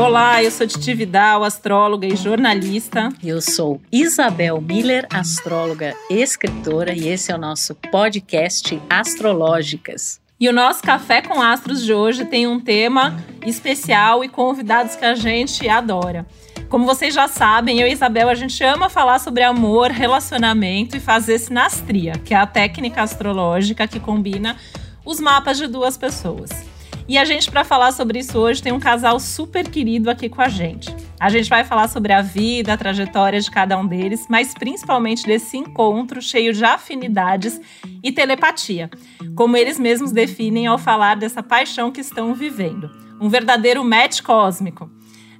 Olá, 0.00 0.42
eu 0.42 0.50
sou 0.50 0.66
Titi 0.66 0.94
Vidal, 0.94 1.44
astróloga 1.44 2.06
e 2.06 2.16
jornalista. 2.16 3.10
Eu 3.22 3.38
sou 3.42 3.82
Isabel 3.92 4.58
Miller, 4.58 5.06
astróloga 5.12 5.94
e 6.08 6.22
escritora, 6.22 6.94
e 6.94 7.06
esse 7.06 7.30
é 7.30 7.34
o 7.34 7.38
nosso 7.38 7.74
podcast 7.74 8.80
Astrológicas. 8.88 10.18
E 10.40 10.48
o 10.48 10.54
nosso 10.54 10.82
Café 10.82 11.20
com 11.20 11.42
Astros 11.42 11.84
de 11.84 11.92
hoje 11.92 12.24
tem 12.24 12.46
um 12.46 12.58
tema 12.58 13.22
especial 13.44 14.24
e 14.24 14.28
convidados 14.30 14.96
que 14.96 15.04
a 15.04 15.14
gente 15.14 15.68
adora. 15.68 16.26
Como 16.70 16.86
vocês 16.86 17.12
já 17.12 17.28
sabem, 17.28 17.78
eu 17.78 17.86
e 17.86 17.92
Isabel, 17.92 18.30
a 18.30 18.34
gente 18.34 18.64
ama 18.64 18.88
falar 18.88 19.18
sobre 19.18 19.42
amor, 19.42 19.90
relacionamento 19.90 20.96
e 20.96 21.00
fazer 21.00 21.38
sinastria, 21.38 22.12
que 22.12 22.32
é 22.32 22.38
a 22.38 22.46
técnica 22.46 23.02
astrológica 23.02 23.86
que 23.86 24.00
combina 24.00 24.56
os 25.04 25.20
mapas 25.20 25.58
de 25.58 25.66
duas 25.66 25.98
pessoas. 25.98 26.48
E 27.10 27.18
a 27.18 27.24
gente, 27.24 27.50
para 27.50 27.64
falar 27.64 27.90
sobre 27.90 28.20
isso 28.20 28.38
hoje, 28.38 28.62
tem 28.62 28.72
um 28.72 28.78
casal 28.78 29.18
super 29.18 29.68
querido 29.68 30.08
aqui 30.08 30.28
com 30.28 30.40
a 30.40 30.48
gente. 30.48 30.94
A 31.18 31.28
gente 31.28 31.50
vai 31.50 31.64
falar 31.64 31.88
sobre 31.88 32.12
a 32.12 32.22
vida, 32.22 32.72
a 32.72 32.76
trajetória 32.76 33.40
de 33.40 33.50
cada 33.50 33.76
um 33.76 33.84
deles, 33.84 34.26
mas 34.28 34.54
principalmente 34.54 35.26
desse 35.26 35.56
encontro 35.56 36.22
cheio 36.22 36.52
de 36.52 36.64
afinidades 36.64 37.60
e 38.00 38.12
telepatia, 38.12 38.88
como 39.34 39.56
eles 39.56 39.76
mesmos 39.76 40.12
definem 40.12 40.68
ao 40.68 40.78
falar 40.78 41.16
dessa 41.16 41.42
paixão 41.42 41.90
que 41.90 42.00
estão 42.00 42.32
vivendo. 42.32 42.88
Um 43.20 43.28
verdadeiro 43.28 43.82
match 43.82 44.20
cósmico. 44.20 44.88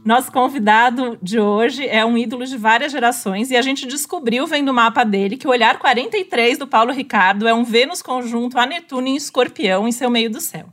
Nosso 0.05 0.33
convidado 0.33 1.17
de 1.23 1.39
hoje 1.39 1.87
é 1.87 2.05
um 2.05 2.19
ídolo 2.19 2.47
de 2.47 2.57
várias 2.57 2.91
gerações 2.91 3.49
e 3.53 3.57
a 3.57 3.63
gente 3.63 3.87
descobriu, 3.87 4.45
vendo 4.45 4.71
o 4.71 4.75
mapa 4.75 5.05
dele, 5.05 5.37
que 5.37 5.47
o 5.47 5.51
olhar 5.51 5.79
43 5.79 6.59
do 6.59 6.67
Paulo 6.67 6.91
Ricardo 6.91 7.47
é 7.47 7.55
um 7.55 7.63
Vênus 7.63 8.03
conjunto 8.03 8.59
a 8.59 8.67
Netuno 8.67 9.07
em 9.07 9.15
escorpião 9.15 9.87
em 9.87 9.93
seu 9.93 10.11
meio 10.11 10.29
do 10.29 10.41
céu. 10.41 10.67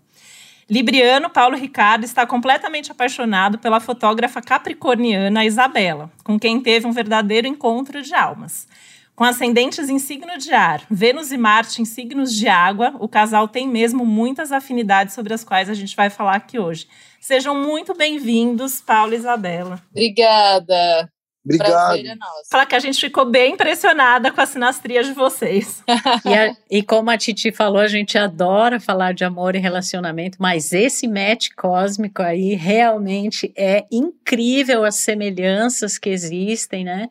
Libriano 0.69 1.29
Paulo 1.29 1.55
Ricardo 1.55 2.03
está 2.03 2.27
completamente 2.27 2.91
apaixonado 2.91 3.57
pela 3.57 3.79
fotógrafa 3.79 4.41
capricorniana 4.41 5.45
Isabela, 5.45 6.11
com 6.25 6.37
quem 6.37 6.59
teve 6.59 6.85
um 6.85 6.91
verdadeiro 6.91 7.47
encontro 7.47 8.01
de 8.01 8.13
almas. 8.13 8.67
Com 9.15 9.23
ascendentes 9.23 9.89
em 9.89 9.97
signo 9.97 10.37
de 10.37 10.53
ar, 10.53 10.83
Vênus 10.91 11.31
e 11.31 11.37
Marte 11.37 11.81
em 11.81 11.85
signos 11.85 12.35
de 12.35 12.47
água, 12.47 12.93
o 12.99 13.07
casal 13.07 13.47
tem 13.47 13.67
mesmo 13.67 14.05
muitas 14.05 14.51
afinidades 14.51 15.15
sobre 15.15 15.33
as 15.33 15.43
quais 15.43 15.69
a 15.69 15.73
gente 15.73 15.95
vai 15.95 16.09
falar 16.09 16.35
aqui 16.35 16.59
hoje. 16.59 16.87
Sejam 17.19 17.55
muito 17.55 17.95
bem-vindos, 17.95 18.81
Paulo 18.81 19.13
e 19.13 19.15
Isabela. 19.15 19.81
Obrigada. 19.89 21.09
Obrigado. 21.47 21.97
É 21.97 22.15
Falar 22.49 22.65
que 22.65 22.75
a 22.75 22.79
gente 22.79 22.99
ficou 22.99 23.25
bem 23.25 23.53
impressionada 23.53 24.31
com 24.31 24.41
a 24.41 24.45
sinastria 24.45 25.01
de 25.01 25.13
vocês. 25.13 25.81
e, 26.25 26.33
a, 26.33 26.55
e, 26.69 26.83
como 26.83 27.09
a 27.09 27.17
Titi 27.17 27.51
falou, 27.53 27.79
a 27.79 27.87
gente 27.87 28.17
adora 28.17 28.79
falar 28.79 29.13
de 29.13 29.23
amor 29.23 29.55
e 29.55 29.59
relacionamento, 29.59 30.37
mas 30.39 30.73
esse 30.73 31.07
match 31.07 31.49
cósmico 31.55 32.21
aí 32.21 32.53
realmente 32.53 33.51
é 33.55 33.85
incrível 33.89 34.83
as 34.83 34.95
semelhanças 34.95 35.97
que 35.97 36.09
existem, 36.09 36.83
né? 36.83 37.07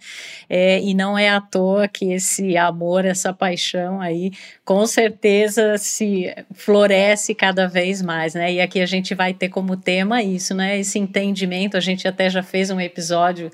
É, 0.48 0.80
e 0.80 0.92
não 0.92 1.18
é 1.18 1.30
à 1.30 1.40
toa 1.40 1.88
que 1.88 2.12
esse 2.12 2.56
amor, 2.58 3.06
essa 3.06 3.32
paixão 3.32 4.00
aí, 4.00 4.32
com 4.64 4.86
certeza 4.86 5.78
se 5.78 6.34
floresce 6.52 7.34
cada 7.34 7.66
vez 7.66 8.02
mais, 8.02 8.34
né? 8.34 8.52
E 8.52 8.60
aqui 8.60 8.80
a 8.80 8.86
gente 8.86 9.14
vai 9.14 9.32
ter 9.32 9.48
como 9.48 9.76
tema 9.76 10.22
isso, 10.22 10.54
né? 10.54 10.78
Esse 10.78 10.98
entendimento, 10.98 11.76
a 11.76 11.80
gente 11.80 12.06
até 12.06 12.28
já 12.28 12.42
fez 12.42 12.70
um 12.70 12.80
episódio 12.80 13.50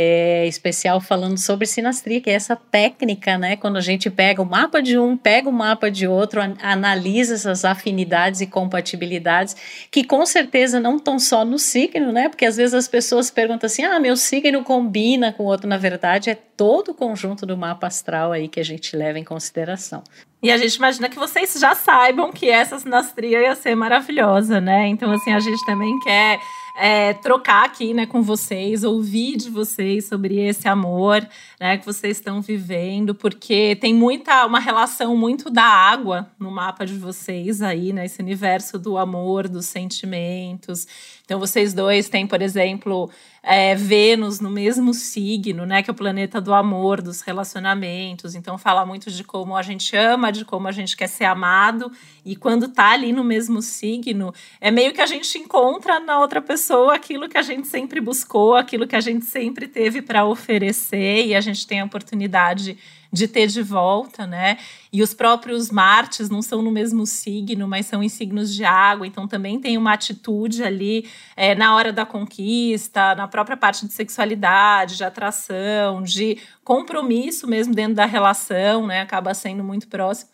é, 0.00 0.46
especial 0.46 1.00
falando 1.00 1.36
sobre 1.36 1.66
sinastria, 1.66 2.20
que 2.20 2.30
é 2.30 2.34
essa 2.34 2.54
técnica, 2.54 3.36
né? 3.36 3.56
Quando 3.56 3.78
a 3.78 3.80
gente 3.80 4.08
pega 4.08 4.40
o 4.40 4.46
mapa 4.46 4.80
de 4.80 4.96
um, 4.96 5.16
pega 5.16 5.48
o 5.48 5.52
mapa 5.52 5.90
de 5.90 6.06
outro, 6.06 6.40
an 6.40 6.54
analisa 6.62 7.34
essas 7.34 7.64
afinidades 7.64 8.40
e 8.40 8.46
compatibilidades, 8.46 9.56
que 9.90 10.04
com 10.04 10.24
certeza 10.24 10.78
não 10.78 10.98
estão 10.98 11.18
só 11.18 11.44
no 11.44 11.58
signo, 11.58 12.12
né? 12.12 12.28
Porque 12.28 12.44
às 12.44 12.56
vezes 12.56 12.74
as 12.74 12.86
pessoas 12.86 13.28
perguntam 13.28 13.66
assim: 13.66 13.82
ah, 13.82 13.98
meu 13.98 14.16
signo 14.16 14.62
combina 14.62 15.32
com 15.32 15.42
o 15.42 15.46
outro. 15.46 15.68
Na 15.68 15.76
verdade, 15.76 16.30
é 16.30 16.36
todo 16.36 16.92
o 16.92 16.94
conjunto 16.94 17.44
do 17.44 17.56
mapa 17.56 17.88
astral 17.88 18.30
aí 18.30 18.46
que 18.46 18.60
a 18.60 18.64
gente 18.64 18.96
leva 18.96 19.18
em 19.18 19.24
consideração. 19.24 20.04
E 20.40 20.52
a 20.52 20.56
gente 20.56 20.76
imagina 20.76 21.08
que 21.08 21.18
vocês 21.18 21.54
já 21.58 21.74
saibam 21.74 22.30
que 22.30 22.48
essa 22.48 22.78
sinastria 22.78 23.40
ia 23.40 23.56
ser 23.56 23.74
maravilhosa, 23.74 24.60
né? 24.60 24.86
Então, 24.86 25.10
assim, 25.10 25.32
a 25.32 25.40
gente 25.40 25.66
também 25.66 25.98
quer 25.98 26.38
é, 26.78 27.12
trocar 27.12 27.64
aqui 27.64 27.92
né, 27.92 28.06
com 28.06 28.22
vocês, 28.22 28.84
ouvir 28.84 29.36
de 29.36 29.50
vocês 29.50 30.06
sobre 30.06 30.38
esse 30.38 30.68
amor 30.68 31.26
né, 31.58 31.76
que 31.76 31.84
vocês 31.84 32.18
estão 32.18 32.40
vivendo, 32.40 33.16
porque 33.16 33.76
tem 33.76 33.92
muita 33.92 34.46
uma 34.46 34.60
relação 34.60 35.16
muito 35.16 35.50
da 35.50 35.64
água 35.64 36.30
no 36.38 36.52
mapa 36.52 36.86
de 36.86 36.94
vocês 36.94 37.60
aí, 37.60 37.92
né? 37.92 38.04
Esse 38.06 38.22
universo 38.22 38.78
do 38.78 38.96
amor, 38.96 39.48
dos 39.48 39.66
sentimentos. 39.66 40.86
Então, 41.24 41.40
vocês 41.40 41.74
dois 41.74 42.08
têm, 42.08 42.26
por 42.26 42.40
exemplo, 42.40 43.10
é, 43.50 43.74
Vênus 43.74 44.40
no 44.40 44.50
mesmo 44.50 44.92
signo, 44.92 45.64
né? 45.64 45.82
Que 45.82 45.88
é 45.88 45.92
o 45.92 45.96
planeta 45.96 46.38
do 46.38 46.52
amor, 46.52 47.00
dos 47.00 47.22
relacionamentos. 47.22 48.34
Então, 48.34 48.58
fala 48.58 48.84
muito 48.84 49.10
de 49.10 49.24
como 49.24 49.56
a 49.56 49.62
gente 49.62 49.96
ama, 49.96 50.30
de 50.30 50.44
como 50.44 50.68
a 50.68 50.72
gente 50.72 50.94
quer 50.94 51.06
ser 51.06 51.24
amado. 51.24 51.90
E 52.26 52.36
quando 52.36 52.68
tá 52.68 52.90
ali 52.90 53.10
no 53.10 53.24
mesmo 53.24 53.62
signo, 53.62 54.34
é 54.60 54.70
meio 54.70 54.92
que 54.92 55.00
a 55.00 55.06
gente 55.06 55.38
encontra 55.38 55.98
na 55.98 56.20
outra 56.20 56.42
pessoa 56.42 56.94
aquilo 56.94 57.26
que 57.26 57.38
a 57.38 57.42
gente 57.42 57.66
sempre 57.68 58.02
buscou, 58.02 58.54
aquilo 58.54 58.86
que 58.86 58.96
a 58.96 59.00
gente 59.00 59.24
sempre 59.24 59.66
teve 59.66 60.02
para 60.02 60.26
oferecer. 60.26 61.24
E 61.24 61.34
a 61.34 61.40
gente 61.40 61.66
tem 61.66 61.80
a 61.80 61.86
oportunidade 61.86 62.76
de 63.12 63.26
ter 63.26 63.46
de 63.46 63.62
volta, 63.62 64.26
né? 64.26 64.58
E 64.92 65.02
os 65.02 65.14
próprios 65.14 65.70
Martes 65.70 66.28
não 66.28 66.42
são 66.42 66.62
no 66.62 66.70
mesmo 66.70 67.06
signo, 67.06 67.66
mas 67.66 67.86
são 67.86 68.02
em 68.02 68.08
signos 68.08 68.54
de 68.54 68.64
água, 68.64 69.06
então 69.06 69.26
também 69.26 69.60
tem 69.60 69.78
uma 69.78 69.92
atitude 69.92 70.62
ali 70.62 71.08
é, 71.36 71.54
na 71.54 71.74
hora 71.74 71.92
da 71.92 72.04
conquista, 72.04 73.14
na 73.14 73.26
própria 73.26 73.56
parte 73.56 73.86
de 73.86 73.92
sexualidade, 73.92 74.96
de 74.96 75.04
atração, 75.04 76.02
de 76.02 76.38
compromisso 76.64 77.46
mesmo 77.46 77.74
dentro 77.74 77.94
da 77.94 78.04
relação, 78.04 78.86
né? 78.86 79.00
Acaba 79.00 79.32
sendo 79.34 79.64
muito 79.64 79.88
próximo. 79.88 80.30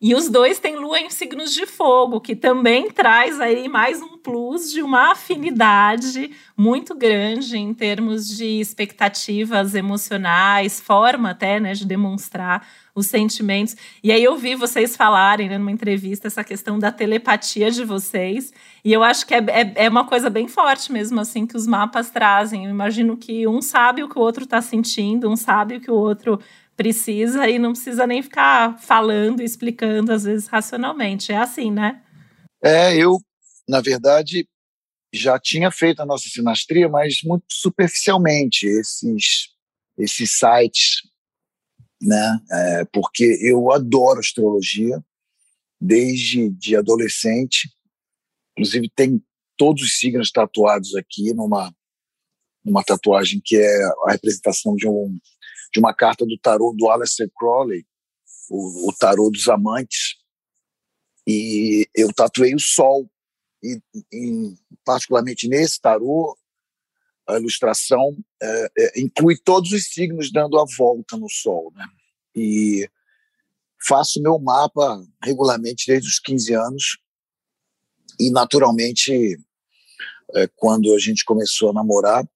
E 0.00 0.14
os 0.14 0.28
dois 0.28 0.60
têm 0.60 0.76
lua 0.76 1.00
em 1.00 1.10
signos 1.10 1.52
de 1.52 1.66
fogo, 1.66 2.20
que 2.20 2.36
também 2.36 2.88
traz 2.88 3.40
aí 3.40 3.68
mais 3.68 4.00
um 4.00 4.16
plus 4.16 4.70
de 4.70 4.80
uma 4.80 5.10
afinidade 5.10 6.30
muito 6.56 6.94
grande 6.94 7.58
em 7.58 7.74
termos 7.74 8.28
de 8.28 8.60
expectativas 8.60 9.74
emocionais, 9.74 10.80
forma 10.80 11.30
até, 11.30 11.58
né, 11.58 11.72
de 11.72 11.84
demonstrar 11.84 12.64
os 12.94 13.08
sentimentos. 13.08 13.74
E 14.00 14.12
aí 14.12 14.22
eu 14.22 14.36
vi 14.36 14.54
vocês 14.54 14.96
falarem, 14.96 15.48
né, 15.48 15.58
numa 15.58 15.72
entrevista, 15.72 16.28
essa 16.28 16.44
questão 16.44 16.78
da 16.78 16.92
telepatia 16.92 17.68
de 17.68 17.84
vocês. 17.84 18.52
E 18.84 18.92
eu 18.92 19.02
acho 19.02 19.26
que 19.26 19.34
é, 19.34 19.38
é, 19.48 19.72
é 19.86 19.88
uma 19.88 20.04
coisa 20.04 20.30
bem 20.30 20.46
forte 20.46 20.92
mesmo, 20.92 21.18
assim, 21.18 21.44
que 21.44 21.56
os 21.56 21.66
mapas 21.66 22.08
trazem. 22.08 22.66
Eu 22.66 22.70
imagino 22.70 23.16
que 23.16 23.48
um 23.48 23.60
sabe 23.60 24.04
o 24.04 24.08
que 24.08 24.18
o 24.18 24.22
outro 24.22 24.44
está 24.44 24.62
sentindo, 24.62 25.28
um 25.28 25.36
sabe 25.36 25.76
o 25.76 25.80
que 25.80 25.90
o 25.90 25.94
outro 25.94 26.38
precisa 26.78 27.50
e 27.50 27.58
não 27.58 27.72
precisa 27.72 28.06
nem 28.06 28.22
ficar 28.22 28.78
falando 28.78 29.42
explicando, 29.42 30.12
às 30.12 30.22
vezes, 30.22 30.46
racionalmente. 30.46 31.32
É 31.32 31.36
assim, 31.36 31.72
né? 31.72 32.00
É, 32.62 32.96
eu, 32.96 33.18
na 33.68 33.80
verdade, 33.80 34.48
já 35.12 35.40
tinha 35.40 35.72
feito 35.72 36.00
a 36.00 36.06
nossa 36.06 36.28
sinastria, 36.28 36.88
mas 36.88 37.18
muito 37.24 37.44
superficialmente, 37.48 38.64
esses, 38.64 39.48
esses 39.98 40.38
sites, 40.38 41.02
né? 42.00 42.40
É, 42.50 42.84
porque 42.92 43.24
eu 43.42 43.72
adoro 43.72 44.20
astrologia 44.20 45.02
desde 45.80 46.48
de 46.50 46.76
adolescente. 46.76 47.68
Inclusive, 48.52 48.88
tem 48.94 49.20
todos 49.56 49.82
os 49.82 49.98
signos 49.98 50.30
tatuados 50.30 50.94
aqui 50.94 51.34
numa, 51.34 51.74
numa 52.64 52.84
tatuagem 52.84 53.42
que 53.44 53.56
é 53.56 53.84
a 54.06 54.12
representação 54.12 54.76
de 54.76 54.86
um 54.86 55.18
de 55.72 55.80
uma 55.80 55.94
carta 55.94 56.24
do 56.24 56.38
tarô 56.38 56.74
do 56.76 56.88
Aleister 56.88 57.30
Crowley, 57.36 57.86
o, 58.50 58.88
o 58.88 58.92
tarô 58.92 59.30
dos 59.30 59.48
amantes, 59.48 60.16
e 61.26 61.86
eu 61.94 62.12
tatuei 62.12 62.54
o 62.54 62.60
sol. 62.60 63.10
E, 63.62 63.80
particularmente 64.84 65.48
nesse 65.48 65.80
tarô, 65.80 66.38
a 67.28 67.36
ilustração 67.36 68.16
é, 68.40 68.70
é, 68.78 69.00
inclui 69.00 69.36
todos 69.36 69.72
os 69.72 69.84
signos 69.92 70.32
dando 70.32 70.58
a 70.58 70.64
volta 70.76 71.16
no 71.16 71.28
sol, 71.28 71.70
né? 71.74 71.86
E 72.34 72.88
faço 73.86 74.22
meu 74.22 74.38
mapa 74.38 75.04
regularmente 75.22 75.86
desde 75.86 76.08
os 76.08 76.18
15 76.18 76.54
anos 76.54 76.98
e 78.18 78.30
naturalmente 78.30 79.38
é, 80.34 80.48
quando 80.56 80.94
a 80.94 80.98
gente 80.98 81.24
começou 81.24 81.70
a 81.70 81.74
namorar 81.74 82.26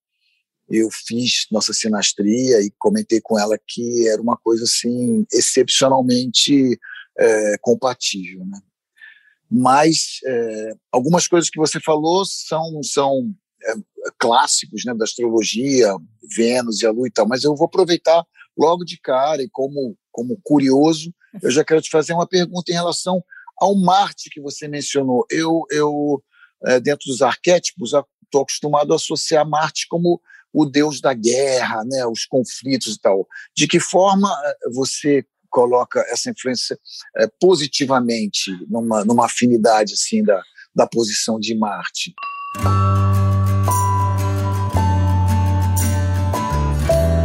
eu 0.69 0.89
fiz 0.91 1.47
nossa 1.51 1.73
sinastria 1.73 2.61
e 2.61 2.73
comentei 2.79 3.21
com 3.21 3.39
ela 3.39 3.59
que 3.67 4.09
era 4.09 4.21
uma 4.21 4.37
coisa 4.37 4.65
assim 4.65 5.27
excepcionalmente 5.33 6.79
é, 7.19 7.57
compatível, 7.61 8.45
né? 8.47 8.61
Mas 9.51 10.21
é, 10.25 10.71
algumas 10.91 11.29
coisas 11.29 11.51
que 11.51 11.59
você 11.59 11.79
falou 11.79 12.25
são 12.25 12.83
são 12.83 13.35
é, 13.65 13.75
clássicos, 14.19 14.85
né, 14.85 14.95
da 14.95 15.05
astrologia, 15.05 15.95
Vênus 16.35 16.81
e 16.81 16.87
a 16.87 16.91
Lua 16.91 17.07
e 17.07 17.11
tal. 17.11 17.29
Mas 17.29 17.45
eu 17.45 17.55
vou 17.55 17.67
aproveitar 17.67 18.25
logo 18.57 18.85
de 18.85 18.99
cara 18.99 19.43
e 19.43 19.49
como 19.51 19.97
como 20.11 20.39
curioso, 20.43 21.13
eu 21.43 21.51
já 21.51 21.65
quero 21.65 21.81
te 21.81 21.89
fazer 21.89 22.13
uma 22.13 22.27
pergunta 22.27 22.71
em 22.71 22.75
relação 22.75 23.23
ao 23.59 23.75
Marte 23.75 24.29
que 24.31 24.41
você 24.41 24.69
mencionou. 24.69 25.27
Eu 25.31 25.65
eu 25.71 26.23
é, 26.65 26.81
dentro 26.81 27.07
dos 27.09 27.23
arquétipos 27.23 27.93
estou 28.25 28.43
acostumado 28.43 28.93
a 28.93 28.97
associar 28.97 29.47
Marte 29.47 29.87
como 29.89 30.21
o 30.53 30.67
deus 30.67 31.01
da 31.01 31.15
guerra, 31.15 31.83
né, 31.85 32.07
os 32.07 32.25
conflitos 32.27 32.95
e 32.95 33.01
tal. 33.01 33.27
De 33.57 33.67
que 33.67 33.81
forma 33.81 34.29
eh, 34.45 34.71
você 34.75 35.25
coloca 35.51 36.01
essa 36.09 36.31
influência 36.31 36.79
é, 37.19 37.29
positivamente 37.39 38.51
numa, 38.69 39.05
numa 39.05 39.27
afinidade 39.27 39.93
assim 39.93 40.25
da, 40.25 40.43
da 40.75 40.87
posição 40.87 41.39
de 41.39 41.55
Marte? 41.55 42.15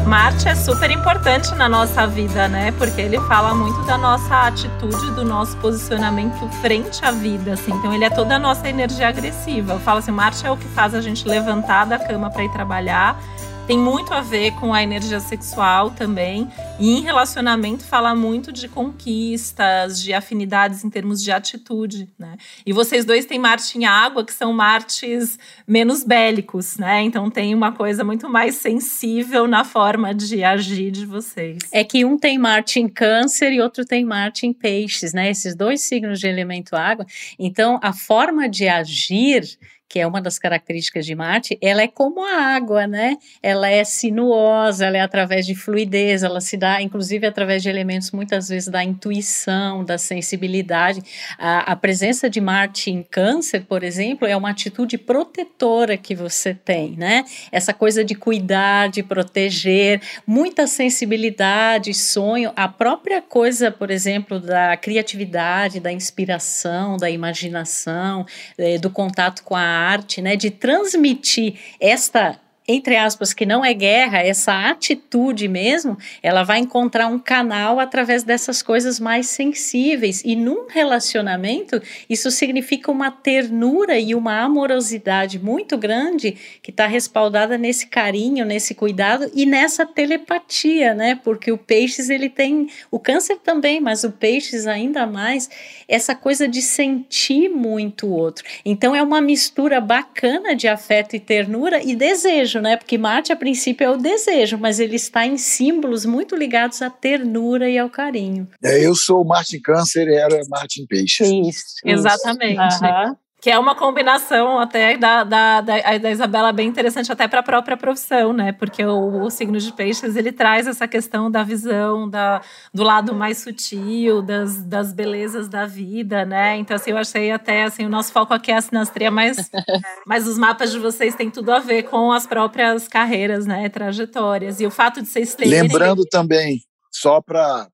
Marte 0.08 0.48
é 0.48 0.56
super 0.56 0.90
importante 0.90 1.54
na 1.56 1.68
nossa 1.68 2.08
vida, 2.08 2.48
né? 2.48 2.72
Porque 2.78 3.02
ele 3.02 3.20
fala 3.28 3.54
muito 3.54 3.84
da 3.84 3.98
nossa 3.98 4.48
atitude, 4.48 5.12
do 5.12 5.26
nosso 5.26 5.58
posicionamento 5.58 6.48
frente 6.62 7.04
à 7.04 7.12
vida, 7.12 7.56
assim. 7.56 7.74
Então 7.74 7.94
ele 7.94 8.06
é 8.06 8.10
toda 8.10 8.38
a 8.38 8.40
nossa 8.40 8.70
energia 8.70 9.10
agressiva. 9.10 9.74
Eu 9.74 9.80
falo 9.82 10.00
assim, 10.00 10.12
Marte 10.12 10.48
é 10.48 10.50
o 10.50 10.56
que 10.56 10.68
faz 10.70 10.96
a 10.96 11.02
gente 11.02 11.28
levantar 11.28 11.86
da 11.86 12.00
cama 12.00 12.30
para 12.30 12.42
ir 12.42 12.52
trabalhar 12.54 13.22
tem 13.68 13.78
muito 13.78 14.14
a 14.14 14.22
ver 14.22 14.52
com 14.54 14.74
a 14.74 14.82
energia 14.82 15.20
sexual 15.20 15.92
também. 15.92 16.48
E 16.80 16.98
em 16.98 17.02
relacionamento 17.02 17.84
fala 17.84 18.16
muito 18.16 18.50
de 18.50 18.70
conquistas, 18.70 20.02
de 20.02 20.14
afinidades 20.14 20.86
em 20.86 20.90
termos 20.90 21.22
de 21.22 21.34
atitude, 21.34 22.08
né? 22.18 22.38
E 22.66 22.72
vocês 22.72 23.04
dois 23.04 23.26
têm 23.26 23.38
Marte 23.38 23.78
em 23.78 23.84
água, 23.86 24.24
que 24.24 24.34
são 24.34 24.54
Martes 24.54 25.38
menos 25.68 26.06
bélicos, 26.06 26.78
né? 26.78 27.02
Então 27.02 27.30
tem 27.30 27.54
uma 27.54 27.74
coisa 27.74 28.06
muito 28.06 28.30
mais 28.30 28.56
sensível 28.56 29.48
na 29.48 29.66
forma 29.66 30.16
de 30.16 30.46
agir 30.46 30.90
de 30.90 31.06
vocês. 31.06 31.58
É 31.74 31.84
que 31.84 32.06
um 32.06 32.18
tem 32.18 32.38
Marte 32.38 32.80
em 32.80 32.88
câncer 32.88 33.52
e 33.52 33.60
outro 33.60 33.84
tem 33.84 34.06
Marte 34.06 34.48
em 34.48 34.54
peixes, 34.54 35.12
né? 35.12 35.30
Esses 35.30 35.54
dois 35.54 35.82
signos 35.82 36.22
de 36.22 36.28
elemento 36.28 36.74
água. 36.74 37.06
Então 37.38 37.78
a 37.84 37.92
forma 37.92 38.48
de 38.48 38.66
agir 38.70 39.44
que 39.90 40.00
é 40.00 40.06
uma 40.06 40.22
das 40.22 40.38
características 40.38 41.06
de 41.06 41.16
Marte, 41.16 41.58
ela 41.62 41.82
é 41.82 41.88
como 41.88 42.24
a 42.24 42.56
água, 42.56 42.86
né? 42.86 43.18
Ela 43.42 43.70
é 43.70 43.84
sinuosa, 43.84 44.86
ela 44.86 44.98
é 44.98 45.02
através 45.02 45.46
de 45.46 45.56
fluidez, 45.56 46.24
ela 46.24 46.42
se 46.42 46.58
dá, 46.58 46.82
inclusive, 46.82 47.26
através 47.26 47.64
de 47.64 47.70
elementos 47.70 48.12
muitas 48.12 48.50
vezes 48.50 48.68
da 48.68 48.84
intuição, 48.84 49.86
da 49.86 49.98
sensibilidade. 49.98 51.02
A, 51.38 51.72
a 51.72 51.76
presença 51.76 52.30
de 52.30 52.42
Marte 52.42 52.92
em 52.92 53.02
Câncer, 53.02 53.64
por 53.64 53.84
exemplo, 53.84 54.28
é 54.28 54.36
uma 54.36 54.50
atitude 54.50 54.98
protetora 54.98 55.96
que 55.96 56.14
você 56.14 56.54
tem, 56.54 56.92
né? 56.98 57.24
Essa 57.52 57.74
coisa 57.74 58.04
de 58.04 58.14
cuidar, 58.14 58.90
de 58.90 59.02
proteger, 59.02 60.02
muita 60.26 60.68
sensibilidade, 60.68 61.94
sonho, 61.94 62.52
a 62.56 62.68
própria 62.68 63.22
coisa, 63.22 63.72
por 63.72 63.90
exemplo, 63.90 64.40
da 64.40 64.76
criatividade, 64.76 65.80
da 65.80 65.92
inspiração, 65.92 66.98
da 66.98 67.10
imaginação, 67.10 68.26
eh, 68.58 68.78
do 68.78 68.90
contato 68.90 69.44
com 69.44 69.56
a 69.56 69.77
arte, 69.78 70.22
né, 70.22 70.36
de 70.36 70.50
transmitir 70.50 71.60
esta 71.80 72.40
entre 72.68 72.98
aspas, 72.98 73.34
que 73.34 73.46
não 73.46 73.64
é 73.64 73.74
guerra, 73.74 74.20
essa 74.20 74.70
atitude 74.70 75.48
mesmo, 75.48 75.98
ela 76.22 76.44
vai 76.44 76.60
encontrar 76.60 77.08
um 77.08 77.18
canal 77.18 77.80
através 77.80 78.24
dessas 78.24 78.62
coisas 78.62 79.00
mais 79.00 79.28
sensíveis. 79.28 80.22
E 80.26 80.36
num 80.36 80.68
relacionamento, 80.68 81.82
isso 82.10 82.30
significa 82.30 82.92
uma 82.92 83.10
ternura 83.10 83.98
e 83.98 84.14
uma 84.14 84.42
amorosidade 84.42 85.40
muito 85.40 85.78
grande 85.78 86.36
que 86.62 86.70
está 86.70 86.86
respaldada 86.88 87.58
nesse 87.58 87.88
carinho, 87.88 88.46
nesse 88.46 88.76
cuidado 88.76 89.32
e 89.34 89.46
nessa 89.46 89.86
telepatia, 89.86 90.94
né? 90.94 91.16
Porque 91.24 91.52
o 91.52 91.58
peixes, 91.58 92.10
ele 92.10 92.30
tem, 92.30 92.70
o 92.92 93.00
câncer 93.00 93.38
também, 93.38 93.80
mas 93.80 94.04
o 94.04 94.12
peixes 94.12 94.68
ainda 94.68 95.06
mais, 95.06 95.50
essa 95.88 96.14
coisa 96.14 96.48
de 96.50 96.62
sentir 96.62 97.48
muito 97.48 98.08
o 98.08 98.12
outro. 98.12 98.44
Então 98.66 98.94
é 98.94 99.02
uma 99.02 99.22
mistura 99.22 99.80
bacana 99.80 100.54
de 100.54 100.68
afeto 100.68 101.16
e 101.16 101.20
ternura 101.20 101.82
e 101.82 101.96
desejo 101.96 102.57
desejo, 102.58 102.62
né? 102.62 102.78
Porque 102.78 102.98
Marte, 102.98 103.32
a 103.32 103.36
princípio, 103.36 103.86
é 103.86 103.90
o 103.90 103.98
desejo, 103.98 104.58
mas 104.58 104.80
ele 104.80 104.96
está 104.96 105.26
em 105.26 105.38
símbolos 105.38 106.06
muito 106.06 106.36
ligados 106.36 106.82
à 106.82 106.90
ternura 106.90 107.70
e 107.70 107.78
ao 107.78 107.90
carinho. 107.90 108.48
É, 108.64 108.86
eu 108.86 108.96
sou 108.96 109.24
Marte 109.26 109.58
em 109.58 109.62
Câncer 109.62 110.08
e 110.08 110.16
era 110.16 110.40
Marte 110.50 110.82
em 110.82 110.88
Peixes. 110.88 111.28
Isso, 111.28 111.64
exatamente. 111.86 112.84
Uhum 112.84 113.16
que 113.40 113.52
é 113.52 113.60
uma 113.60 113.76
combinação 113.76 114.60
até 114.60 114.98
da, 114.98 115.24
da, 115.24 115.62
da, 115.62 115.98
da 116.00 116.12
Isabela 116.12 116.52
bem 116.52 116.68
interessante 116.68 117.12
até 117.12 117.28
para 117.28 117.42
a 117.42 117.44
própria 117.44 117.78
profissão, 117.78 118.34
né? 118.34 118.52
Porque 118.52 118.84
o, 118.84 119.26
o, 119.26 119.30
signo 119.30 119.60
de 119.60 119.72
peixes 119.72 120.16
ele 120.16 120.32
traz 120.32 120.66
essa 120.66 120.88
questão 120.88 121.30
da 121.30 121.44
visão, 121.44 122.10
da, 122.10 122.42
do 122.74 122.82
lado 122.82 123.14
mais 123.14 123.38
sutil, 123.38 124.24
das, 124.24 124.64
das 124.64 124.92
belezas 124.92 125.48
da 125.48 125.68
vida, 125.68 126.26
né? 126.26 126.58
Então, 126.58 126.76
assim, 126.76 126.92
eu 126.92 126.98
achei 126.98 127.32
até 127.32 127.64
assim, 127.64 127.86
o 127.86 127.90
nosso 127.90 128.12
foco 128.12 128.34
aqui 128.34 128.52
é 128.52 128.56
a 128.56 128.62
sinastria, 128.62 129.12
mas, 129.12 129.38
mas 130.08 130.28
os 130.28 130.38
mapas 130.38 130.72
de 130.72 130.80
vocês 130.80 131.14
têm 131.14 131.30
tudo 131.30 131.52
a 131.52 131.60
ver 131.60 131.84
com 131.84 132.12
as 132.12 132.26
próprias 132.26 132.88
carreiras, 132.88 133.46
né? 133.46 133.70
Trajetórias. 133.70 134.60
E 134.60 134.66
o 134.66 134.72
fato 134.72 135.00
de 135.00 135.10
vocês 135.10 135.36
terem. 135.36 135.62
Lembrando 135.62 136.04
também, 136.06 136.60
só 136.92 137.22
para 137.22 137.68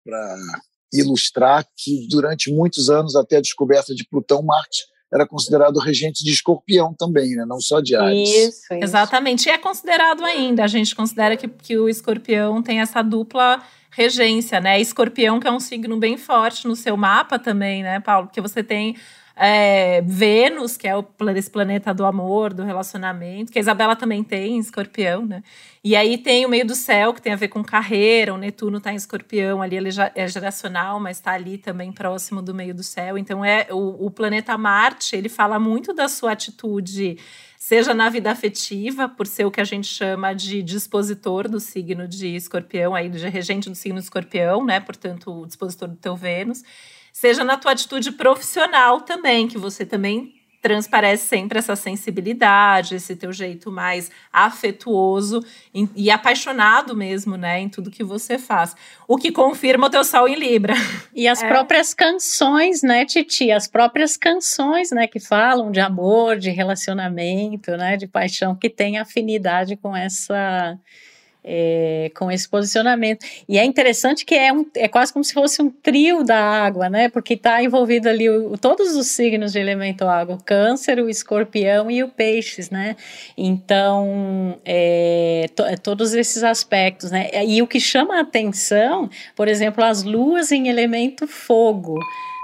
ilustrar, 0.92 1.66
que 1.78 2.06
durante 2.10 2.52
muitos 2.52 2.90
anos, 2.90 3.16
até 3.16 3.38
a 3.38 3.42
descoberta 3.42 3.96
de 3.96 4.06
Plutão, 4.06 4.44
Marte 4.44 4.93
era 5.14 5.28
considerado 5.28 5.78
regente 5.80 6.24
de 6.24 6.32
escorpião 6.32 6.94
também, 6.98 7.36
né? 7.36 7.46
não 7.46 7.60
só 7.60 7.80
de 7.80 7.96
Ares. 7.96 8.30
Isso, 8.30 8.48
isso. 8.48 8.68
Exatamente. 8.72 9.48
E 9.48 9.52
é 9.52 9.58
considerado 9.58 10.26
ainda. 10.26 10.64
A 10.64 10.68
gente 10.68 10.96
considera 10.96 11.38
que, 11.38 11.48
que 11.48 11.78
o 11.78 11.88
escorpião 11.88 12.64
tem 12.64 12.82
essa 12.82 13.04
dupla 13.04 13.62
regência, 13.92 14.60
né? 14.60 14.82
Escorpião, 14.82 15.40
que 15.40 15.48
é 15.48 15.52
um 15.52 15.60
signo 15.60 15.98
bem 15.98 16.18
forte 16.18 16.68
no 16.68 16.76
seu 16.76 16.98
mapa 16.98 17.38
também, 17.38 17.84
né, 17.84 18.00
Paulo? 18.00 18.26
Porque 18.28 18.42
você 18.42 18.64
tem 18.64 18.96
é, 19.36 20.02
Vênus, 20.02 20.78
que 20.78 20.88
é 20.88 20.96
o, 20.96 21.06
esse 21.36 21.50
planeta 21.50 21.94
do 21.94 22.06
amor, 22.06 22.54
do 22.54 22.64
relacionamento, 22.64 23.52
que 23.52 23.58
a 23.58 23.62
Isabela 23.62 23.96
também 23.96 24.24
tem 24.24 24.56
em 24.56 24.60
escorpião, 24.60 25.26
né? 25.26 25.44
E 25.84 25.96
aí 25.96 26.18
tem 26.18 26.46
o 26.46 26.50
meio 26.50 26.66
do 26.66 26.76
céu, 26.76 27.14
que 27.14 27.22
tem 27.22 27.34
a 27.34 27.36
ver 27.36 27.48
com 27.48 27.64
carreira, 27.64 28.34
o 28.34 28.38
Netuno 28.38 28.78
está 28.78 28.94
em 28.94 28.96
escorpião, 28.96 29.62
ali 29.62 29.76
ele 29.76 29.90
é 30.16 30.28
geracional, 30.28 31.00
mas 31.00 31.18
está 31.18 31.32
ali 31.32 31.58
também 31.58 31.92
próximo 31.92 32.42
do 32.42 32.54
meio 32.54 32.74
do 32.74 32.84
céu. 32.84 33.18
Então 33.18 33.44
é 33.44 33.68
o, 33.72 34.06
o 34.06 34.12
planeta 34.12 34.58
Marte, 34.58 35.16
ele 35.16 35.30
fala 35.30 35.60
muito 35.60 35.94
da 35.94 36.08
sua 36.08 36.32
atitude 36.32 37.18
seja 37.64 37.94
na 37.94 38.10
vida 38.10 38.30
afetiva, 38.30 39.08
por 39.08 39.26
ser 39.26 39.46
o 39.46 39.52
que 39.52 39.62
a 39.62 39.64
gente 39.64 39.88
chama 39.88 40.34
de 40.34 40.62
dispositor 40.62 41.48
do 41.48 41.62
signo 41.62 42.06
de 42.10 42.36
escorpião, 42.36 42.94
aí 42.94 43.08
de 43.08 43.26
regente 43.30 43.70
do 43.70 43.76
signo 43.76 44.00
de 44.00 44.04
escorpião, 44.04 44.66
né? 44.66 44.82
Portanto, 44.82 45.32
o 45.32 45.46
dispositor 45.46 45.88
do 45.88 45.96
teu 45.96 46.14
Vênus 46.14 46.62
seja 47.14 47.44
na 47.44 47.56
tua 47.56 47.72
atitude 47.72 48.12
profissional 48.12 49.02
também, 49.02 49.48
que 49.48 49.58
você 49.58 49.86
também 49.86 50.34
transparece 50.64 51.28
sempre 51.28 51.60
essa 51.60 51.76
sensibilidade, 51.76 52.96
esse 52.96 53.18
teu 53.18 53.34
jeito 53.34 53.70
mais 53.70 54.10
afetuoso 54.32 55.44
e, 55.94 56.10
apaixonado 56.10 56.96
mesmo, 56.96 57.36
né, 57.36 57.60
em 57.60 57.68
tudo 57.68 57.92
que 57.92 58.02
você 58.02 58.40
faz. 58.40 58.74
O 59.06 59.18
que 59.18 59.30
confirma 59.30 59.88
o 59.88 59.90
teu 59.90 60.06
sol 60.06 60.26
em 60.26 60.36
Libra. 60.36 60.74
E 61.14 61.28
as 61.28 61.44
é. 61.44 61.48
próprias 61.50 61.94
canções, 61.94 62.82
né, 62.82 63.06
Titi? 63.06 63.52
As 63.52 63.68
próprias 63.68 64.16
canções, 64.16 64.90
né, 64.92 65.06
que 65.06 65.20
falam 65.20 65.70
de 65.70 65.82
amor, 65.82 66.38
de 66.38 66.50
relacionamento, 66.50 67.72
né, 67.72 67.98
de 67.98 68.08
paixão, 68.08 68.56
que 68.56 68.70
tem 68.70 68.98
afinidade 68.98 69.76
com 69.76 69.96
essa 69.96 70.80
é, 71.44 72.12
com 72.16 72.32
esse 72.32 72.48
posicionamento. 72.48 73.26
E 73.48 73.58
é 73.58 73.66
interessante 73.66 74.26
que 74.26 74.36
é, 74.36 74.54
um, 74.54 74.66
é 74.76 74.88
quase 74.88 75.12
como 75.12 75.24
se 75.24 75.34
fosse 75.34 75.62
um 75.62 75.70
trio 75.70 76.24
da 76.24 76.40
água, 76.40 76.90
né? 76.90 77.10
Porque 77.10 77.34
está 77.34 77.62
envolvido 77.62 78.08
ali 78.08 78.30
o, 78.30 78.58
todos 78.58 78.96
os 78.96 79.08
signos 79.08 79.52
de 79.52 79.60
elemento 79.60 80.06
água: 80.06 80.36
o 80.36 80.44
câncer, 80.44 81.00
o 81.00 81.10
escorpião 81.10 81.92
e 81.92 82.04
o 82.04 82.08
peixes, 82.08 82.70
né? 82.70 82.96
Então, 83.38 84.60
é, 84.64 85.48
to, 85.56 85.64
é, 85.64 85.76
todos 85.76 86.14
esses 86.14 86.44
aspectos, 86.44 87.12
né? 87.12 87.30
E 87.46 87.62
o 87.62 87.68
que 87.68 87.80
chama 87.80 88.18
a 88.18 88.22
atenção, 88.22 89.10
por 89.36 89.48
exemplo, 89.48 89.84
as 89.84 90.04
luas 90.04 90.52
em 90.52 90.68
elemento 90.68 91.28
fogo 91.28 91.98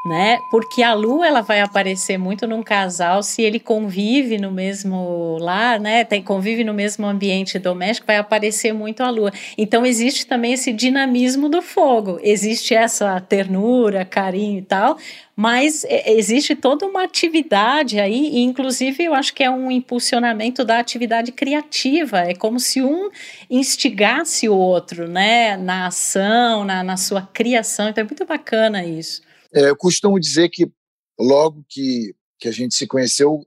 né? 0.06 0.40
Porque 0.50 0.82
a 0.82 0.94
lua 0.94 1.28
ela 1.28 1.42
vai 1.42 1.60
aparecer 1.60 2.18
muito 2.18 2.48
num 2.48 2.64
casal 2.64 3.22
se 3.22 3.42
ele 3.42 3.60
convive 3.60 4.38
no 4.38 4.52
mesmo 4.52 5.38
lar, 5.40 5.80
né? 5.80 6.06
Tem 6.06 6.24
convive 6.24 6.64
no 6.64 6.74
mesmo 6.74 7.06
ambiente 7.06 7.60
doméstico, 7.60 8.08
vai 8.08 8.18
aparecer 8.18 8.74
muito 8.74 9.04
a 9.04 9.10
lua. 9.10 9.32
Então 9.58 9.86
existe 9.86 10.26
também 10.26 10.54
esse 10.54 10.72
dinamismo 10.72 11.50
do 11.50 11.62
fogo, 11.62 12.18
existe 12.24 12.74
essa 12.74 13.20
ternura, 13.20 14.06
carinho 14.06 14.60
e 14.60 14.62
tal, 14.62 14.98
mas 15.36 15.86
existe 15.90 16.56
toda 16.56 16.86
uma 16.86 17.04
atividade 17.04 18.00
aí, 18.00 18.30
e 18.30 18.40
inclusive 18.40 19.04
eu 19.04 19.14
acho 19.14 19.34
que 19.34 19.44
é 19.44 19.50
um 19.50 19.70
impulsionamento 19.72 20.66
da 20.66 20.80
atividade 20.80 21.32
criativa, 21.32 22.20
é 22.20 22.34
como 22.34 22.60
se 22.60 22.82
um 22.82 23.10
instigasse 23.50 24.50
o 24.50 24.56
outro, 24.56 25.08
né, 25.08 25.56
na 25.56 25.88
ação, 25.88 26.66
na, 26.66 26.84
na 26.84 26.98
sua 26.98 27.22
criação, 27.22 27.90
então 27.90 28.02
é 28.02 28.06
muito 28.06 28.26
bacana 28.26 28.84
isso. 28.84 29.22
É, 29.54 29.70
eu 29.70 29.76
costumo 29.76 30.20
dizer 30.20 30.50
que 30.50 30.72
logo 31.20 31.66
que, 31.68 32.16
que 32.40 32.48
a 32.48 32.52
gente 32.52 32.76
se 32.76 32.88
conheceu, 32.88 33.46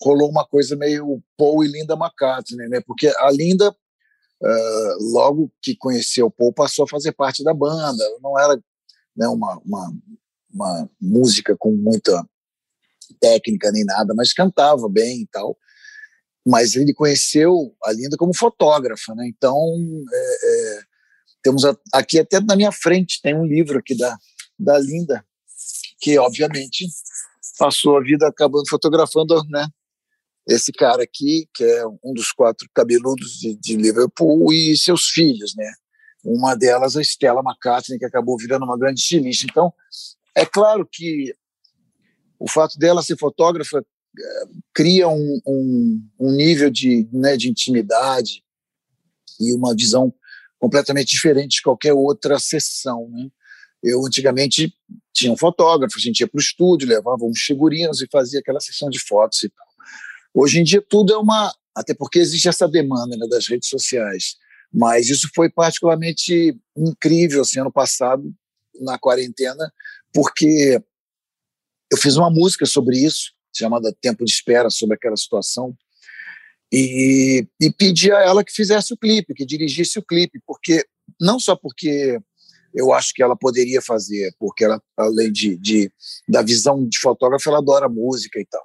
rolou 0.00 0.30
uma 0.30 0.46
coisa 0.46 0.76
meio 0.76 1.22
Paul 1.36 1.64
e 1.64 1.68
Linda 1.68 1.94
McCartney, 1.94 2.68
né? 2.68 2.80
Porque 2.86 3.08
a 3.08 3.30
Linda, 3.30 3.70
uh, 3.70 5.12
logo 5.12 5.52
que 5.62 5.76
conheceu 5.76 6.26
o 6.26 6.30
Paul, 6.30 6.52
passou 6.52 6.84
a 6.84 6.88
fazer 6.88 7.12
parte 7.12 7.42
da 7.42 7.52
banda. 7.52 8.04
Não 8.22 8.38
era 8.38 8.56
né, 9.16 9.28
uma, 9.28 9.60
uma, 9.64 9.92
uma 10.52 10.90
música 11.00 11.56
com 11.58 11.72
muita 11.72 12.24
técnica 13.20 13.70
nem 13.72 13.84
nada, 13.84 14.14
mas 14.14 14.32
cantava 14.32 14.88
bem 14.88 15.22
e 15.22 15.26
tal. 15.26 15.56
mas 16.46 16.74
ele 16.74 16.94
conheceu 16.94 17.74
a 17.84 17.92
Linda 17.92 18.16
como 18.16 18.34
fotógrafa, 18.34 19.14
né? 19.14 19.26
Então, 19.28 19.56
é, 20.12 20.76
é, 20.76 20.80
temos 21.42 21.64
a, 21.64 21.76
aqui 21.92 22.18
até 22.18 22.40
na 22.40 22.56
minha 22.56 22.72
frente 22.72 23.20
tem 23.22 23.34
um 23.34 23.44
livro 23.44 23.78
aqui 23.78 23.96
da, 23.96 24.16
da 24.58 24.78
Linda, 24.78 25.24
que 26.00 26.18
obviamente 26.18 26.86
passou 27.58 27.98
a 27.98 28.02
vida 28.02 28.26
acabando 28.26 28.68
fotografando, 28.68 29.42
né? 29.48 29.66
Esse 30.48 30.72
cara 30.72 31.02
aqui, 31.02 31.46
que 31.54 31.62
é 31.62 31.86
um 31.86 32.14
dos 32.14 32.32
quatro 32.32 32.66
cabeludos 32.74 33.32
de, 33.38 33.54
de 33.56 33.76
Liverpool, 33.76 34.52
e 34.52 34.76
seus 34.76 35.08
filhos, 35.08 35.54
né? 35.54 35.70
Uma 36.24 36.54
delas, 36.54 36.96
a 36.96 37.02
Stella 37.02 37.42
McCartney, 37.44 37.98
que 37.98 38.04
acabou 38.04 38.36
virando 38.38 38.64
uma 38.64 38.78
grande 38.78 39.00
estilista. 39.00 39.46
Então, 39.48 39.72
é 40.34 40.44
claro 40.44 40.88
que 40.90 41.34
o 42.38 42.48
fato 42.48 42.78
dela 42.78 43.02
ser 43.02 43.18
fotógrafa 43.18 43.78
é, 43.78 44.44
cria 44.74 45.08
um, 45.08 45.40
um, 45.46 46.08
um 46.18 46.32
nível 46.32 46.70
de, 46.70 47.08
né, 47.12 47.36
de 47.36 47.48
intimidade 47.48 48.42
e 49.38 49.54
uma 49.54 49.74
visão 49.74 50.12
completamente 50.58 51.10
diferente 51.10 51.56
de 51.56 51.62
qualquer 51.62 51.92
outra 51.92 52.38
sessão. 52.38 53.08
Né? 53.10 53.28
Eu, 53.82 54.04
antigamente, 54.06 54.74
tinha 55.12 55.32
um 55.32 55.36
fotógrafo, 55.36 55.96
a 55.96 56.00
gente 56.00 56.20
ia 56.20 56.28
para 56.28 56.38
o 56.38 56.40
estúdio, 56.40 56.88
levava 56.88 57.24
uns 57.24 57.40
figurinos 57.40 58.00
e 58.00 58.08
fazia 58.10 58.40
aquela 58.40 58.60
sessão 58.60 58.88
de 58.88 58.98
fotos 58.98 59.42
e 59.42 59.48
tal. 59.48 59.66
Hoje 60.34 60.60
em 60.60 60.64
dia, 60.64 60.82
tudo 60.86 61.12
é 61.12 61.16
uma. 61.16 61.54
Até 61.74 61.94
porque 61.94 62.18
existe 62.18 62.48
essa 62.48 62.68
demanda 62.68 63.16
né, 63.16 63.26
das 63.28 63.46
redes 63.46 63.68
sociais. 63.68 64.36
Mas 64.72 65.08
isso 65.08 65.28
foi 65.34 65.50
particularmente 65.50 66.56
incrível 66.76 67.42
assim, 67.42 67.60
ano 67.60 67.72
passado, 67.72 68.32
na 68.80 68.98
quarentena, 68.98 69.72
porque 70.12 70.80
eu 71.90 71.98
fiz 71.98 72.16
uma 72.16 72.30
música 72.30 72.64
sobre 72.66 72.98
isso, 72.98 73.32
chamada 73.52 73.94
Tempo 74.00 74.24
de 74.24 74.30
Espera, 74.30 74.70
sobre 74.70 74.94
aquela 74.94 75.16
situação, 75.16 75.76
e, 76.72 77.46
e 77.60 77.72
pedi 77.72 78.12
a 78.12 78.20
ela 78.20 78.44
que 78.44 78.52
fizesse 78.52 78.94
o 78.94 78.96
clipe, 78.96 79.34
que 79.34 79.44
dirigisse 79.44 79.98
o 79.98 80.04
clipe, 80.04 80.40
porque 80.46 80.86
não 81.20 81.40
só 81.40 81.56
porque 81.56 82.20
eu 82.74 82.92
acho 82.92 83.12
que 83.14 83.22
ela 83.22 83.36
poderia 83.36 83.82
fazer, 83.82 84.34
porque 84.38 84.64
ela, 84.64 84.80
além 84.96 85.32
de, 85.32 85.56
de 85.56 85.92
da 86.28 86.42
visão 86.42 86.86
de 86.88 86.98
fotógrafo, 86.98 87.48
ela 87.48 87.58
adora 87.58 87.88
música 87.88 88.38
e 88.40 88.46
tal. 88.46 88.64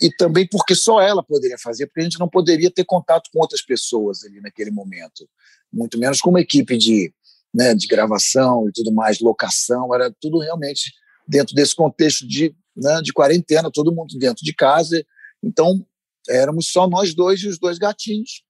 E 0.00 0.10
também 0.16 0.46
porque 0.46 0.74
só 0.74 1.00
ela 1.00 1.22
poderia 1.22 1.58
fazer, 1.58 1.86
porque 1.86 2.00
a 2.00 2.04
gente 2.04 2.18
não 2.18 2.28
poderia 2.28 2.70
ter 2.70 2.84
contato 2.84 3.30
com 3.32 3.40
outras 3.40 3.62
pessoas 3.62 4.24
ali 4.24 4.40
naquele 4.40 4.70
momento, 4.70 5.28
muito 5.72 5.98
menos 5.98 6.20
com 6.20 6.30
uma 6.30 6.40
equipe 6.40 6.76
de, 6.76 7.12
né, 7.54 7.74
de 7.74 7.86
gravação 7.86 8.68
e 8.68 8.72
tudo 8.72 8.92
mais, 8.92 9.20
locação, 9.20 9.94
era 9.94 10.12
tudo 10.20 10.38
realmente 10.38 10.92
dentro 11.26 11.54
desse 11.54 11.76
contexto 11.76 12.26
de, 12.26 12.54
né, 12.76 13.00
de 13.02 13.12
quarentena, 13.12 13.70
todo 13.72 13.94
mundo 13.94 14.18
dentro 14.18 14.44
de 14.44 14.52
casa. 14.52 15.04
Então, 15.42 15.86
éramos 16.28 16.70
só 16.70 16.88
nós 16.88 17.14
dois 17.14 17.40
e 17.40 17.48
os 17.48 17.58
dois 17.58 17.78
gatinhos. 17.78 18.42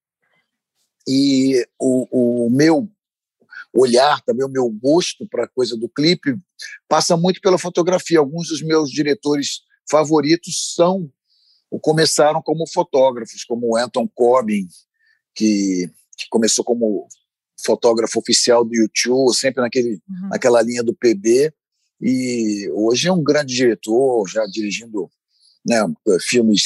E 1.06 1.66
o, 1.78 2.46
o 2.46 2.50
meu 2.50 2.88
olhar, 3.74 4.20
também 4.22 4.44
o 4.44 4.50
meu 4.50 4.68
gosto 4.70 5.26
para 5.28 5.44
a 5.44 5.48
coisa 5.48 5.76
do 5.76 5.88
clipe, 5.88 6.36
passa 6.88 7.16
muito 7.16 7.40
pela 7.40 7.58
fotografia. 7.58 8.18
Alguns 8.18 8.48
dos 8.48 8.62
meus 8.62 8.90
diretores 8.90 9.60
favoritos 9.90 10.74
são 10.74 11.10
ou 11.70 11.78
começaram 11.78 12.40
como 12.42 12.66
fotógrafos, 12.66 13.44
como 13.44 13.76
Anton 13.76 14.08
Corbin, 14.14 14.66
que, 15.34 15.90
que 16.16 16.26
começou 16.30 16.64
como 16.64 17.06
fotógrafo 17.64 18.18
oficial 18.18 18.64
do 18.64 18.74
YouTube, 18.74 19.34
sempre 19.34 19.60
naquele, 19.60 20.00
uhum. 20.08 20.28
naquela 20.30 20.62
linha 20.62 20.82
do 20.82 20.94
PB, 20.94 21.52
e 22.00 22.70
hoje 22.72 23.08
é 23.08 23.12
um 23.12 23.22
grande 23.22 23.54
diretor, 23.54 24.26
já 24.28 24.46
dirigindo 24.46 25.10
né, 25.66 25.78
filmes 26.20 26.62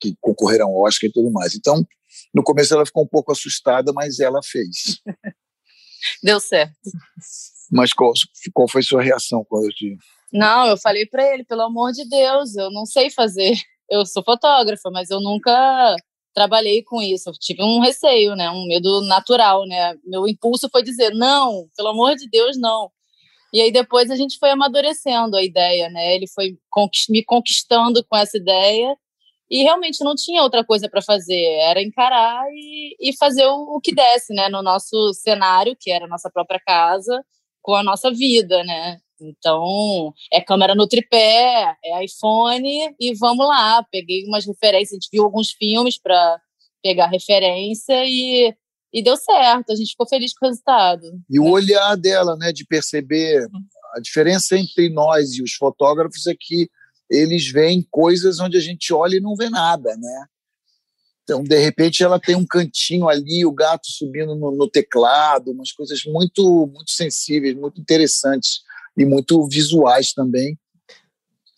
que 0.00 0.16
concorreram 0.20 0.68
ao 0.68 0.82
Oscar 0.82 1.08
e 1.08 1.12
tudo 1.12 1.30
mais. 1.30 1.54
Então, 1.54 1.86
no 2.34 2.42
começo 2.42 2.72
ela 2.72 2.86
ficou 2.86 3.04
um 3.04 3.08
pouco 3.08 3.30
assustada, 3.30 3.92
mas 3.92 4.18
ela 4.18 4.40
fez. 4.42 5.00
Deu 6.22 6.40
certo. 6.40 6.74
Mas 7.70 7.92
qual, 7.92 8.12
qual 8.52 8.68
foi 8.68 8.82
sua 8.82 9.02
reação 9.02 9.44
quando 9.48 9.66
eu 9.66 9.70
te... 9.70 9.96
Não, 10.32 10.66
eu 10.66 10.76
falei 10.76 11.06
para 11.06 11.32
ele, 11.32 11.44
pelo 11.44 11.62
amor 11.62 11.92
de 11.92 12.08
Deus, 12.08 12.56
eu 12.56 12.70
não 12.70 12.86
sei 12.86 13.10
fazer. 13.10 13.54
Eu 13.92 14.06
sou 14.06 14.22
fotógrafa, 14.22 14.88
mas 14.88 15.10
eu 15.10 15.20
nunca 15.20 15.96
trabalhei 16.32 16.80
com 16.80 17.02
isso. 17.02 17.28
Eu 17.28 17.32
tive 17.32 17.60
um 17.60 17.80
receio, 17.80 18.36
né? 18.36 18.48
Um 18.48 18.64
medo 18.68 19.00
natural, 19.00 19.66
né? 19.66 19.96
Meu 20.04 20.28
impulso 20.28 20.68
foi 20.70 20.84
dizer 20.84 21.12
não, 21.12 21.66
pelo 21.76 21.88
amor 21.88 22.14
de 22.14 22.28
Deus, 22.30 22.56
não. 22.56 22.88
E 23.52 23.60
aí 23.60 23.72
depois 23.72 24.08
a 24.08 24.14
gente 24.14 24.38
foi 24.38 24.50
amadurecendo 24.50 25.36
a 25.36 25.42
ideia, 25.42 25.88
né? 25.90 26.14
Ele 26.14 26.28
foi 26.28 26.56
me 27.08 27.24
conquistando 27.24 28.04
com 28.08 28.16
essa 28.16 28.36
ideia 28.36 28.96
e 29.50 29.62
realmente 29.62 30.04
não 30.04 30.14
tinha 30.14 30.42
outra 30.42 30.64
coisa 30.64 30.88
para 30.88 31.02
fazer, 31.02 31.42
era 31.60 31.82
encarar 31.82 32.44
e, 32.52 32.96
e 33.00 33.16
fazer 33.16 33.44
o, 33.46 33.76
o, 33.76 33.80
que 33.80 33.92
desse, 33.92 34.32
né, 34.32 34.48
no 34.48 34.62
nosso 34.62 35.12
cenário, 35.14 35.76
que 35.78 35.90
era 35.90 36.04
a 36.04 36.08
nossa 36.08 36.30
própria 36.30 36.60
casa, 36.64 37.24
com 37.60 37.74
a 37.74 37.82
nossa 37.82 38.12
vida, 38.12 38.62
né? 38.62 38.98
Então, 39.20 40.14
é 40.32 40.40
câmera 40.40 40.74
no 40.74 40.86
tripé, 40.86 41.76
é 41.84 42.04
iPhone 42.04 42.94
e 42.98 43.14
vamos 43.16 43.46
lá. 43.46 43.84
Peguei 43.90 44.24
umas 44.24 44.46
referências, 44.46 44.92
a 44.92 44.94
gente 44.94 45.08
viu 45.12 45.24
alguns 45.24 45.50
filmes 45.50 46.00
para 46.00 46.40
pegar 46.82 47.08
referência 47.08 48.02
e, 48.06 48.54
e 48.92 49.02
deu 49.02 49.16
certo. 49.16 49.72
A 49.72 49.76
gente 49.76 49.90
ficou 49.90 50.08
feliz 50.08 50.32
com 50.32 50.46
o 50.46 50.48
resultado. 50.48 51.02
E 51.28 51.38
o 51.38 51.50
olhar 51.50 51.96
dela, 51.96 52.34
né, 52.36 52.50
de 52.50 52.64
perceber 52.64 53.46
a 53.94 54.00
diferença 54.00 54.56
entre 54.56 54.88
nós 54.88 55.34
e 55.34 55.42
os 55.42 55.52
fotógrafos 55.52 56.26
é 56.26 56.34
que 56.38 56.70
eles 57.10 57.50
veem 57.50 57.86
coisas 57.90 58.38
onde 58.38 58.56
a 58.56 58.60
gente 58.60 58.92
olha 58.92 59.16
e 59.16 59.20
não 59.20 59.34
vê 59.34 59.50
nada, 59.50 59.96
né? 59.96 60.26
Então, 61.22 61.42
de 61.42 61.58
repente, 61.58 62.02
ela 62.02 62.18
tem 62.18 62.34
um 62.34 62.46
cantinho 62.46 63.08
ali, 63.08 63.44
o 63.44 63.52
gato 63.52 63.86
subindo 63.86 64.34
no, 64.34 64.50
no 64.50 64.68
teclado, 64.68 65.52
umas 65.52 65.70
coisas 65.70 66.02
muito, 66.04 66.66
muito 66.66 66.90
sensíveis, 66.90 67.54
muito 67.54 67.80
interessantes 67.80 68.62
e 68.96 69.04
muito 69.04 69.46
visuais 69.48 70.12
também. 70.12 70.58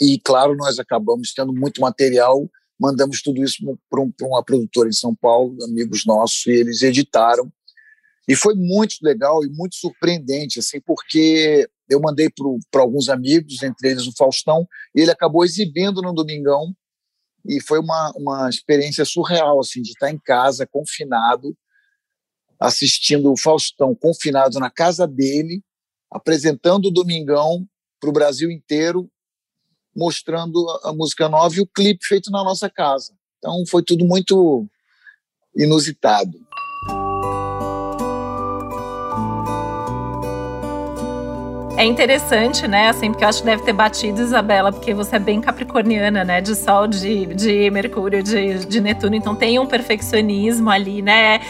E, 0.00 0.18
claro, 0.18 0.56
nós 0.56 0.78
acabamos 0.78 1.32
tendo 1.32 1.52
muito 1.52 1.80
material, 1.80 2.50
mandamos 2.78 3.23
tudo 3.23 3.42
isso 3.42 3.78
para 3.88 4.00
um, 4.00 4.12
uma 4.23 4.42
produtora 4.42 4.88
em 4.88 4.92
São 4.92 5.14
Paulo, 5.14 5.56
amigos 5.64 6.04
nossos, 6.04 6.44
e 6.47 6.50
eles 6.50 6.82
editaram. 6.82 7.50
E 8.28 8.37
foi 8.37 8.54
muito 8.54 8.97
legal 9.02 9.44
e 9.44 9.49
muito 9.49 9.76
surpreendente, 9.76 10.59
assim, 10.59 10.80
porque 10.80 11.68
eu 11.88 12.00
mandei 12.00 12.28
para 12.70 12.80
alguns 12.80 13.08
amigos, 13.08 13.62
entre 13.62 13.90
eles 13.90 14.06
o 14.06 14.12
Faustão, 14.16 14.66
e 14.94 15.00
ele 15.00 15.10
acabou 15.10 15.44
exibindo 15.44 16.00
no 16.00 16.12
Domingão, 16.12 16.74
e 17.44 17.60
foi 17.60 17.78
uma, 17.78 18.12
uma 18.16 18.48
experiência 18.48 19.04
surreal, 19.04 19.60
assim, 19.60 19.82
de 19.82 19.90
estar 19.90 20.10
em 20.10 20.18
casa, 20.18 20.66
confinado, 20.66 21.56
assistindo 22.58 23.32
o 23.32 23.36
Faustão 23.36 23.94
confinado 23.94 24.58
na 24.60 24.70
casa 24.70 25.06
dele, 25.06 25.62
apresentando 26.10 26.86
o 26.86 26.90
Domingão 26.90 27.66
para 28.00 28.10
o 28.10 28.12
Brasil 28.12 28.50
inteiro, 28.50 29.10
mostrando 29.94 30.64
a 30.84 30.92
música 30.92 31.28
nova 31.28 31.54
e 31.56 31.60
o 31.60 31.66
clipe 31.66 32.06
feito 32.06 32.30
na 32.30 32.44
nossa 32.44 32.70
casa. 32.70 33.12
Então 33.38 33.64
foi 33.66 33.82
tudo 33.82 34.04
muito 34.04 34.66
inusitado. 35.56 36.38
É 41.82 41.84
interessante, 41.84 42.68
né? 42.68 42.90
Assim, 42.90 43.10
porque 43.10 43.24
eu 43.24 43.28
acho 43.28 43.40
que 43.40 43.44
deve 43.44 43.64
ter 43.64 43.72
batido, 43.72 44.22
Isabela, 44.22 44.70
porque 44.70 44.94
você 44.94 45.16
é 45.16 45.18
bem 45.18 45.40
capricorniana, 45.40 46.22
né? 46.22 46.40
De 46.40 46.54
Sol, 46.54 46.86
de, 46.86 47.26
de 47.34 47.68
Mercúrio, 47.72 48.22
de, 48.22 48.64
de 48.66 48.80
Netuno. 48.80 49.16
Então 49.16 49.34
tem 49.34 49.58
um 49.58 49.66
perfeccionismo 49.66 50.70
ali, 50.70 51.02
né? 51.02 51.40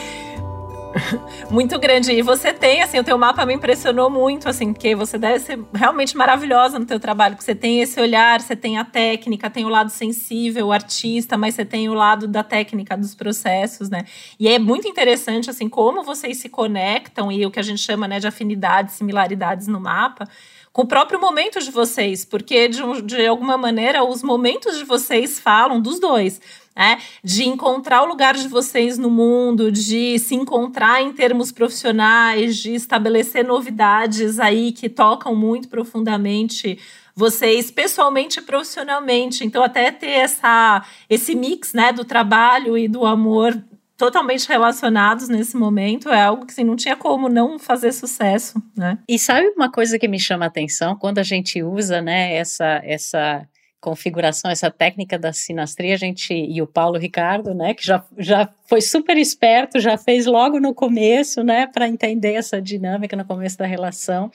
muito 1.51 1.79
grande. 1.79 2.13
E 2.13 2.23
você 2.23 2.53
tem, 2.53 2.83
assim, 2.83 2.99
o 2.99 3.05
teu 3.05 3.17
mapa 3.17 3.45
me 3.47 3.55
impressionou 3.55 4.11
muito, 4.11 4.49
assim, 4.49 4.73
porque 4.73 4.95
você 4.95 5.19
deve 5.19 5.41
ser 5.41 5.59
realmente 5.75 6.17
maravilhosa 6.17 6.79
no 6.79 6.87
teu 6.87 7.01
trabalho, 7.01 7.35
porque 7.35 7.45
você 7.45 7.55
tem 7.55 7.81
esse 7.81 8.01
olhar, 8.01 8.41
você 8.41 8.55
tem 8.55 8.79
a 8.79 8.85
técnica, 8.85 9.51
tem 9.51 9.65
o 9.65 9.69
lado 9.69 9.91
sensível, 9.91 10.69
o 10.69 10.73
artista, 10.73 11.37
mas 11.37 11.55
você 11.55 11.65
tem 11.65 11.89
o 11.89 11.95
lado 11.95 12.27
da 12.27 12.43
técnica, 12.43 12.97
dos 12.97 13.15
processos, 13.15 13.89
né? 13.89 14.05
E 14.39 14.49
é 14.49 14.59
muito 14.59 14.87
interessante, 14.87 15.51
assim, 15.51 15.69
como 15.69 16.03
vocês 16.03 16.39
se 16.39 16.49
conectam 16.49 17.31
e 17.31 17.45
o 17.45 17.51
que 17.51 17.61
a 17.61 17.63
gente 17.63 17.81
chama, 17.81 18.07
né, 18.07 18.19
de 18.21 18.27
afinidades, 18.27 18.95
similaridades 18.95 19.67
no 19.67 19.81
mapa, 19.81 20.29
com 20.73 20.83
o 20.83 20.87
próprio 20.87 21.21
momento 21.21 21.61
de 21.61 21.71
vocês, 21.71 22.25
porque 22.25 22.67
de, 22.67 23.03
de 23.03 23.27
alguma 23.27 23.59
maneira 23.59 24.03
os 24.03 24.23
momentos 24.23 24.79
de 24.79 24.85
vocês 24.85 25.39
falam 25.39 25.81
dos 25.81 26.01
dois 26.01 26.41
né? 26.75 26.99
De 27.23 27.45
encontrar 27.45 28.03
o 28.03 28.07
lugar 28.07 28.35
de 28.35 28.49
vocês 28.49 28.99
no 28.99 29.11
mundo, 29.11 29.71
de 29.71 30.19
se 30.19 30.35
encontrar 30.35 31.03
em 31.03 31.13
termos 31.13 31.53
profissionais, 31.53 32.57
de 32.57 32.75
estabelecer 32.75 33.45
novidades 33.45 34.39
aí 34.39 34.73
que 34.73 34.89
tocam 34.89 35.35
muito 35.35 35.69
profundamente 35.69 36.79
vocês 37.15 37.71
pessoalmente 37.71 38.41
e 38.41 38.43
profissionalmente. 38.43 39.45
Então, 39.45 39.63
até 39.63 39.91
ter 39.91 40.11
essa, 40.11 40.85
esse 41.09 41.35
mix 41.35 41.73
né, 41.75 41.93
do 41.93 42.05
trabalho 42.05 42.77
e 42.77 42.89
do 42.89 43.05
amor 43.05 43.63
totalmente 43.97 44.49
relacionados 44.49 45.29
nesse 45.29 45.57
momento 45.57 46.09
é 46.09 46.21
algo 46.21 46.45
que 46.45 46.53
assim, 46.53 46.65
não 46.65 46.75
tinha 46.75 46.97
como 46.97 47.29
não 47.29 47.57
fazer 47.57 47.93
sucesso, 47.93 48.61
né? 48.77 48.99
E 49.09 49.17
sabe 49.17 49.47
uma 49.51 49.71
coisa 49.71 49.97
que 49.97 50.09
me 50.09 50.19
chama 50.19 50.45
a 50.45 50.49
atenção 50.49 50.97
quando 50.97 51.19
a 51.19 51.23
gente 51.23 51.63
usa, 51.63 52.03
né, 52.03 52.35
essa 52.35 52.81
essa 52.83 53.47
configuração, 53.83 54.49
essa 54.49 54.71
técnica 54.71 55.19
da 55.19 55.33
sinastria, 55.33 55.95
a 55.95 55.99
gente 55.99 56.33
e 56.33 56.63
o 56.63 56.67
Paulo 56.69 56.97
Ricardo, 56.97 57.53
né, 57.53 57.75
que 57.75 57.85
já, 57.85 58.03
já 58.17 58.49
foi 58.65 58.81
super 58.81 59.19
esperto, 59.19 59.81
já 59.81 59.99
fez 59.99 60.25
logo 60.25 60.61
no 60.61 60.73
começo, 60.73 61.43
né, 61.43 61.67
para 61.67 61.89
entender 61.89 62.35
essa 62.35 62.63
dinâmica 62.63 63.17
no 63.17 63.25
começo 63.25 63.59
da 63.59 63.67
relação. 63.67 64.31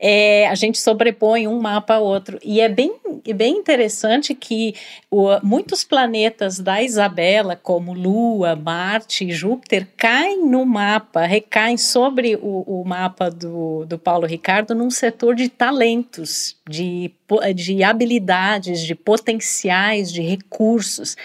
É, 0.00 0.48
a 0.48 0.54
gente 0.54 0.80
sobrepõe 0.80 1.46
um 1.46 1.60
mapa 1.60 1.96
ao 1.96 2.04
outro 2.04 2.38
e 2.42 2.62
é 2.62 2.68
bem, 2.68 2.94
bem 3.36 3.58
interessante 3.58 4.34
que 4.34 4.74
o, 5.10 5.28
muitos 5.42 5.84
planetas 5.84 6.58
da 6.58 6.82
Isabela, 6.82 7.56
como 7.56 7.94
Lua, 7.94 8.54
Marte 8.54 9.24
e 9.24 9.32
Júpiter, 9.32 9.88
caem 9.96 10.46
no 10.46 10.66
mapa, 10.66 11.24
recaem 11.24 11.78
sobre 11.78 12.36
o, 12.36 12.62
o 12.66 12.84
mapa 12.84 13.30
do, 13.30 13.86
do 13.86 13.98
Paulo 13.98 14.26
Ricardo 14.26 14.74
num 14.74 14.90
setor 14.90 15.34
de 15.34 15.48
talentos, 15.48 16.56
de, 16.68 17.10
de 17.54 17.82
habilidades, 17.82 18.82
de 18.82 18.94
potenciais, 18.94 20.12
de 20.12 20.20
recursos. 20.20 21.16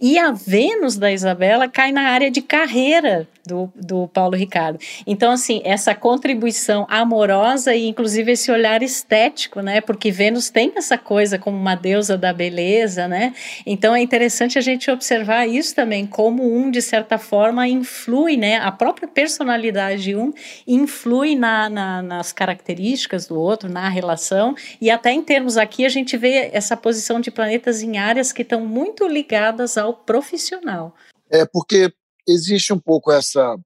E 0.00 0.18
a 0.18 0.30
Vênus 0.30 0.96
da 0.96 1.12
Isabela 1.12 1.68
cai 1.68 1.90
na 1.90 2.02
área 2.02 2.30
de 2.30 2.42
carreira 2.42 3.28
do, 3.46 3.72
do 3.74 4.08
Paulo 4.08 4.36
Ricardo. 4.36 4.78
Então, 5.06 5.32
assim, 5.32 5.60
essa 5.64 5.94
contribuição 5.94 6.86
amorosa 6.88 7.74
e, 7.74 7.88
inclusive, 7.88 8.32
esse 8.32 8.50
olhar 8.50 8.82
estético, 8.82 9.60
né? 9.60 9.80
Porque 9.80 10.10
Vênus 10.10 10.50
tem 10.50 10.72
essa 10.76 10.96
coisa 10.96 11.38
como 11.38 11.56
uma 11.56 11.74
deusa 11.74 12.16
da 12.16 12.32
beleza, 12.32 13.08
né? 13.08 13.34
Então, 13.66 13.94
é 13.94 14.00
interessante 14.00 14.58
a 14.58 14.62
gente 14.62 14.90
observar 14.90 15.46
isso 15.46 15.74
também, 15.74 16.06
como 16.06 16.42
um, 16.42 16.70
de 16.70 16.80
certa 16.80 17.18
forma, 17.18 17.66
influi, 17.66 18.36
né? 18.36 18.56
A 18.58 18.70
própria 18.70 19.08
personalidade 19.08 20.02
de 20.02 20.16
um 20.16 20.32
influi 20.66 21.34
na, 21.34 21.68
na, 21.68 22.02
nas 22.02 22.32
características 22.32 23.26
do 23.26 23.38
outro, 23.38 23.68
na 23.68 23.88
relação, 23.88 24.54
e 24.80 24.90
até 24.90 25.12
em 25.12 25.22
termos 25.22 25.56
aqui, 25.56 25.84
a 25.84 25.88
gente 25.88 26.16
vê 26.16 26.50
essa 26.52 26.76
posição 26.76 27.20
de 27.20 27.30
planetas 27.30 27.82
em 27.82 27.98
áreas 27.98 28.32
que 28.32 28.42
estão 28.42 28.60
muito 28.64 29.06
ligadas 29.06 29.76
ao 29.76 29.94
profissional. 29.94 30.94
É 31.30 31.46
porque 31.46 31.92
existe 32.26 32.72
um 32.72 32.78
pouco 32.78 33.10
essa 33.10 33.58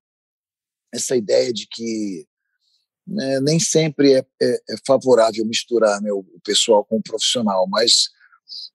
essa 0.92 1.16
ideia 1.16 1.52
de 1.52 1.66
que 1.66 2.26
né, 3.06 3.40
nem 3.40 3.60
sempre 3.60 4.14
é, 4.14 4.26
é, 4.40 4.54
é 4.70 4.76
favorável 4.86 5.44
misturar 5.44 6.00
né, 6.00 6.10
o 6.10 6.24
pessoal 6.42 6.84
com 6.84 6.96
o 6.96 7.02
profissional, 7.02 7.66
mas 7.68 8.08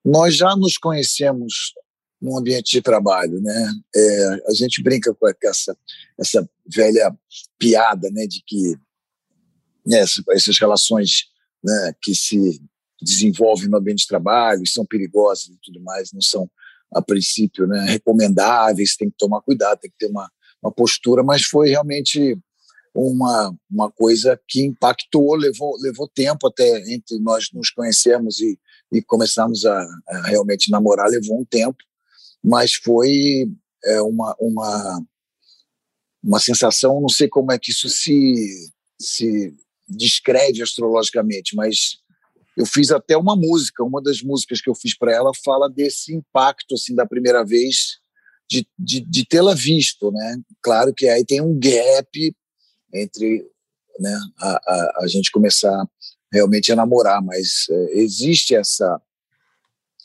nós 0.05 0.35
já 0.35 0.55
nos 0.55 0.77
conhecemos 0.77 1.73
no 2.21 2.38
ambiente 2.38 2.71
de 2.71 2.81
trabalho, 2.81 3.41
né? 3.41 3.73
É, 3.95 4.27
a 4.47 4.53
gente 4.53 4.83
brinca 4.83 5.13
com 5.13 5.27
essa 5.43 5.75
essa 6.19 6.50
velha 6.67 7.17
piada, 7.57 8.09
né, 8.11 8.27
de 8.27 8.43
que 8.45 8.77
né, 9.85 10.00
essas 10.29 10.59
relações 10.59 11.25
né, 11.63 11.95
que 12.01 12.13
se 12.13 12.61
desenvolvem 13.01 13.67
no 13.67 13.77
ambiente 13.77 14.01
de 14.01 14.07
trabalho 14.07 14.61
são 14.67 14.85
perigosas 14.85 15.47
e 15.47 15.57
tudo 15.63 15.81
mais, 15.81 16.13
não 16.13 16.21
são 16.21 16.50
a 16.93 17.01
princípio, 17.01 17.67
né, 17.67 17.86
recomendáveis, 17.89 18.95
tem 18.95 19.10
que 19.10 19.15
tomar 19.17 19.41
cuidado, 19.41 19.79
tem 19.79 19.91
que 19.91 19.98
ter 19.98 20.12
uma, 20.12 20.29
uma 20.62 20.71
postura, 20.71 21.24
mas 21.24 21.43
foi 21.43 21.69
realmente 21.69 22.38
uma, 22.93 23.55
uma 23.69 23.91
coisa 23.91 24.39
que 24.48 24.62
impactou, 24.62 25.36
levou, 25.36 25.77
levou 25.79 26.07
tempo 26.07 26.48
até 26.48 26.93
entre 26.93 27.17
nós 27.19 27.50
nos 27.53 27.69
conhecermos 27.69 28.39
e, 28.41 28.60
e 28.91 29.01
começarmos 29.01 29.65
a, 29.65 29.86
a 30.10 30.21
realmente 30.27 30.69
namorar, 30.69 31.10
levou 31.10 31.39
um 31.39 31.45
tempo, 31.45 31.77
mas 32.43 32.74
foi 32.74 33.48
é, 33.86 34.01
uma, 34.01 34.36
uma, 34.39 35.01
uma 36.21 36.39
sensação, 36.39 37.00
não 37.00 37.10
sei 37.10 37.29
como 37.29 37.51
é 37.51 37.57
que 37.57 37.71
isso 37.71 37.88
se, 37.88 38.71
se 39.00 39.53
descreve 39.88 40.62
astrologicamente, 40.62 41.55
mas 41.55 42.00
eu 42.58 42.65
fiz 42.65 42.91
até 42.91 43.17
uma 43.17 43.36
música, 43.36 43.84
uma 43.84 44.01
das 44.01 44.22
músicas 44.22 44.62
que 44.62 44.70
eu 44.70 44.75
fiz 44.75 44.98
para 44.98 45.13
ela 45.13 45.31
fala 45.43 45.70
desse 45.70 46.13
impacto 46.13 46.75
assim 46.75 46.93
da 46.93 47.05
primeira 47.05 47.46
vez 47.46 48.00
de, 48.50 48.67
de, 48.77 49.00
de 49.00 49.25
tê-la 49.25 49.55
visto, 49.55 50.12
né? 50.12 50.38
Claro 50.62 50.93
que 50.93 51.08
aí 51.08 51.25
tem 51.25 51.41
um 51.41 51.57
gap 51.57 52.35
entre 52.94 53.50
né, 54.00 54.20
a, 54.40 54.50
a, 54.50 55.00
a 55.03 55.07
gente 55.07 55.31
começar 55.31 55.87
realmente 56.31 56.72
a 56.72 56.75
namorar, 56.75 57.22
mas 57.22 57.66
é, 57.70 58.00
existe 58.00 58.55
essa 58.55 59.01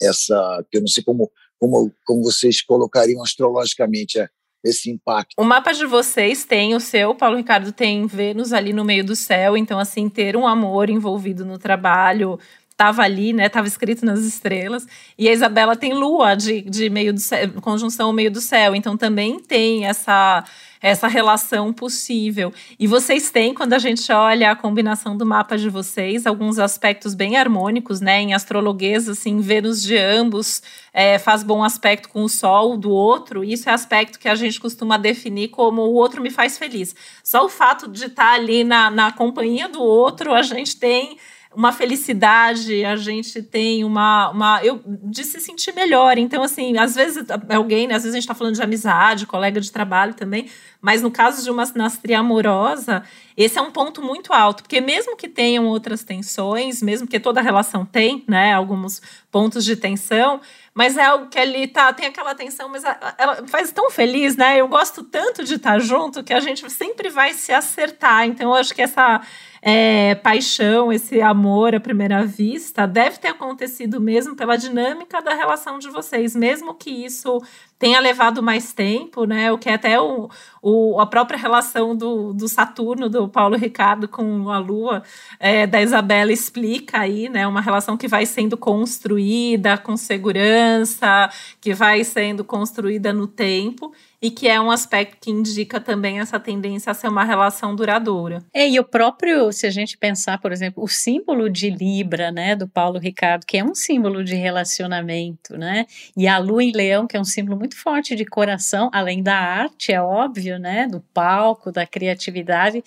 essa 0.01 0.65
que 0.71 0.77
eu 0.77 0.83
não 0.83 0.89
sei 0.89 1.03
como 1.03 1.31
como 1.59 1.93
como 2.05 2.23
vocês 2.23 2.63
colocariam 2.63 3.23
astrologicamente 3.23 4.21
é, 4.21 4.29
esse 4.69 4.91
impacto. 4.91 5.35
O 5.39 5.45
mapa 5.45 5.73
de 5.73 5.87
vocês 5.87 6.45
tem 6.45 6.75
o 6.75 6.81
seu, 6.81 7.15
Paulo 7.15 7.37
Ricardo 7.37 7.73
tem 7.73 8.07
Vênus 8.07 8.53
ali 8.53 8.73
no 8.73 8.85
meio 8.85 9.05
do 9.05 9.17
céu, 9.17 9.57
então 9.57 9.79
assim 9.79 10.09
ter 10.09 10.37
um 10.37 10.47
amor 10.47 10.91
envolvido 10.91 11.45
no 11.45 11.59
trabalho 11.59 12.39
estava 12.77 13.03
ali, 13.03 13.33
né? 13.33 13.47
Estava 13.47 13.67
escrito 13.67 14.05
nas 14.05 14.21
estrelas. 14.21 14.87
E 15.19 15.29
a 15.29 15.33
Isabela 15.33 15.75
tem 15.75 15.95
Lua 15.95 16.35
de, 16.35 16.61
de 16.61 16.91
meio 16.91 17.13
do 17.15 17.21
céu, 17.21 17.51
conjunção 17.63 18.13
meio 18.13 18.31
do 18.31 18.41
céu, 18.41 18.75
então 18.75 18.97
também 18.97 19.41
tem 19.41 19.87
essa 19.87 20.45
essa 20.81 21.09
relação 21.09 21.73
possível. 21.73 22.53
E 22.79 22.87
vocês 22.87 23.31
têm, 23.31 23.55
quando 23.55 23.73
a 23.73 23.79
gente 23.79 24.11
olha 24.13 24.51
a 24.51 24.57
combinação 24.57 25.17
do 25.17 25.25
mapa 25.25 25.57
de 25.57 25.69
vocês, 25.69 26.27
alguns 26.27 26.59
aspectos 26.59 27.15
bem 27.15 27.37
harmônicos, 27.37 28.01
né? 28.01 28.21
Em 28.21 28.35
astrologuês, 28.35 29.09
assim, 29.09 29.41
Vênus 29.41 29.83
de 29.83 29.97
ambos 29.97 30.63
é, 30.93 31.19
faz 31.19 31.43
bom 31.43 31.63
aspecto 31.63 32.09
com 32.09 32.25
o 32.25 32.29
Sol 32.29 32.77
do 32.77 32.91
outro. 32.91 33.45
Isso 33.45 33.69
é 33.69 33.73
aspecto 33.73 34.19
que 34.19 34.29
a 34.29 34.35
gente 34.35 34.61
costuma 34.61 34.97
definir 34.97 35.49
como 35.49 35.83
o 35.83 35.95
outro 35.95 36.23
me 36.23 36.31
faz 36.31 36.57
feliz. 36.57 36.95
Só 37.23 37.45
o 37.45 37.49
fato 37.49 37.89
de 37.89 38.07
estar 38.07 38.33
ali 38.33 38.65
na, 38.65 38.91
na 38.91 39.13
companhia 39.13 39.69
do 39.69 39.83
outro, 39.83 40.33
a 40.33 40.43
gente 40.43 40.77
tem 40.77 41.19
uma 41.57 41.73
felicidade, 41.73 42.85
a 42.85 42.97
gente 42.97 43.43
tem 43.43 43.83
uma, 43.83 44.29
uma 44.29 44.63
eu 44.63 44.79
de 44.85 45.25
se 45.25 45.41
sentir 45.41 45.73
melhor. 45.75 46.19
Então, 46.19 46.43
assim, 46.43 46.77
às 46.77 46.95
vezes 46.95 47.25
alguém, 47.49 47.89
né, 47.89 47.95
às 47.95 48.03
vezes 48.03 48.15
a 48.15 48.19
gente 48.19 48.25
está 48.25 48.35
falando 48.35 48.55
de 48.55 48.63
amizade, 48.63 49.27
colega 49.27 49.59
de 49.59 49.73
trabalho 49.73 50.13
também, 50.13 50.51
mas 50.83 51.01
no 51.01 51.11
caso 51.11 51.43
de 51.43 51.51
uma 51.51 51.65
sinastria 51.65 52.19
amorosa, 52.19 53.03
esse 53.35 53.59
é 53.59 53.63
um 53.63 53.71
ponto 53.71 54.03
muito 54.03 54.35
alto, 54.35 54.63
porque 54.63 54.83
mesmo 54.83 55.17
que 55.17 55.29
tenham 55.29 55.65
outras 55.67 56.05
tensões, 56.05 56.83
mesmo 56.83 57.09
que 57.09 57.19
toda 57.19 57.41
relação 57.41 57.87
tem, 57.87 58.23
né, 58.29 58.53
alguns 58.53 59.01
pontos 59.31 59.65
de 59.65 59.77
tensão, 59.77 60.41
mas 60.77 60.99
é 60.99 61.07
algo 61.07 61.29
que 61.29 61.39
ali 61.39 61.67
tá, 61.67 61.91
tem 61.91 62.05
aquela 62.05 62.35
tensão, 62.35 62.69
mas 62.69 62.85
ela 63.17 63.47
faz 63.47 63.73
tão 63.73 63.91
feliz, 63.91 64.37
né? 64.37 64.61
Eu 64.61 64.69
gosto 64.69 65.03
tanto 65.03 65.43
de 65.43 65.55
estar 65.55 65.79
junto 65.79 66.23
que 66.23 66.35
a 66.35 66.41
gente 66.41 66.71
sempre 66.71 67.09
vai 67.09 67.33
se 67.33 67.51
acertar. 67.51 68.27
Então, 68.27 68.51
eu 68.51 68.57
acho 68.57 68.75
que 68.75 68.83
essa 68.83 69.23
é, 69.63 70.15
paixão, 70.17 70.93
esse 70.93 71.23
amor 71.23 71.75
à 71.75 71.81
primeira 71.81 72.27
vista, 72.27 72.87
deve 72.87 73.17
ter 73.17 73.29
acontecido 73.29 73.99
mesmo 73.99 74.37
pela 74.37 74.59
dinâmica 74.59 75.23
da 75.23 75.33
relação 75.33 75.79
de 75.79 75.89
vocês, 75.89 76.37
mesmo 76.37 76.75
que 76.75 76.91
isso 76.91 77.43
tenha 77.79 78.01
levado 78.01 78.43
mais 78.43 78.73
tempo, 78.73 79.25
né? 79.25 79.53
O 79.53 79.59
que 79.59 79.69
é 79.69 79.75
até 79.75 80.01
o, 80.01 80.31
o, 80.63 81.01
a 81.01 81.07
própria 81.07 81.39
relação 81.39 81.95
do, 81.95 82.33
do 82.33 82.49
Saturno, 82.49 83.09
do 83.09 83.29
Paulo 83.29 83.57
Ricardo 83.57 84.09
com 84.09 84.51
a 84.51 84.59
Lua, 84.59 85.03
é, 85.39 85.67
da 85.67 85.83
Isabela 85.83 86.33
explica 86.33 87.01
aí, 87.01 87.29
né? 87.29 87.47
Uma 87.47 87.61
relação 87.61 87.97
que 87.97 88.09
vai 88.09 88.25
sendo 88.25 88.57
construída 88.57 89.77
com 89.77 89.97
segurança, 89.97 91.31
que 91.61 91.75
vai 91.75 92.03
sendo 92.05 92.45
construída 92.45 93.13
no 93.13 93.27
tempo 93.27 93.93
e 94.27 94.31
que 94.33 94.49
é 94.49 94.61
um 94.61 94.73
aspecto 94.73 95.19
que 95.21 95.31
indica 95.31 95.79
também 95.79 96.19
essa 96.19 96.41
tendência 96.41 96.91
a 96.91 96.95
ser 96.95 97.07
uma 97.07 97.23
relação 97.23 97.77
duradoura. 97.77 98.43
É, 98.53 98.69
e 98.69 98.81
o 98.81 98.83
próprio, 98.83 99.53
se 99.53 99.69
a 99.69 99.71
gente 99.71 99.97
pensar, 99.97 100.41
por 100.41 100.51
exemplo, 100.51 100.83
o 100.83 100.89
símbolo 100.89 101.49
de 101.49 101.71
Libra, 101.71 102.33
né, 102.33 102.57
do 102.57 102.67
Paulo 102.67 102.99
Ricardo, 102.99 103.47
que 103.47 103.57
é 103.57 103.63
um 103.63 103.73
símbolo 103.73 104.25
de 104.25 104.35
relacionamento, 104.35 105.57
né, 105.57 105.87
e 106.17 106.27
a 106.27 106.39
Lua 106.39 106.65
em 106.65 106.73
Leão, 106.73 107.07
que 107.07 107.17
é 107.17 107.21
um 107.21 107.25
símbolo 107.25 107.57
muito 107.57 107.77
forte 107.77 108.17
de 108.17 108.25
coração, 108.25 108.91
além 108.93 109.23
da 109.23 109.37
arte, 109.37 109.93
é 109.93 110.03
óbvio, 110.03 110.59
né, 110.59 110.89
do 110.89 111.01
palco, 111.15 111.71
da 111.71 111.87
criatividade, 111.87 112.83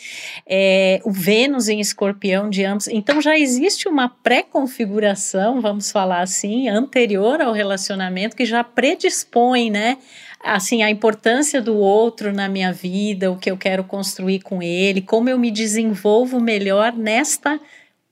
é, 0.45 0.99
o 1.05 1.11
Vênus 1.11 1.69
em 1.69 1.79
Escorpião 1.79 2.49
de 2.49 2.65
ambos, 2.65 2.89
então 2.89 3.21
já 3.21 3.39
existe 3.39 3.87
uma 3.87 4.09
pré-configuração, 4.09 5.61
vamos 5.61 5.89
falar 5.89 6.19
assim, 6.19 6.67
anterior 6.67 7.39
ao 7.39 7.53
relacionamento, 7.53 8.35
que 8.35 8.45
já 8.45 8.61
predispõe, 8.61 9.71
né, 9.71 9.97
assim, 10.43 10.83
a 10.83 10.89
importância 10.89 11.61
do 11.61 11.75
outro 11.75 12.31
na 12.31 12.47
minha 12.47 12.71
vida, 12.71 13.31
o 13.31 13.37
que 13.37 13.51
eu 13.51 13.57
quero 13.57 13.83
construir 13.83 14.41
com 14.41 14.61
ele, 14.61 15.01
como 15.01 15.29
eu 15.29 15.37
me 15.37 15.51
desenvolvo 15.51 16.39
melhor 16.39 16.93
nesta 16.93 17.59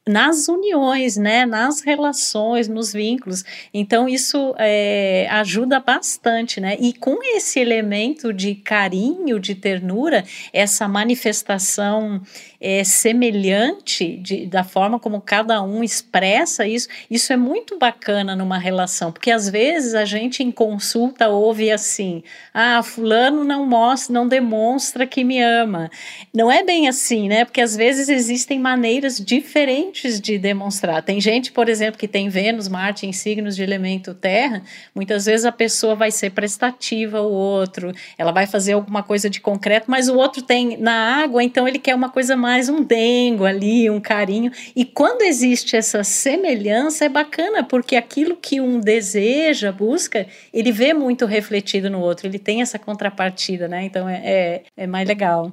nas 0.07 0.47
uniões, 0.47 1.17
né, 1.17 1.45
nas 1.45 1.81
relações, 1.81 2.67
nos 2.67 2.93
vínculos. 2.93 3.43
Então 3.73 4.07
isso 4.07 4.55
é, 4.57 5.27
ajuda 5.29 5.79
bastante, 5.79 6.61
né? 6.61 6.77
E 6.79 6.93
com 6.93 7.17
esse 7.35 7.59
elemento 7.59 8.31
de 8.33 8.55
carinho, 8.55 9.39
de 9.39 9.53
ternura, 9.53 10.23
essa 10.53 10.87
manifestação 10.87 12.21
é, 12.59 12.83
semelhante 12.83 14.17
de, 14.17 14.45
da 14.47 14.63
forma 14.63 14.99
como 14.99 15.21
cada 15.21 15.61
um 15.61 15.83
expressa 15.83 16.67
isso, 16.67 16.87
isso 17.09 17.31
é 17.31 17.37
muito 17.37 17.77
bacana 17.77 18.35
numa 18.35 18.57
relação, 18.57 19.11
porque 19.11 19.29
às 19.29 19.47
vezes 19.49 19.93
a 19.93 20.05
gente 20.05 20.43
em 20.43 20.51
consulta 20.51 21.29
ouve 21.29 21.71
assim: 21.71 22.23
ah, 22.53 22.81
fulano 22.81 23.43
não 23.43 23.65
mostra, 23.65 24.13
não 24.13 24.27
demonstra 24.27 25.05
que 25.05 25.23
me 25.23 25.41
ama. 25.41 25.89
Não 26.33 26.51
é 26.51 26.63
bem 26.63 26.87
assim, 26.87 27.27
né? 27.27 27.45
Porque 27.45 27.61
às 27.61 27.75
vezes 27.75 28.09
existem 28.09 28.59
maneiras 28.59 29.17
diferentes 29.17 30.19
de 30.19 30.37
demonstrar. 30.37 31.03
Tem 31.03 31.21
gente, 31.21 31.51
por 31.51 31.69
exemplo, 31.69 31.99
que 31.99 32.07
tem 32.07 32.29
Vênus, 32.29 32.67
Marte 32.67 33.05
em 33.05 33.13
signos 33.13 33.55
de 33.55 33.63
elemento 33.63 34.13
terra, 34.13 34.63
muitas 34.95 35.25
vezes 35.25 35.45
a 35.45 35.51
pessoa 35.51 35.95
vai 35.95 36.11
ser 36.11 36.31
prestativa 36.31 37.19
ao 37.19 37.31
outro, 37.31 37.93
ela 38.17 38.31
vai 38.31 38.47
fazer 38.47 38.73
alguma 38.73 39.03
coisa 39.03 39.29
de 39.29 39.39
concreto, 39.39 39.89
mas 39.89 40.09
o 40.09 40.15
outro 40.15 40.41
tem 40.41 40.77
na 40.77 41.21
água, 41.21 41.43
então 41.43 41.67
ele 41.67 41.79
quer 41.79 41.93
uma 41.93 42.09
coisa 42.09 42.35
mais 42.35 42.46
um 42.69 42.83
dengo 42.83 43.45
ali, 43.45 43.89
um 43.89 43.99
carinho. 43.99 44.51
E 44.75 44.85
quando 44.85 45.21
existe 45.21 45.75
essa 45.75 46.03
semelhança, 46.03 47.05
é 47.05 47.09
bacana, 47.09 47.63
porque 47.63 47.95
aquilo 47.95 48.35
que 48.35 48.61
um 48.61 48.79
deseja, 48.79 49.71
busca, 49.71 50.25
ele 50.53 50.71
vê 50.71 50.93
muito 50.93 51.25
refletido 51.25 51.89
no 51.89 51.99
outro, 51.99 52.27
ele 52.27 52.39
tem 52.39 52.61
essa 52.61 52.79
contrapartida, 52.79 53.67
né? 53.67 53.83
Então 53.83 54.07
é, 54.07 54.21
é, 54.23 54.63
é 54.75 54.87
mais 54.87 55.07
legal. 55.07 55.51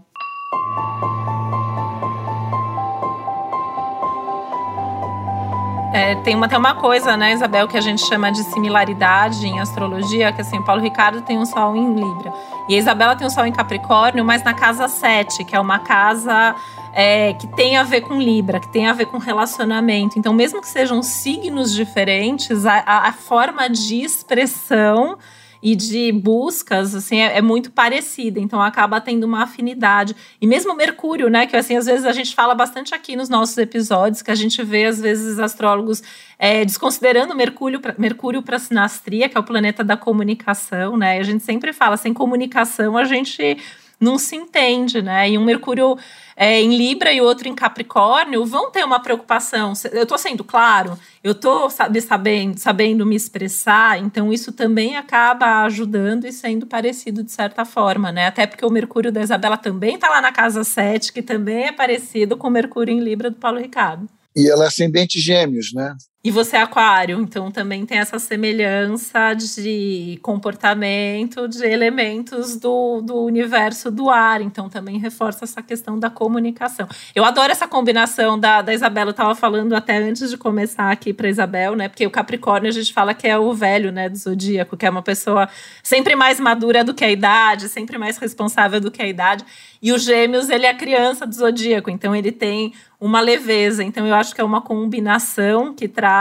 É, 5.94 6.16
tem 6.16 6.40
tem 6.48 6.58
uma 6.58 6.74
coisa, 6.74 7.16
né, 7.16 7.32
Isabel, 7.32 7.68
que 7.68 7.76
a 7.76 7.80
gente 7.80 8.02
chama 8.02 8.32
de 8.32 8.42
similaridade 8.42 9.46
em 9.46 9.60
astrologia, 9.60 10.32
que 10.32 10.40
assim, 10.40 10.60
Paulo 10.60 10.82
Ricardo 10.82 11.22
tem 11.22 11.38
um 11.38 11.46
sol 11.46 11.76
em 11.76 11.94
Libra. 11.94 12.32
E 12.68 12.74
a 12.74 12.78
Isabela 12.78 13.14
tem 13.14 13.24
um 13.24 13.30
sol 13.30 13.46
em 13.46 13.52
Capricórnio, 13.52 14.24
mas 14.24 14.42
na 14.42 14.54
casa 14.54 14.88
7, 14.88 15.44
que 15.44 15.54
é 15.54 15.60
uma 15.60 15.78
casa 15.78 16.56
é, 16.94 17.34
que 17.34 17.46
tem 17.48 17.76
a 17.76 17.82
ver 17.82 18.02
com 18.02 18.20
Libra, 18.20 18.60
que 18.60 18.72
tem 18.72 18.86
a 18.86 18.92
ver 18.92 19.06
com 19.06 19.18
relacionamento. 19.18 20.18
Então, 20.18 20.32
mesmo 20.32 20.60
que 20.60 20.68
sejam 20.68 21.02
signos 21.02 21.74
diferentes, 21.74 22.64
a, 22.64 23.08
a 23.08 23.12
forma 23.12 23.68
de 23.68 24.02
expressão 24.02 25.18
e 25.60 25.74
de 25.74 26.12
buscas, 26.12 26.94
assim, 26.94 27.20
é, 27.20 27.38
é, 27.38 27.42
muito 27.42 27.70
parecida, 27.70 28.38
então 28.38 28.60
acaba 28.60 29.00
tendo 29.00 29.24
uma 29.24 29.44
afinidade. 29.44 30.14
E 30.38 30.46
mesmo 30.46 30.76
Mercúrio, 30.76 31.30
né, 31.30 31.46
que 31.46 31.56
assim, 31.56 31.74
às 31.74 31.86
vezes 31.86 32.04
a 32.04 32.12
gente 32.12 32.34
fala 32.34 32.54
bastante 32.54 32.94
aqui 32.94 33.16
nos 33.16 33.30
nossos 33.30 33.56
episódios, 33.56 34.20
que 34.20 34.30
a 34.30 34.34
gente 34.34 34.62
vê, 34.62 34.84
às 34.84 35.00
vezes, 35.00 35.38
astrólogos 35.38 36.02
é, 36.38 36.66
desconsiderando 36.66 37.34
Mercúrio 37.34 37.80
para 37.80 37.94
Mercúrio 37.96 38.42
para 38.42 38.58
sinastria, 38.58 39.26
que 39.26 39.38
é 39.38 39.40
o 39.40 39.42
planeta 39.42 39.82
da 39.82 39.96
comunicação, 39.96 40.98
né, 40.98 41.16
e 41.16 41.20
a 41.20 41.24
gente 41.24 41.42
sempre 41.42 41.72
fala, 41.72 41.96
sem 41.96 42.12
comunicação 42.12 42.98
a 42.98 43.04
gente 43.04 43.56
não 44.00 44.18
se 44.18 44.36
entende, 44.36 45.00
né? 45.00 45.30
E 45.30 45.38
um 45.38 45.44
Mercúrio 45.44 45.96
é, 46.36 46.60
em 46.60 46.76
Libra 46.76 47.12
e 47.12 47.20
outro 47.20 47.48
em 47.48 47.54
Capricórnio 47.54 48.44
vão 48.44 48.70
ter 48.70 48.84
uma 48.84 49.00
preocupação. 49.00 49.72
Eu 49.92 50.02
estou 50.02 50.18
sendo 50.18 50.42
claro, 50.42 50.98
eu 51.22 51.32
estou 51.32 51.68
sabendo, 51.70 52.58
sabendo 52.58 53.06
me 53.06 53.16
expressar, 53.16 53.98
então 53.98 54.32
isso 54.32 54.52
também 54.52 54.96
acaba 54.96 55.62
ajudando 55.64 56.26
e 56.26 56.32
sendo 56.32 56.66
parecido 56.66 57.22
de 57.22 57.32
certa 57.32 57.64
forma, 57.64 58.10
né? 58.10 58.26
Até 58.26 58.46
porque 58.46 58.64
o 58.64 58.70
Mercúrio 58.70 59.12
da 59.12 59.22
Isabela 59.22 59.56
também 59.56 59.94
está 59.94 60.08
lá 60.08 60.20
na 60.20 60.32
casa 60.32 60.64
7, 60.64 61.12
que 61.12 61.22
também 61.22 61.66
é 61.66 61.72
parecido 61.72 62.36
com 62.36 62.48
o 62.48 62.50
Mercúrio 62.50 62.92
em 62.92 63.00
Libra 63.00 63.30
do 63.30 63.36
Paulo 63.36 63.58
Ricardo. 63.58 64.08
E 64.36 64.50
ela 64.50 64.64
é 64.64 64.66
ascendente 64.66 65.20
gêmeos, 65.20 65.72
né? 65.72 65.94
E 66.26 66.30
você 66.30 66.56
é 66.56 66.62
aquário, 66.62 67.20
então 67.20 67.50
também 67.50 67.84
tem 67.84 67.98
essa 67.98 68.18
semelhança 68.18 69.34
de 69.34 70.18
comportamento, 70.22 71.46
de 71.46 71.66
elementos 71.66 72.56
do, 72.56 73.02
do 73.02 73.22
universo 73.24 73.90
do 73.90 74.08
ar. 74.08 74.40
Então 74.40 74.70
também 74.70 74.98
reforça 74.98 75.44
essa 75.44 75.60
questão 75.60 75.98
da 75.98 76.08
comunicação. 76.08 76.88
Eu 77.14 77.26
adoro 77.26 77.52
essa 77.52 77.68
combinação 77.68 78.40
da, 78.40 78.62
da 78.62 78.72
Isabela. 78.72 79.10
Eu 79.10 79.10
estava 79.10 79.34
falando 79.34 79.74
até 79.74 79.98
antes 79.98 80.30
de 80.30 80.38
começar 80.38 80.90
aqui 80.90 81.12
para 81.12 81.28
Isabel, 81.28 81.76
né? 81.76 81.90
Porque 81.90 82.06
o 82.06 82.10
Capricórnio 82.10 82.70
a 82.70 82.72
gente 82.72 82.94
fala 82.94 83.12
que 83.12 83.28
é 83.28 83.38
o 83.38 83.52
velho, 83.52 83.92
né, 83.92 84.08
do 84.08 84.16
zodíaco, 84.16 84.78
que 84.78 84.86
é 84.86 84.90
uma 84.90 85.02
pessoa 85.02 85.46
sempre 85.82 86.16
mais 86.16 86.40
madura 86.40 86.82
do 86.82 86.94
que 86.94 87.04
a 87.04 87.10
idade, 87.10 87.68
sempre 87.68 87.98
mais 87.98 88.16
responsável 88.16 88.80
do 88.80 88.90
que 88.90 89.02
a 89.02 89.06
idade. 89.06 89.44
E 89.82 89.92
o 89.92 89.98
Gêmeos, 89.98 90.48
ele 90.48 90.64
é 90.64 90.70
a 90.70 90.74
criança 90.74 91.26
do 91.26 91.34
zodíaco, 91.34 91.90
então 91.90 92.16
ele 92.16 92.32
tem 92.32 92.72
uma 92.98 93.20
leveza. 93.20 93.84
Então 93.84 94.06
eu 94.06 94.14
acho 94.14 94.34
que 94.34 94.40
é 94.40 94.44
uma 94.44 94.62
combinação 94.62 95.74
que 95.74 95.86
traz 95.86 96.13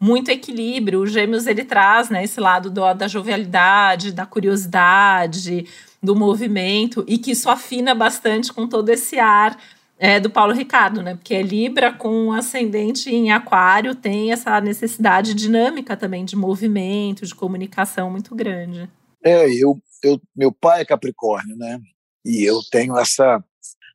muito 0.00 0.30
equilíbrio. 0.30 1.00
O 1.00 1.06
Gêmeos 1.06 1.46
ele 1.46 1.64
traz, 1.64 2.10
né, 2.10 2.24
esse 2.24 2.40
lado 2.40 2.70
do, 2.70 2.92
da 2.94 3.08
jovialidade, 3.08 4.12
da 4.12 4.26
curiosidade, 4.26 5.66
do 6.02 6.14
movimento 6.14 7.04
e 7.08 7.16
que 7.16 7.30
isso 7.30 7.48
afina 7.48 7.94
bastante 7.94 8.52
com 8.52 8.68
todo 8.68 8.90
esse 8.90 9.18
ar 9.18 9.58
é, 9.98 10.20
do 10.20 10.28
Paulo 10.28 10.52
Ricardo, 10.52 11.02
né? 11.02 11.14
Porque 11.14 11.34
é 11.34 11.42
Libra 11.42 11.92
com 11.92 12.32
ascendente 12.32 13.08
em 13.08 13.32
Aquário 13.32 13.94
tem 13.94 14.32
essa 14.32 14.60
necessidade 14.60 15.34
dinâmica 15.34 15.96
também 15.96 16.24
de 16.24 16.36
movimento, 16.36 17.24
de 17.24 17.34
comunicação 17.34 18.10
muito 18.10 18.34
grande. 18.34 18.90
É, 19.24 19.48
eu, 19.50 19.80
eu 20.02 20.20
meu 20.36 20.52
pai 20.52 20.82
é 20.82 20.84
Capricórnio, 20.84 21.56
né? 21.56 21.80
E 22.24 22.42
eu 22.42 22.60
tenho 22.70 22.98
essa, 22.98 23.42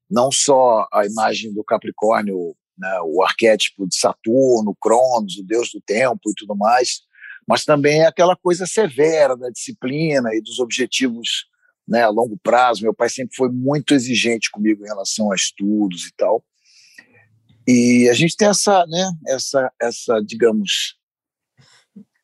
não 0.09 0.31
só 0.31 0.87
a 0.91 1.05
imagem 1.05 1.53
do 1.53 1.63
Capricórnio, 1.63 2.55
né, 2.79 2.99
o 3.03 3.21
arquétipo 3.23 3.87
de 3.87 3.95
Saturno, 3.95 4.75
Cronos, 4.79 5.37
o 5.37 5.43
deus 5.43 5.69
do 5.71 5.81
tempo 5.81 6.29
e 6.29 6.33
tudo 6.35 6.55
mais, 6.55 7.01
mas 7.47 7.65
também 7.65 8.01
é 8.01 8.07
aquela 8.07 8.35
coisa 8.35 8.65
severa 8.65 9.35
da 9.35 9.49
disciplina 9.49 10.33
e 10.33 10.41
dos 10.41 10.59
objetivos 10.59 11.45
né, 11.87 12.03
a 12.03 12.09
longo 12.09 12.37
prazo. 12.41 12.83
Meu 12.83 12.93
pai 12.93 13.09
sempre 13.09 13.35
foi 13.35 13.49
muito 13.49 13.93
exigente 13.93 14.49
comigo 14.51 14.83
em 14.83 14.87
relação 14.87 15.31
a 15.31 15.35
estudos 15.35 16.05
e 16.07 16.13
tal. 16.15 16.43
E 17.67 18.07
a 18.09 18.13
gente 18.13 18.35
tem 18.35 18.47
essa, 18.47 18.85
né, 18.87 19.11
essa, 19.27 19.71
essa, 19.81 20.19
digamos, 20.21 20.95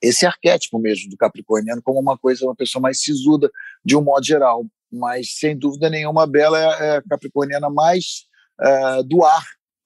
esse 0.01 0.25
arquétipo 0.25 0.79
mesmo 0.79 1.09
do 1.09 1.17
capricorniano 1.17 1.81
como 1.81 1.99
uma 1.99 2.17
coisa, 2.17 2.45
uma 2.45 2.55
pessoa 2.55 2.81
mais 2.81 3.01
sisuda 3.01 3.49
de 3.83 3.95
um 3.95 4.03
modo 4.03 4.25
geral 4.25 4.65
mas 4.95 5.37
sem 5.37 5.57
dúvida 5.57 5.89
nenhuma 5.89 6.23
a 6.23 6.27
Bela 6.27 6.57
é 6.59 6.97
a 6.97 7.01
capricorniana 7.03 7.69
mais 7.69 8.25
uh, 8.61 9.03
do 9.03 9.23
ar 9.23 9.45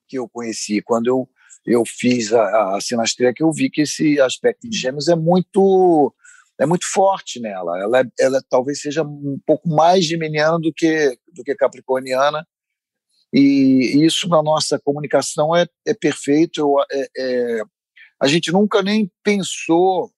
que 0.10 0.18
eu 0.18 0.28
conheci. 0.28 0.82
Quando 0.82 1.08
eu, 1.08 1.30
eu 1.66 1.84
fiz 1.86 2.34
a, 2.34 2.76
a 2.76 2.82
sinastria, 2.82 3.34
que 3.34 3.44
eu 3.44 3.52
vi 3.52 3.70
que 3.70 3.82
esse 3.82 4.20
aspecto 4.20 4.68
de 4.68 4.78
gêmeos 4.78 5.08
é 5.08 5.16
muito 5.16 6.14
é 6.60 6.66
muito 6.66 6.86
forte 6.92 7.40
nela. 7.40 7.80
Ela, 7.80 8.02
é, 8.02 8.04
ela 8.20 8.44
talvez 8.50 8.82
seja 8.82 9.02
um 9.02 9.40
pouco 9.46 9.70
mais 9.70 10.04
geminiana 10.04 10.60
do 10.60 10.74
que, 10.74 11.18
do 11.34 11.42
que 11.42 11.56
capricorniana, 11.56 12.46
e 13.32 14.06
isso 14.06 14.28
na 14.28 14.44
nossa 14.44 14.80
comunicação 14.80 15.56
é, 15.56 15.66
é 15.88 15.94
perfeito. 15.94 16.76
É, 16.92 17.10
é, 17.18 17.62
a 18.20 18.28
gente 18.28 18.52
nunca 18.52 18.82
nem 18.82 19.10
pensou 19.24 20.12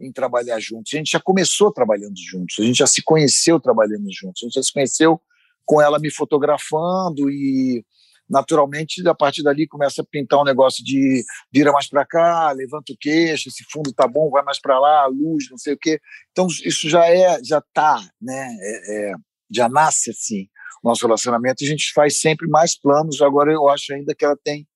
em 0.00 0.12
trabalhar 0.12 0.60
juntos. 0.60 0.92
A 0.94 0.98
gente 0.98 1.10
já 1.10 1.20
começou 1.20 1.72
trabalhando 1.72 2.16
juntos, 2.16 2.56
a 2.60 2.62
gente 2.62 2.76
já 2.76 2.86
se 2.86 3.02
conheceu 3.02 3.58
trabalhando 3.58 4.06
juntos, 4.12 4.42
a 4.42 4.46
gente 4.46 4.54
já 4.54 4.62
se 4.62 4.72
conheceu 4.72 5.20
com 5.64 5.82
ela 5.82 5.98
me 5.98 6.10
fotografando 6.10 7.28
e 7.30 7.84
naturalmente 8.28 9.06
a 9.08 9.14
partir 9.14 9.42
dali 9.42 9.66
começa 9.66 10.02
a 10.02 10.04
pintar 10.04 10.40
um 10.40 10.44
negócio 10.44 10.84
de 10.84 11.24
vira 11.52 11.72
mais 11.72 11.88
para 11.88 12.04
cá, 12.04 12.52
levanta 12.52 12.92
o 12.92 12.96
queixo, 12.98 13.48
esse 13.48 13.64
fundo 13.70 13.92
tá 13.92 14.06
bom, 14.06 14.30
vai 14.30 14.42
mais 14.42 14.60
para 14.60 14.78
lá, 14.78 15.06
luz, 15.06 15.48
não 15.50 15.58
sei 15.58 15.74
o 15.74 15.78
quê. 15.78 16.00
Então 16.30 16.46
isso 16.46 16.88
já 16.88 17.06
é, 17.06 17.42
já 17.42 17.62
tá, 17.72 18.00
né? 18.20 18.48
É, 18.60 19.10
é, 19.10 19.14
já 19.50 19.68
nasce 19.68 20.10
assim 20.10 20.48
o 20.82 20.88
nosso 20.88 21.06
relacionamento. 21.06 21.64
A 21.64 21.66
gente 21.66 21.92
faz 21.92 22.20
sempre 22.20 22.46
mais 22.48 22.78
planos. 22.78 23.22
Agora 23.22 23.52
eu 23.52 23.68
acho 23.68 23.92
ainda 23.92 24.14
que 24.14 24.24
ela 24.24 24.36
tem 24.44 24.66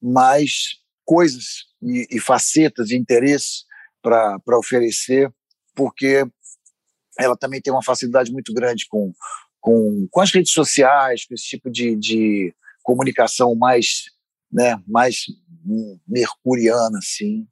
mais 0.00 0.78
coisas 1.04 1.66
e, 1.82 2.06
e 2.10 2.20
facetas 2.20 2.90
e 2.90 2.96
interesses 2.96 3.64
para 4.02 4.58
oferecer, 4.58 5.32
porque 5.74 6.24
ela 7.18 7.36
também 7.36 7.60
tem 7.60 7.72
uma 7.72 7.82
facilidade 7.82 8.30
muito 8.32 8.52
grande 8.52 8.86
com, 8.88 9.12
com, 9.60 10.06
com 10.10 10.20
as 10.20 10.30
redes 10.30 10.52
sociais, 10.52 11.24
com 11.24 11.34
esse 11.34 11.44
tipo 11.44 11.70
de, 11.70 11.96
de 11.96 12.54
comunicação 12.84 13.56
mais, 13.56 14.04
né, 14.52 14.80
mais 14.86 15.24
mercuriana, 16.06 16.98
assim. 16.98 17.44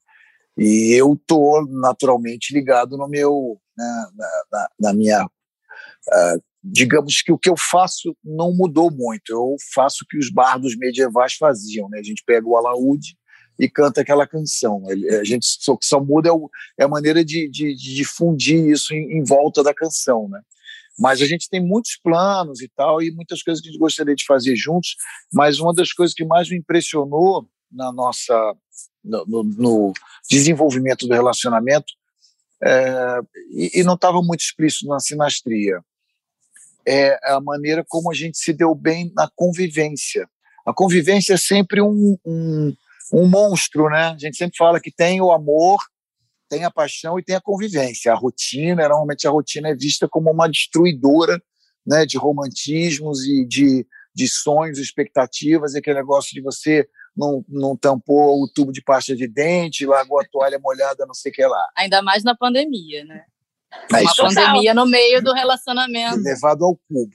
E 0.56 0.92
eu 0.92 1.20
tô 1.26 1.66
naturalmente 1.68 2.54
ligado 2.54 2.96
no 2.96 3.08
meu, 3.08 3.58
né, 3.76 4.06
na, 4.14 4.44
na, 4.52 4.68
na, 4.78 4.92
minha, 4.92 5.24
uh, 5.24 6.42
digamos 6.62 7.22
que 7.22 7.32
o 7.32 7.38
que 7.38 7.48
eu 7.48 7.56
faço 7.56 8.16
não 8.22 8.54
mudou 8.54 8.90
muito. 8.90 9.30
Eu 9.30 9.56
faço 9.74 10.04
o 10.04 10.06
que 10.06 10.18
os 10.18 10.30
bardos 10.30 10.76
medievais 10.76 11.34
faziam, 11.34 11.88
né? 11.88 11.98
A 11.98 12.02
gente 12.02 12.22
pega 12.24 12.46
o 12.46 12.56
alaúde 12.56 13.16
e 13.58 13.68
canta 13.68 14.00
aquela 14.00 14.26
canção. 14.26 14.82
A 15.20 15.24
gente 15.24 15.46
só, 15.46 15.76
só 15.80 16.02
muda 16.02 16.28
é, 16.28 16.32
o, 16.32 16.50
é 16.78 16.84
a 16.84 16.88
maneira 16.88 17.24
de, 17.24 17.48
de, 17.48 17.74
de 17.74 17.94
difundir 17.94 18.68
isso 18.68 18.94
em, 18.94 19.18
em, 19.18 19.24
volta 19.24 19.62
da 19.62 19.74
canção, 19.74 20.28
né? 20.28 20.40
Mas 21.02 21.20
a 21.20 21.26
gente 21.26 21.48
tem 21.50 21.60
muitos 21.60 21.98
planos 22.00 22.60
e 22.60 22.68
tal, 22.68 23.02
e 23.02 23.10
muitas 23.10 23.42
coisas 23.42 23.60
que 23.60 23.68
a 23.68 23.72
gente 23.72 23.80
gostaria 23.80 24.14
de 24.14 24.24
fazer 24.24 24.54
juntos. 24.54 24.94
Mas 25.32 25.58
uma 25.58 25.74
das 25.74 25.92
coisas 25.92 26.14
que 26.14 26.24
mais 26.24 26.48
me 26.48 26.56
impressionou 26.56 27.44
na 27.72 27.90
nossa 27.90 28.54
no, 29.02 29.24
no, 29.26 29.42
no 29.42 29.92
desenvolvimento 30.30 31.08
do 31.08 31.14
relacionamento 31.14 31.92
é, 32.62 33.18
e, 33.50 33.80
e, 33.80 33.82
não 33.82 33.94
estava 33.94 34.22
muito 34.22 34.42
explícito 34.42 34.86
na 34.86 35.00
sinastria 35.00 35.80
é 36.86 37.18
a 37.24 37.40
maneira 37.40 37.84
como 37.88 38.08
a 38.08 38.14
gente 38.14 38.38
se 38.38 38.52
deu 38.52 38.72
bem 38.72 39.12
na 39.16 39.28
convivência. 39.34 40.28
A 40.64 40.72
convivência 40.72 41.34
é 41.34 41.36
sempre 41.36 41.82
um, 41.82 42.16
um, 42.24 42.72
um 43.12 43.28
monstro, 43.28 43.88
né? 43.88 44.10
A 44.14 44.18
gente 44.18 44.36
sempre 44.36 44.56
fala 44.56 44.80
que 44.80 44.92
tem 44.92 45.20
o 45.20 45.32
amor, 45.32 45.80
tem 46.52 46.64
a 46.64 46.70
paixão 46.70 47.18
e 47.18 47.24
tem 47.24 47.34
a 47.34 47.40
convivência. 47.40 48.12
A 48.12 48.14
rotina, 48.14 48.86
normalmente 48.86 49.26
a 49.26 49.30
rotina 49.30 49.70
é 49.70 49.74
vista 49.74 50.06
como 50.06 50.30
uma 50.30 50.46
destruidora 50.46 51.42
né, 51.86 52.04
de 52.04 52.18
romantismos 52.18 53.24
e 53.26 53.46
de, 53.46 53.86
de 54.14 54.28
sonhos, 54.28 54.78
expectativas, 54.78 55.72
e 55.72 55.78
aquele 55.78 55.96
negócio 55.96 56.34
de 56.34 56.42
você 56.42 56.86
não, 57.16 57.42
não 57.48 57.74
tampou 57.74 58.42
o 58.42 58.48
tubo 58.52 58.70
de 58.70 58.82
pasta 58.82 59.16
de 59.16 59.26
dente, 59.26 59.86
largou 59.86 60.20
a 60.20 60.26
toalha 60.30 60.58
molhada, 60.58 61.06
não 61.06 61.14
sei 61.14 61.32
o 61.32 61.34
que 61.34 61.46
lá. 61.46 61.68
Ainda 61.74 62.02
mais 62.02 62.22
na 62.22 62.36
pandemia, 62.36 63.02
né? 63.06 63.24
É 63.92 64.02
Uma 64.02 64.14
pandemia 64.14 64.74
no 64.74 64.86
meio 64.86 65.22
do 65.22 65.32
relacionamento. 65.32 66.16
Levado 66.22 66.64
ao 66.64 66.74
cubo. 66.88 67.10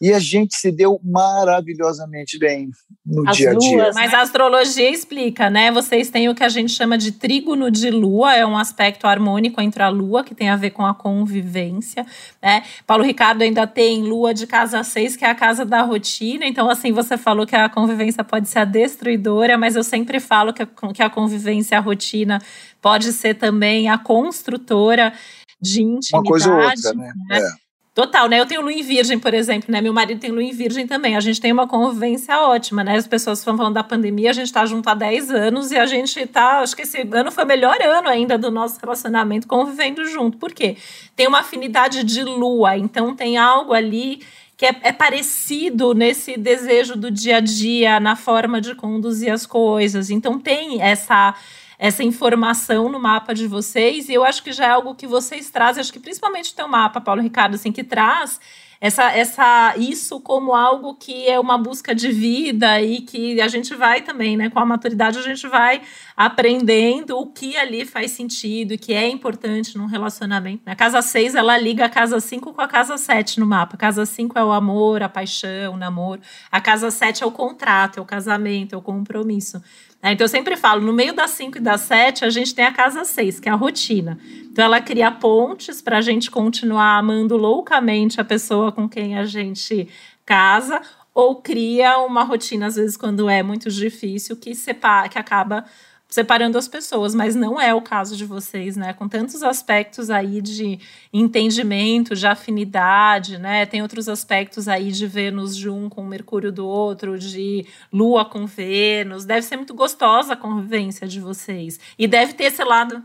E 0.00 0.12
a 0.12 0.18
gente 0.18 0.56
se 0.56 0.70
deu 0.70 1.00
maravilhosamente 1.02 2.38
bem 2.38 2.70
no 3.04 3.28
As 3.28 3.36
dia 3.36 3.50
a 3.50 3.54
dia. 3.54 3.82
Luas, 3.82 3.94
Mas 3.94 4.12
a 4.12 4.20
astrologia 4.20 4.90
explica, 4.90 5.48
né? 5.48 5.70
Vocês 5.70 6.10
têm 6.10 6.28
o 6.28 6.34
que 6.34 6.44
a 6.44 6.48
gente 6.48 6.72
chama 6.72 6.98
de 6.98 7.12
trígono 7.12 7.70
de 7.70 7.90
lua, 7.90 8.34
é 8.34 8.44
um 8.44 8.56
aspecto 8.58 9.06
harmônico 9.06 9.60
entre 9.60 9.82
a 9.82 9.88
lua, 9.88 10.22
que 10.22 10.34
tem 10.34 10.50
a 10.50 10.56
ver 10.56 10.70
com 10.70 10.84
a 10.84 10.94
convivência, 10.94 12.06
né? 12.42 12.62
Paulo 12.86 13.04
Ricardo 13.04 13.42
ainda 13.42 13.66
tem 13.66 14.02
lua 14.02 14.34
de 14.34 14.46
casa 14.46 14.82
6, 14.82 15.16
que 15.16 15.24
é 15.24 15.30
a 15.30 15.34
casa 15.34 15.64
da 15.64 15.82
rotina. 15.82 16.44
Então, 16.46 16.68
assim, 16.68 16.92
você 16.92 17.16
falou 17.16 17.46
que 17.46 17.56
a 17.56 17.68
convivência 17.68 18.22
pode 18.22 18.48
ser 18.48 18.60
a 18.60 18.64
destruidora, 18.64 19.56
mas 19.56 19.76
eu 19.76 19.84
sempre 19.84 20.20
falo 20.20 20.52
que 20.52 20.62
a, 20.62 20.66
que 20.66 21.02
a 21.02 21.10
convivência, 21.10 21.78
a 21.78 21.80
rotina, 21.80 22.40
pode 22.80 23.12
ser 23.12 23.34
também 23.34 23.88
a 23.88 23.98
construtora 23.98 25.12
de 25.60 25.82
intimidade. 25.82 26.14
Uma 26.14 26.22
coisa 26.22 26.52
ou 26.52 26.60
outra, 26.60 26.92
né? 26.94 27.12
né? 27.28 27.38
É. 27.38 27.68
Total, 27.98 28.28
né? 28.28 28.38
Eu 28.38 28.46
tenho 28.46 28.60
lua 28.60 28.72
em 28.72 28.80
virgem, 28.80 29.18
por 29.18 29.34
exemplo, 29.34 29.72
né? 29.72 29.80
Meu 29.80 29.92
marido 29.92 30.20
tem 30.20 30.30
lua 30.30 30.44
em 30.44 30.52
virgem 30.52 30.86
também. 30.86 31.16
A 31.16 31.20
gente 31.20 31.40
tem 31.40 31.50
uma 31.50 31.66
convivência 31.66 32.38
ótima, 32.42 32.84
né? 32.84 32.96
As 32.96 33.08
pessoas 33.08 33.40
estão 33.40 33.56
falando 33.56 33.74
da 33.74 33.82
pandemia, 33.82 34.30
a 34.30 34.32
gente 34.32 34.52
tá 34.52 34.64
junto 34.64 34.88
há 34.88 34.94
10 34.94 35.32
anos 35.32 35.72
e 35.72 35.76
a 35.76 35.84
gente 35.84 36.24
tá. 36.28 36.60
Acho 36.60 36.76
que 36.76 36.82
esse 36.82 37.00
ano 37.00 37.32
foi 37.32 37.42
o 37.42 37.46
melhor 37.46 37.76
ano 37.82 38.08
ainda 38.08 38.38
do 38.38 38.52
nosso 38.52 38.78
relacionamento 38.80 39.48
convivendo 39.48 40.04
junto. 40.04 40.38
Por 40.38 40.52
quê? 40.52 40.76
Tem 41.16 41.26
uma 41.26 41.40
afinidade 41.40 42.04
de 42.04 42.22
lua, 42.22 42.78
então 42.78 43.16
tem 43.16 43.36
algo 43.36 43.72
ali 43.72 44.20
que 44.56 44.64
é, 44.64 44.76
é, 44.82 44.92
parecido 44.92 45.92
nesse 45.92 46.36
desejo 46.36 46.94
do 46.94 47.10
dia 47.10 47.38
a 47.38 47.40
dia, 47.40 47.98
na 47.98 48.14
forma 48.14 48.60
de 48.60 48.76
conduzir 48.76 49.32
as 49.32 49.44
coisas. 49.44 50.08
Então 50.08 50.38
tem 50.38 50.80
essa 50.80 51.34
essa 51.78 52.02
informação 52.02 52.88
no 52.88 52.98
mapa 52.98 53.32
de 53.32 53.46
vocês, 53.46 54.08
e 54.08 54.14
eu 54.14 54.24
acho 54.24 54.42
que 54.42 54.52
já 54.52 54.66
é 54.66 54.70
algo 54.70 54.94
que 54.94 55.06
vocês 55.06 55.48
trazem, 55.50 55.80
acho 55.80 55.92
que 55.92 56.00
principalmente 56.00 56.52
o 56.52 56.56
teu 56.56 56.66
mapa, 56.66 57.00
Paulo 57.00 57.22
Ricardo, 57.22 57.54
assim, 57.54 57.70
que 57.70 57.84
traz 57.84 58.40
essa, 58.80 59.10
essa 59.10 59.74
isso 59.76 60.20
como 60.20 60.54
algo 60.54 60.94
que 60.94 61.28
é 61.28 61.38
uma 61.38 61.58
busca 61.58 61.94
de 61.94 62.12
vida 62.12 62.80
e 62.80 63.00
que 63.00 63.40
a 63.40 63.48
gente 63.48 63.74
vai 63.74 64.02
também, 64.02 64.36
né? 64.36 64.50
Com 64.50 64.60
a 64.60 64.64
maturidade, 64.64 65.18
a 65.18 65.22
gente 65.22 65.48
vai 65.48 65.82
aprendendo 66.16 67.18
o 67.18 67.26
que 67.26 67.56
ali 67.56 67.84
faz 67.84 68.12
sentido 68.12 68.74
e 68.74 68.78
que 68.78 68.92
é 68.92 69.08
importante 69.08 69.76
num 69.76 69.86
relacionamento. 69.86 70.62
A 70.66 70.76
casa 70.76 71.02
6, 71.02 71.34
ela 71.34 71.58
liga 71.58 71.86
a 71.86 71.88
casa 71.88 72.20
5 72.20 72.52
com 72.52 72.60
a 72.60 72.68
casa 72.68 72.96
7 72.96 73.40
no 73.40 73.46
mapa. 73.46 73.74
A 73.74 73.78
casa 73.78 74.06
5 74.06 74.38
é 74.38 74.44
o 74.44 74.52
amor, 74.52 75.02
a 75.02 75.08
paixão, 75.08 75.74
o 75.74 75.76
namoro. 75.76 76.20
A 76.50 76.60
casa 76.60 76.90
7 76.90 77.24
é 77.24 77.26
o 77.26 77.32
contrato, 77.32 77.98
é 77.98 78.00
o 78.00 78.04
casamento, 78.04 78.74
é 78.74 78.78
o 78.78 78.82
compromisso. 78.82 79.60
Né? 80.02 80.12
Então, 80.12 80.24
eu 80.24 80.28
sempre 80.28 80.56
falo, 80.56 80.80
no 80.80 80.92
meio 80.92 81.14
das 81.14 81.30
5 81.32 81.58
e 81.58 81.60
das 81.60 81.82
7, 81.82 82.24
a 82.24 82.30
gente 82.30 82.54
tem 82.54 82.64
a 82.64 82.72
casa 82.72 83.04
6, 83.04 83.40
que 83.40 83.48
é 83.48 83.52
a 83.52 83.56
rotina. 83.56 84.18
Então, 84.50 84.64
ela 84.64 84.80
cria 84.80 85.10
pontes 85.10 85.82
para 85.82 85.98
a 85.98 86.00
gente 86.00 86.30
continuar 86.30 86.98
amando 86.98 87.36
loucamente 87.36 88.20
a 88.20 88.24
pessoa 88.24 88.72
com 88.72 88.88
quem 88.88 89.16
a 89.16 89.24
gente 89.24 89.88
casa, 90.24 90.80
ou 91.14 91.36
cria 91.36 91.98
uma 91.98 92.22
rotina, 92.22 92.66
às 92.66 92.76
vezes, 92.76 92.96
quando 92.96 93.28
é 93.28 93.42
muito 93.42 93.70
difícil, 93.70 94.36
que, 94.36 94.54
separa, 94.54 95.08
que 95.08 95.18
acaba 95.18 95.64
separando 96.08 96.56
as 96.56 96.66
pessoas, 96.66 97.14
mas 97.14 97.34
não 97.34 97.60
é 97.60 97.74
o 97.74 97.82
caso 97.82 98.16
de 98.16 98.24
vocês, 98.24 98.76
né? 98.76 98.94
Com 98.94 99.06
tantos 99.06 99.42
aspectos 99.42 100.08
aí 100.08 100.40
de 100.40 100.80
entendimento, 101.12 102.14
de 102.14 102.26
afinidade, 102.26 103.36
né? 103.36 103.66
Tem 103.66 103.82
outros 103.82 104.08
aspectos 104.08 104.68
aí 104.68 104.90
de 104.90 105.06
Vênus 105.06 105.54
de 105.54 105.68
um 105.68 105.88
com 105.88 106.04
Mercúrio 106.04 106.50
do 106.50 106.66
outro, 106.66 107.18
de 107.18 107.66
Lua 107.92 108.24
com 108.24 108.46
Vênus. 108.46 109.26
Deve 109.26 109.42
ser 109.42 109.56
muito 109.56 109.74
gostosa 109.74 110.32
a 110.32 110.36
convivência 110.36 111.06
de 111.06 111.20
vocês. 111.20 111.78
E 111.98 112.06
deve 112.06 112.32
ter 112.32 112.44
esse 112.44 112.64
lado 112.64 113.02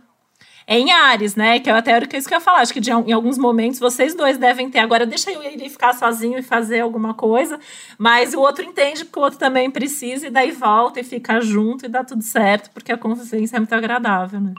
em 0.67 0.91
Ares, 0.91 1.36
né? 1.36 1.60
Que 1.60 1.69
é 1.69 1.73
até 1.73 1.91
era 1.91 2.17
isso 2.17 2.28
que 2.28 2.34
eu 2.34 2.38
ia 2.38 2.43
falar. 2.43 2.60
Acho 2.60 2.73
que 2.73 2.80
de, 2.80 2.91
em 2.91 3.12
alguns 3.12 3.38
momentos 3.38 3.80
vocês 3.80 4.15
dois 4.15 4.38
devem 4.38 4.69
ter. 4.69 4.80
Agora, 4.80 5.06
deixa 5.06 5.32
eu 5.32 5.43
ir 5.43 5.69
ficar 5.69 5.93
sozinho 5.93 6.38
e 6.38 6.41
fazer 6.41 6.82
alguma 6.82 7.13
coisa, 7.13 7.60
mas 7.97 8.34
o 8.34 8.39
outro 8.39 8.63
entende 8.63 9.06
porque 9.06 9.19
o 9.19 9.23
outro 9.23 9.39
também 9.39 9.69
precisa, 9.69 10.28
e 10.28 10.30
daí 10.30 10.52
volta 10.52 10.99
e 10.99 11.04
fica 11.04 11.41
junto 11.41 11.86
e 11.86 11.89
dá 11.89 12.04
tudo 12.04 12.23
certo, 12.23 12.69
porque 12.71 12.91
a 12.91 12.97
convivência 12.97 13.58
é 13.58 13.60
muito 13.60 13.73
agradável, 13.73 14.39
né? 14.39 14.54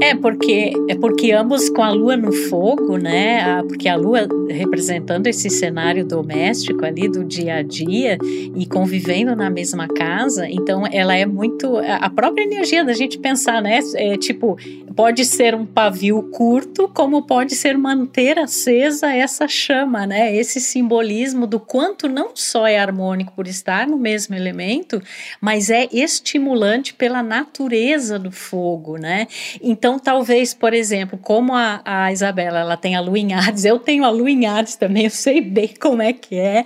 É 0.00 0.14
porque 0.14 0.72
é 0.88 0.94
porque 0.94 1.32
ambos 1.32 1.68
com 1.70 1.82
a 1.82 1.90
lua 1.90 2.16
no 2.16 2.32
fogo, 2.32 2.96
né? 2.96 3.62
Porque 3.64 3.88
a 3.88 3.96
lua 3.96 4.28
representando 4.48 5.26
esse 5.26 5.50
cenário 5.50 6.04
doméstico 6.04 6.84
ali 6.84 7.08
do 7.08 7.24
dia 7.24 7.56
a 7.56 7.62
dia 7.62 8.16
e 8.56 8.66
convivendo 8.66 9.34
na 9.34 9.50
mesma 9.50 9.88
casa, 9.88 10.48
então 10.48 10.84
ela 10.90 11.16
é 11.16 11.26
muito 11.26 11.78
a 11.78 12.08
própria 12.08 12.44
energia 12.44 12.84
da 12.84 12.92
gente 12.92 13.18
pensar, 13.18 13.60
né? 13.60 13.80
É, 13.94 14.16
tipo, 14.16 14.56
pode 14.94 15.24
ser 15.24 15.54
um 15.54 15.64
pavio 15.64 16.22
curto, 16.32 16.88
como 16.88 17.22
pode 17.22 17.54
ser 17.54 17.78
manter 17.78 18.38
acesa 18.38 19.14
essa 19.14 19.46
chama, 19.46 20.06
né? 20.06 20.34
Esse 20.34 20.60
simbolismo 20.60 21.46
do 21.46 21.60
quanto 21.60 22.08
não 22.08 22.30
só 22.34 22.66
é 22.66 22.78
harmônico 22.78 23.32
por 23.32 23.46
estar 23.46 23.86
no 23.86 23.96
mesmo 23.96 24.34
elemento, 24.34 25.00
mas 25.40 25.70
é 25.70 25.88
estimulante 25.92 26.94
pela 26.94 27.22
natureza 27.22 28.18
do 28.18 28.32
fogo, 28.32 28.96
né? 28.96 29.26
Então 29.62 29.87
então, 29.88 29.98
talvez, 29.98 30.52
por 30.52 30.74
exemplo, 30.74 31.18
como 31.18 31.54
a, 31.54 31.80
a 31.82 32.12
Isabela 32.12 32.58
ela 32.58 32.76
tem 32.76 32.94
a 32.94 33.00
lua 33.00 33.18
em 33.18 33.32
Ares, 33.32 33.64
eu 33.64 33.78
tenho 33.78 34.04
a 34.04 34.10
lua 34.10 34.30
em 34.30 34.44
Ares 34.44 34.76
também, 34.76 35.04
eu 35.04 35.10
sei 35.10 35.40
bem 35.40 35.70
como 35.80 36.02
é 36.02 36.12
que 36.12 36.36
é 36.36 36.62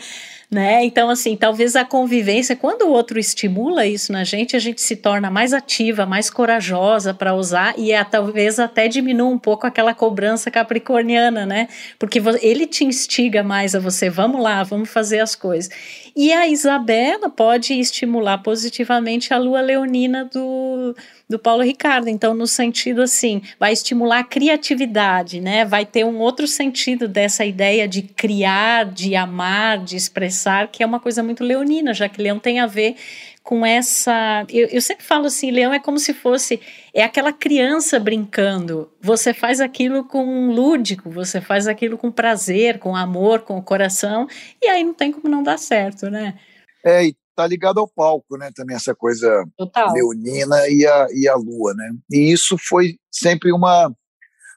né? 0.53 0.85
Então, 0.85 1.09
assim, 1.09 1.35
talvez 1.35 1.75
a 1.75 1.83
convivência, 1.83 2.55
quando 2.55 2.83
o 2.83 2.91
outro 2.91 3.19
estimula 3.19 3.87
isso 3.87 4.13
na 4.13 4.23
gente, 4.23 4.55
a 4.55 4.59
gente 4.59 4.83
se 4.83 4.97
torna 4.97 5.31
mais 5.31 5.55
ativa, 5.55 6.05
mais 6.05 6.29
corajosa 6.29 7.15
para 7.15 7.35
usar 7.35 7.73
e 7.79 7.91
é, 7.91 8.05
talvez 8.05 8.59
até 8.59 8.87
diminua 8.87 9.31
um 9.31 9.39
pouco 9.39 9.67
aquela 9.67 9.95
cobrança 9.95 10.51
capricorniana, 10.51 11.47
né? 11.47 11.69
Porque 11.99 12.21
ele 12.43 12.67
te 12.67 12.85
instiga 12.85 13.43
mais 13.43 13.75
a 13.75 13.81
você, 13.81 14.11
vamos 14.11 14.43
lá, 14.43 14.63
vamos 14.63 14.91
fazer 14.91 15.21
as 15.21 15.35
coisas. 15.35 15.71
E 16.15 16.33
a 16.33 16.47
Isabela 16.47 17.31
pode 17.31 17.73
estimular 17.73 18.39
positivamente 18.39 19.33
a 19.33 19.39
lua 19.39 19.63
leonina 19.63 20.25
do, 20.27 20.95
do 21.29 21.39
Paulo 21.39 21.63
Ricardo. 21.63 22.09
Então, 22.09 22.35
no 22.35 22.47
sentido 22.47 23.01
assim, 23.01 23.41
vai 23.59 23.73
estimular 23.73 24.19
a 24.19 24.25
criatividade, 24.25 25.41
né? 25.41 25.65
Vai 25.65 25.87
ter 25.87 26.05
um 26.05 26.19
outro 26.19 26.47
sentido 26.47 27.09
dessa 27.09 27.45
ideia 27.47 27.89
de 27.89 28.03
criar, 28.03 28.85
de 28.85 29.17
amar, 29.17 29.79
de 29.79 29.97
expressar 29.97 30.69
que 30.69 30.83
é 30.83 30.87
uma 30.87 31.01
coisa 31.01 31.23
muito 31.23 31.43
leonina, 31.43 31.95
já 31.95 32.09
que 32.09 32.21
leão 32.21 32.39
tem 32.39 32.61
a 32.61 32.67
ver 32.67 32.97
com 33.43 33.67
essa. 33.67 34.47
Eu, 34.49 34.69
eu, 34.69 34.81
sempre 34.81 35.05
falo 35.05 35.27
assim: 35.27 35.51
leão 35.51 35.73
é 35.73 35.81
como 35.81 35.99
se 35.99 36.15
fosse. 36.15 36.61
É 36.95 37.03
aquela 37.03 37.33
criança 37.33 37.99
brincando. 37.99 38.91
Você 39.01 39.35
faz 39.35 39.61
aquilo 39.61 40.05
com 40.05 40.25
um 40.25 40.53
lúdico, 40.53 41.11
você 41.11 41.41
faz 41.41 41.67
aquilo 41.67 41.99
com 41.99 42.11
prazer, 42.11 42.79
com 42.79 42.95
amor, 42.95 43.41
com 43.41 43.57
o 43.59 43.63
coração, 43.63 44.27
e 44.63 44.69
aí 44.69 44.85
não 44.85 44.95
tem 44.95 45.13
como 45.13 45.29
não 45.29 45.43
dar 45.43 45.59
certo, 45.59 46.09
né? 46.11 46.39
É, 46.85 47.07
e 47.07 47.17
tá 47.35 47.47
ligado 47.47 47.79
ao 47.79 47.89
palco, 47.89 48.37
né? 48.37 48.51
Também 48.55 48.77
essa 48.77 48.95
coisa 48.95 49.45
Total. 49.57 49.93
leonina 49.93 50.69
e 50.69 50.87
a, 50.87 51.07
e 51.13 51.29
a 51.29 51.35
lua, 51.35 51.75
né? 51.75 51.91
E 52.11 52.33
isso 52.33 52.57
foi 52.59 52.97
sempre 53.11 53.53
uma, 53.53 53.93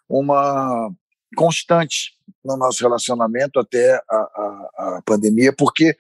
uma 0.10 0.92
constante 1.36 2.14
no 2.44 2.58
nosso 2.58 2.84
relacionamento 2.84 3.60
até 3.60 3.96
a, 4.10 4.16
a, 4.16 4.98
a 4.98 5.02
pandemia, 5.06 5.54
porque 5.54 5.96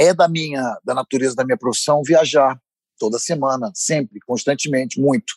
é 0.00 0.14
da 0.14 0.26
minha 0.26 0.78
da 0.82 0.94
natureza 0.94 1.36
da 1.36 1.44
minha 1.44 1.58
profissão 1.58 2.02
viajar 2.02 2.58
toda 2.98 3.18
semana, 3.18 3.70
sempre, 3.74 4.18
constantemente, 4.20 4.98
muito. 4.98 5.34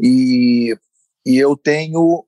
E, 0.00 0.76
e 1.24 1.36
eu 1.36 1.56
tenho 1.56 2.24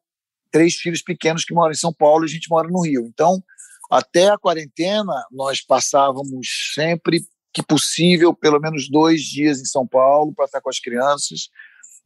três 0.51 0.75
filhos 0.77 1.03
pequenos 1.03 1.45
que 1.45 1.55
moram 1.55 1.73
em 1.73 1.77
São 1.77 1.93
Paulo 1.93 2.25
e 2.25 2.27
a 2.27 2.29
gente 2.29 2.49
mora 2.49 2.69
no 2.69 2.83
Rio. 2.83 3.07
Então, 3.07 3.43
até 3.91 4.29
a 4.29 4.39
quarentena, 4.39 5.25
nós 5.31 5.61
passávamos 5.61 6.73
sempre 6.75 7.25
que 7.53 7.63
possível, 7.63 8.33
pelo 8.33 8.61
menos 8.61 8.89
dois 8.89 9.23
dias 9.23 9.61
em 9.61 9.65
São 9.65 9.87
Paulo 9.87 10.33
para 10.33 10.45
estar 10.45 10.61
com 10.61 10.71
as 10.71 10.79
crianças. 10.79 11.49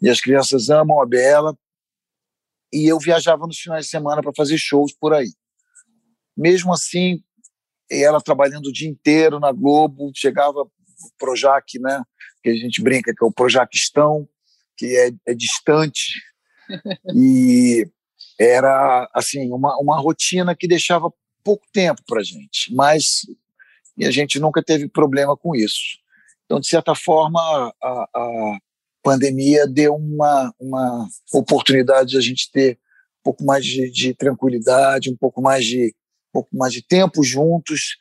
E 0.00 0.09
as 0.09 0.20
crianças 0.20 0.70
amam 0.70 1.00
a 1.00 1.07
Bela, 1.07 1.57
e 2.72 2.88
eu 2.88 2.98
viajava 2.98 3.46
nos 3.46 3.59
finais 3.59 3.85
de 3.85 3.90
semana 3.90 4.20
para 4.20 4.33
fazer 4.37 4.59
shows 4.59 4.92
por 4.92 5.14
aí. 5.14 5.33
Mesmo 6.37 6.72
assim, 6.72 7.22
ela 7.90 8.20
trabalhando 8.20 8.66
o 8.66 8.72
dia 8.72 8.88
inteiro 8.88 9.38
na 9.38 9.52
Globo, 9.52 10.10
chegava 10.14 10.60
o 10.60 10.70
Projac, 11.18 11.78
né, 11.80 12.02
que 12.42 12.50
a 12.50 12.54
gente 12.54 12.82
brinca 12.82 13.12
que 13.16 13.24
é 13.24 13.26
o 13.26 13.32
Projaquistão, 13.32 14.28
que 14.76 14.86
é, 14.96 15.10
é 15.26 15.34
distante, 15.34 16.12
e 17.14 17.86
era 18.38 19.08
assim 19.14 19.50
uma, 19.50 19.76
uma 19.78 20.00
rotina 20.00 20.56
que 20.56 20.66
deixava 20.66 21.12
pouco 21.44 21.66
tempo 21.72 22.02
para 22.06 22.22
gente, 22.22 22.74
mas 22.74 23.20
e 23.96 24.04
a 24.04 24.10
gente 24.10 24.40
nunca 24.40 24.62
teve 24.62 24.88
problema 24.88 25.36
com 25.36 25.54
isso. 25.54 25.98
Então, 26.44 26.60
de 26.60 26.66
certa 26.66 26.94
forma, 26.94 27.40
a, 27.82 28.08
a, 28.14 28.58
pandemia 29.02 29.66
deu 29.66 29.94
uma, 29.94 30.52
uma 30.58 31.06
oportunidade 31.32 32.10
de 32.10 32.16
a 32.16 32.20
gente 32.20 32.50
ter 32.50 32.78
um 33.20 33.22
pouco 33.22 33.44
mais 33.44 33.64
de, 33.64 33.90
de 33.90 34.14
tranquilidade, 34.14 35.10
um 35.10 35.16
pouco 35.16 35.42
mais 35.42 35.64
de, 35.64 35.94
pouco 36.34 36.56
mais 36.56 36.72
de 36.72 36.82
tempo 36.82 37.22
juntos, 37.22 37.96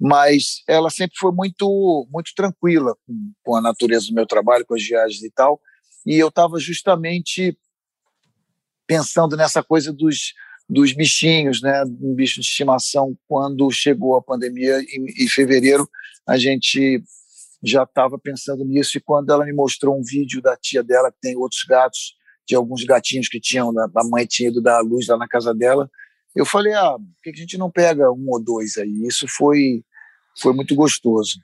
mas 0.00 0.62
ela 0.68 0.88
sempre 0.88 1.16
foi 1.18 1.32
muito 1.32 2.08
muito 2.10 2.32
tranquila 2.36 2.94
com, 3.04 3.32
com 3.42 3.56
a 3.56 3.60
natureza 3.60 4.06
do 4.06 4.14
meu 4.14 4.26
trabalho, 4.26 4.64
com 4.64 4.74
as 4.74 4.82
viagens 4.82 5.22
e 5.22 5.30
tal. 5.30 5.60
E 6.06 6.16
eu 6.16 6.28
estava 6.28 6.58
justamente 6.58 7.58
pensando 8.86 9.36
nessa 9.36 9.62
coisa 9.62 9.92
dos, 9.92 10.32
dos 10.68 10.92
bichinhos, 10.92 11.60
né, 11.60 11.84
um 12.00 12.14
bicho 12.14 12.40
de 12.40 12.46
estimação. 12.46 13.16
Quando 13.28 13.70
chegou 13.70 14.16
a 14.16 14.22
pandemia 14.22 14.80
em, 14.80 15.24
em 15.24 15.28
fevereiro, 15.28 15.88
a 16.26 16.36
gente 16.36 17.02
já 17.62 17.84
estava 17.84 18.18
pensando 18.18 18.64
nisso. 18.64 18.98
E 18.98 19.00
quando 19.00 19.32
ela 19.32 19.44
me 19.44 19.52
mostrou 19.52 19.98
um 19.98 20.02
vídeo 20.02 20.42
da 20.42 20.56
tia 20.56 20.82
dela 20.82 21.12
que 21.12 21.18
tem 21.20 21.36
outros 21.36 21.62
gatos, 21.62 22.16
de 22.46 22.56
alguns 22.56 22.84
gatinhos 22.84 23.28
que 23.28 23.40
tinham, 23.40 23.70
a 23.78 24.04
mãe 24.04 24.26
tinha 24.26 24.48
ido 24.48 24.60
dar 24.60 24.80
luz 24.80 25.06
lá 25.06 25.16
na 25.16 25.28
casa 25.28 25.54
dela, 25.54 25.88
eu 26.34 26.46
falei, 26.46 26.72
ah, 26.72 26.96
por 26.98 27.22
que 27.22 27.30
a 27.30 27.34
gente 27.34 27.58
não 27.58 27.70
pega 27.70 28.10
um 28.10 28.26
ou 28.28 28.42
dois 28.42 28.76
aí? 28.76 29.06
Isso 29.06 29.26
foi 29.28 29.82
foi 30.40 30.54
muito 30.54 30.74
gostoso. 30.74 31.38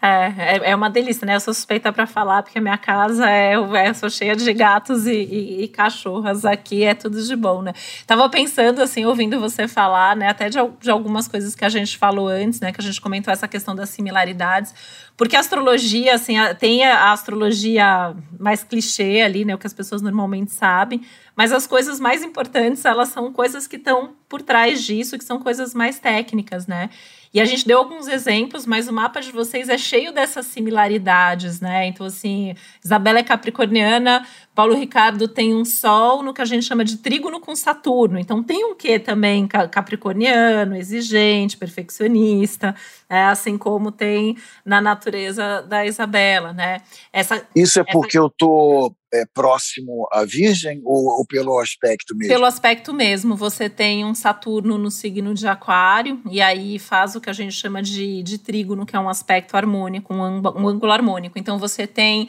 É, 0.00 0.34
é, 0.36 0.70
é 0.70 0.76
uma 0.76 0.90
delícia, 0.90 1.26
né? 1.26 1.36
Eu 1.36 1.40
sou 1.40 1.54
suspeita 1.54 1.90
para 1.90 2.06
falar, 2.06 2.42
porque 2.42 2.58
a 2.58 2.62
minha 2.62 2.76
casa 2.76 3.28
é, 3.28 3.54
é 3.54 3.94
sou 3.94 4.10
cheia 4.10 4.36
de 4.36 4.52
gatos 4.52 5.06
e, 5.06 5.12
e, 5.12 5.62
e, 5.64 5.68
cachorras 5.68 6.44
aqui, 6.44 6.84
é 6.84 6.94
tudo 6.94 7.20
de 7.20 7.34
bom, 7.34 7.62
né? 7.62 7.72
Tava 8.06 8.28
pensando, 8.28 8.82
assim, 8.82 9.06
ouvindo 9.06 9.40
você 9.40 9.66
falar, 9.66 10.14
né? 10.14 10.28
Até 10.28 10.50
de, 10.50 10.58
de 10.80 10.90
algumas 10.90 11.26
coisas 11.26 11.54
que 11.54 11.64
a 11.64 11.68
gente 11.70 11.96
falou 11.96 12.28
antes, 12.28 12.60
né? 12.60 12.72
Que 12.72 12.80
a 12.80 12.84
gente 12.84 13.00
comentou 13.00 13.32
essa 13.32 13.48
questão 13.48 13.74
das 13.74 13.88
similaridades. 13.88 14.74
Porque 15.16 15.34
a 15.34 15.40
astrologia, 15.40 16.14
assim, 16.14 16.34
tem 16.58 16.84
a 16.84 17.10
astrologia 17.10 18.14
mais 18.38 18.62
clichê 18.62 19.22
ali, 19.22 19.46
né? 19.46 19.54
O 19.54 19.58
que 19.58 19.66
as 19.66 19.74
pessoas 19.74 20.02
normalmente 20.02 20.52
sabem. 20.52 21.00
Mas 21.34 21.52
as 21.52 21.66
coisas 21.66 21.98
mais 21.98 22.22
importantes, 22.22 22.84
elas 22.84 23.08
são 23.08 23.32
coisas 23.32 23.66
que 23.66 23.76
estão 23.76 24.14
por 24.28 24.42
trás 24.42 24.84
disso, 24.84 25.16
que 25.16 25.24
são 25.24 25.40
coisas 25.40 25.72
mais 25.74 25.98
técnicas, 25.98 26.66
né? 26.66 26.90
E 27.32 27.40
a 27.40 27.44
gente 27.44 27.66
deu 27.66 27.78
alguns 27.78 28.08
exemplos, 28.08 28.66
mas 28.66 28.88
o 28.88 28.92
mapa 28.92 29.20
de 29.20 29.30
vocês 29.30 29.68
é 29.68 29.78
cheio 29.78 30.12
dessas 30.12 30.46
similaridades, 30.46 31.60
né? 31.60 31.86
Então, 31.86 32.06
assim, 32.06 32.54
Isabela 32.82 33.18
é 33.18 33.22
capricorniana, 33.22 34.26
Paulo 34.56 34.74
Ricardo 34.74 35.28
tem 35.28 35.54
um 35.54 35.66
Sol 35.66 36.22
no 36.22 36.32
que 36.32 36.40
a 36.40 36.44
gente 36.46 36.64
chama 36.64 36.82
de 36.82 36.96
trígono 36.96 37.38
com 37.38 37.54
Saturno. 37.54 38.18
Então, 38.18 38.42
tem 38.42 38.64
um 38.64 38.74
quê 38.74 38.98
também 38.98 39.46
capricorniano, 39.46 40.74
exigente, 40.74 41.58
perfeccionista, 41.58 42.74
né? 43.08 43.26
assim 43.26 43.58
como 43.58 43.92
tem 43.92 44.34
na 44.64 44.80
natureza 44.80 45.60
da 45.60 45.84
Isabela, 45.84 46.54
né? 46.54 46.80
Essa, 47.12 47.46
Isso 47.54 47.80
é 47.80 47.82
essa... 47.82 47.92
porque 47.92 48.18
eu 48.18 48.30
tô 48.30 48.94
é, 49.12 49.26
próximo 49.26 50.08
à 50.10 50.24
Virgem 50.24 50.80
ou, 50.86 51.18
ou, 51.18 51.26
pelo 51.26 51.58
aspecto 51.58 52.16
mesmo? 52.16 52.32
Pelo 52.32 52.46
aspecto 52.46 52.94
mesmo. 52.94 53.36
Você 53.36 53.68
tem 53.68 54.06
um 54.06 54.14
Saturno 54.14 54.78
no 54.78 54.90
signo 54.90 55.34
de 55.34 55.46
Aquário, 55.46 56.18
e 56.30 56.40
aí 56.40 56.78
faz 56.78 57.14
o 57.14 57.20
que 57.20 57.28
a 57.28 57.34
gente 57.34 57.52
chama 57.52 57.82
de, 57.82 58.22
de 58.22 58.38
trígono, 58.38 58.86
que 58.86 58.96
é 58.96 58.98
um 58.98 59.10
aspecto 59.10 59.54
harmônico, 59.54 60.14
um, 60.14 60.40
um 60.40 60.66
ângulo 60.66 60.92
harmônico. 60.92 61.38
Então 61.38 61.58
você 61.58 61.86
tem 61.86 62.28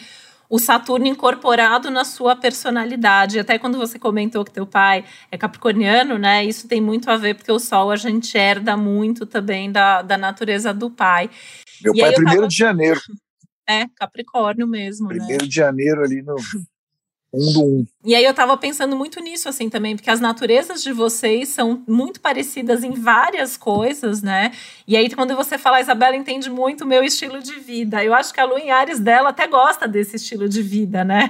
o 0.50 0.60
Saturno 0.60 1.08
incorporado 1.08 1.90
na 1.90 2.06
sua 2.06 2.36
personalidade. 2.36 3.40
Até 3.40 3.60
quando 3.60 3.78
você 3.78 4.00
comentou 4.00 4.46
que 4.46 4.52
teu 4.52 4.66
pai 4.66 5.04
é 5.32 5.38
capricorniano, 5.38 6.18
né? 6.18 6.46
Isso 6.46 6.68
tem 6.68 6.80
muito 6.80 7.10
a 7.10 7.18
ver, 7.18 7.36
porque 7.36 7.52
o 7.52 7.60
Sol 7.60 7.92
a 7.92 7.96
gente 7.96 8.38
herda 8.38 8.78
muito 8.78 9.26
também 9.26 9.72
da, 9.72 10.02
da 10.02 10.18
natureza 10.18 10.74
do 10.74 10.90
pai. 10.90 11.30
Meu 11.84 11.94
e 11.94 12.00
pai 12.00 12.10
é 12.10 12.14
primeiro 12.14 12.42
tava... 12.42 12.48
de 12.48 12.56
janeiro. 12.56 13.00
É, 13.70 13.86
Capricórnio 13.96 14.66
mesmo, 14.66 15.10
né? 15.10 15.16
Primeiro 15.18 15.44
né? 15.44 15.50
de 15.50 15.56
janeiro 15.56 16.02
ali 16.02 16.22
no 16.22 16.36
um 17.34 17.54
do 17.54 17.64
um. 17.64 17.86
E 18.06 18.16
aí 18.16 18.24
eu 18.24 18.34
tava 18.34 18.56
pensando 18.56 18.96
muito 18.96 19.20
nisso, 19.20 19.50
assim, 19.50 19.70
também, 19.70 19.96
porque 19.96 20.10
as 20.10 20.20
naturezas 20.20 20.82
de 20.82 20.94
vocês 20.94 21.50
são 21.50 21.84
muito 21.88 22.22
parecidas 22.22 22.84
em 22.84 22.92
várias 22.92 23.58
coisas, 23.58 24.22
né? 24.22 24.52
E 24.88 24.96
aí, 24.96 25.10
quando 25.14 25.36
você 25.36 25.58
fala, 25.58 25.82
Isabela 25.82 26.16
entende 26.16 26.50
muito 26.50 26.86
o 26.86 26.88
meu 26.88 27.04
estilo 27.04 27.42
de 27.42 27.60
vida. 27.60 28.04
Eu 28.04 28.14
acho 28.14 28.34
que 28.34 28.40
a 28.40 28.46
Lu 28.46 28.58
em 28.58 28.72
Ares 28.72 29.00
dela 29.00 29.30
até 29.30 29.46
gosta 29.46 29.88
desse 29.88 30.16
estilo 30.16 30.48
de 30.48 30.62
vida, 30.62 31.04
né? 31.04 31.30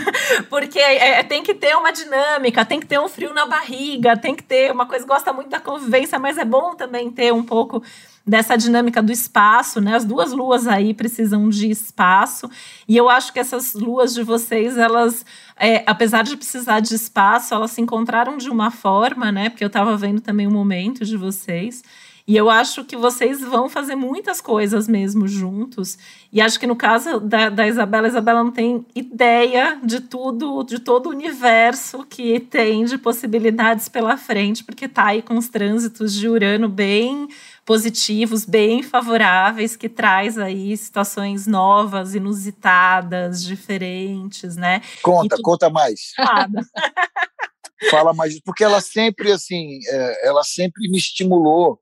porque 0.50 0.78
é, 0.78 1.20
é, 1.20 1.22
tem 1.22 1.42
que 1.42 1.54
ter 1.54 1.74
uma 1.76 1.90
dinâmica, 1.90 2.64
tem 2.64 2.78
que 2.78 2.86
ter 2.86 3.00
um 3.00 3.08
frio 3.08 3.32
na 3.32 3.46
barriga, 3.46 4.16
tem 4.16 4.34
que 4.34 4.42
ter 4.42 4.70
uma 4.70 4.86
coisa, 4.86 5.06
gosta 5.06 5.32
muito 5.32 5.48
da 5.48 5.60
convivência, 5.60 6.18
mas 6.18 6.36
é 6.36 6.44
bom 6.44 6.74
também 6.74 7.10
ter 7.10 7.32
um 7.32 7.42
pouco 7.42 7.82
dessa 8.28 8.56
dinâmica 8.56 9.02
do 9.02 9.10
espaço, 9.10 9.80
né? 9.80 9.96
As 9.96 10.04
duas 10.04 10.32
luas 10.32 10.66
aí 10.66 10.92
precisam 10.92 11.48
de 11.48 11.70
espaço. 11.70 12.48
E 12.86 12.94
eu 12.94 13.08
acho 13.08 13.32
que 13.32 13.38
essas 13.38 13.72
luas 13.72 14.12
de 14.12 14.22
vocês, 14.22 14.76
elas, 14.76 15.24
é, 15.56 15.82
apesar 15.86 16.22
de 16.22 16.36
precisar 16.36 16.80
de 16.80 16.94
espaço, 16.94 17.54
elas 17.54 17.70
se 17.70 17.80
encontraram 17.80 18.36
de 18.36 18.50
uma 18.50 18.70
forma, 18.70 19.32
né? 19.32 19.48
Porque 19.48 19.64
eu 19.64 19.68
estava 19.68 19.96
vendo 19.96 20.20
também 20.20 20.46
o 20.46 20.50
momento 20.50 21.06
de 21.06 21.16
vocês. 21.16 21.82
E 22.28 22.36
eu 22.36 22.50
acho 22.50 22.84
que 22.84 22.94
vocês 22.94 23.40
vão 23.40 23.70
fazer 23.70 23.94
muitas 23.94 24.38
coisas 24.38 24.86
mesmo 24.86 25.26
juntos. 25.26 25.96
E 26.30 26.42
acho 26.42 26.60
que 26.60 26.66
no 26.66 26.76
caso 26.76 27.18
da, 27.18 27.48
da 27.48 27.66
Isabela, 27.66 28.06
a 28.06 28.10
Isabela 28.10 28.44
não 28.44 28.50
tem 28.50 28.84
ideia 28.94 29.80
de 29.82 29.98
tudo, 30.00 30.62
de 30.62 30.78
todo 30.78 31.06
o 31.06 31.08
universo 31.08 32.04
que 32.04 32.38
tem 32.38 32.84
de 32.84 32.98
possibilidades 32.98 33.88
pela 33.88 34.18
frente, 34.18 34.62
porque 34.62 34.86
tá 34.86 35.06
aí 35.06 35.22
com 35.22 35.38
os 35.38 35.48
trânsitos 35.48 36.12
de 36.12 36.28
Urano 36.28 36.68
bem 36.68 37.28
positivos, 37.68 38.46
bem 38.46 38.82
favoráveis, 38.82 39.76
que 39.76 39.90
traz 39.90 40.38
aí 40.38 40.74
situações 40.74 41.46
novas, 41.46 42.14
inusitadas, 42.14 43.44
diferentes, 43.44 44.56
né? 44.56 44.80
Conta, 45.02 45.36
conta 45.42 45.68
mais. 45.68 46.14
Fala 47.90 48.14
mais, 48.14 48.40
porque 48.40 48.64
ela 48.64 48.80
sempre, 48.80 49.30
assim, 49.30 49.80
é, 49.86 50.28
ela 50.28 50.42
sempre 50.44 50.88
me 50.88 50.96
estimulou 50.96 51.78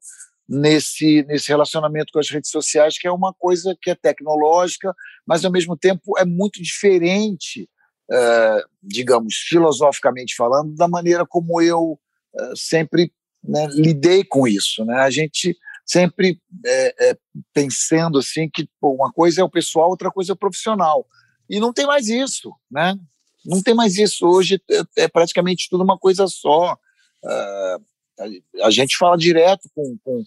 nesse, 0.49 1.23
nesse 1.29 1.51
relacionamento 1.51 2.13
com 2.13 2.19
as 2.19 2.31
redes 2.31 2.51
sociais, 2.51 2.99
que 2.99 3.07
é 3.07 3.13
uma 3.13 3.33
coisa 3.33 3.77
que 3.81 3.89
é 3.89 3.95
tecnológica, 3.95 4.93
mas 5.25 5.45
ao 5.45 5.53
mesmo 5.53 5.77
tempo 5.77 6.19
é 6.19 6.25
muito 6.25 6.61
diferente, 6.61 7.71
é, 8.11 8.65
digamos, 8.83 9.37
filosoficamente 9.37 10.35
falando, 10.35 10.75
da 10.75 10.89
maneira 10.89 11.25
como 11.25 11.63
eu 11.63 11.97
é, 12.37 12.53
sempre 12.57 13.13
né, 13.45 13.69
lidei 13.71 14.25
com 14.25 14.49
isso. 14.49 14.85
Né? 14.85 14.97
A 14.97 15.11
gente 15.11 15.57
sempre 15.87 16.41
é, 16.65 17.11
é, 17.11 17.19
pensando 17.55 18.19
assim 18.19 18.51
que 18.53 18.69
pô, 18.81 18.91
uma 18.91 19.13
coisa 19.13 19.41
é 19.41 19.45
o 19.45 19.51
pessoal, 19.51 19.89
outra 19.89 20.11
coisa 20.11 20.33
é 20.33 20.35
o 20.35 20.39
profissional. 20.39 21.07
E 21.49 21.61
não 21.61 21.73
tem 21.73 21.87
mais 21.87 22.09
isso, 22.09 22.53
né? 22.69 22.99
Não 23.45 23.63
tem 23.63 23.73
mais 23.73 23.97
isso. 23.97 24.27
Hoje 24.27 24.61
é, 24.69 25.05
é 25.05 25.09
praticamente 25.09 25.69
tudo 25.71 25.85
uma 25.85 25.97
coisa 25.97 26.27
só. 26.27 26.77
Uh, 27.25 28.65
a, 28.65 28.71
gente 28.71 28.97
fala 28.97 29.17
direto 29.17 29.71
com, 29.73 29.97
com, 30.03 30.25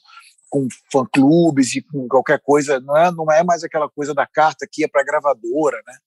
com 0.50 0.67
fã-clubes 0.89 1.76
e 1.76 1.82
com 1.82 2.08
qualquer 2.08 2.39
coisa. 2.39 2.80
Não 2.80 2.95
é, 2.95 3.12
não 3.12 3.30
é 3.30 3.43
mais 3.43 3.62
aquela 3.62 3.89
coisa 3.89 4.13
da 4.13 4.26
carta 4.26 4.65
que 4.72 4.82
ia 4.82 4.89
para 4.89 5.04
gravadora, 5.04 5.82
né? 5.86 5.98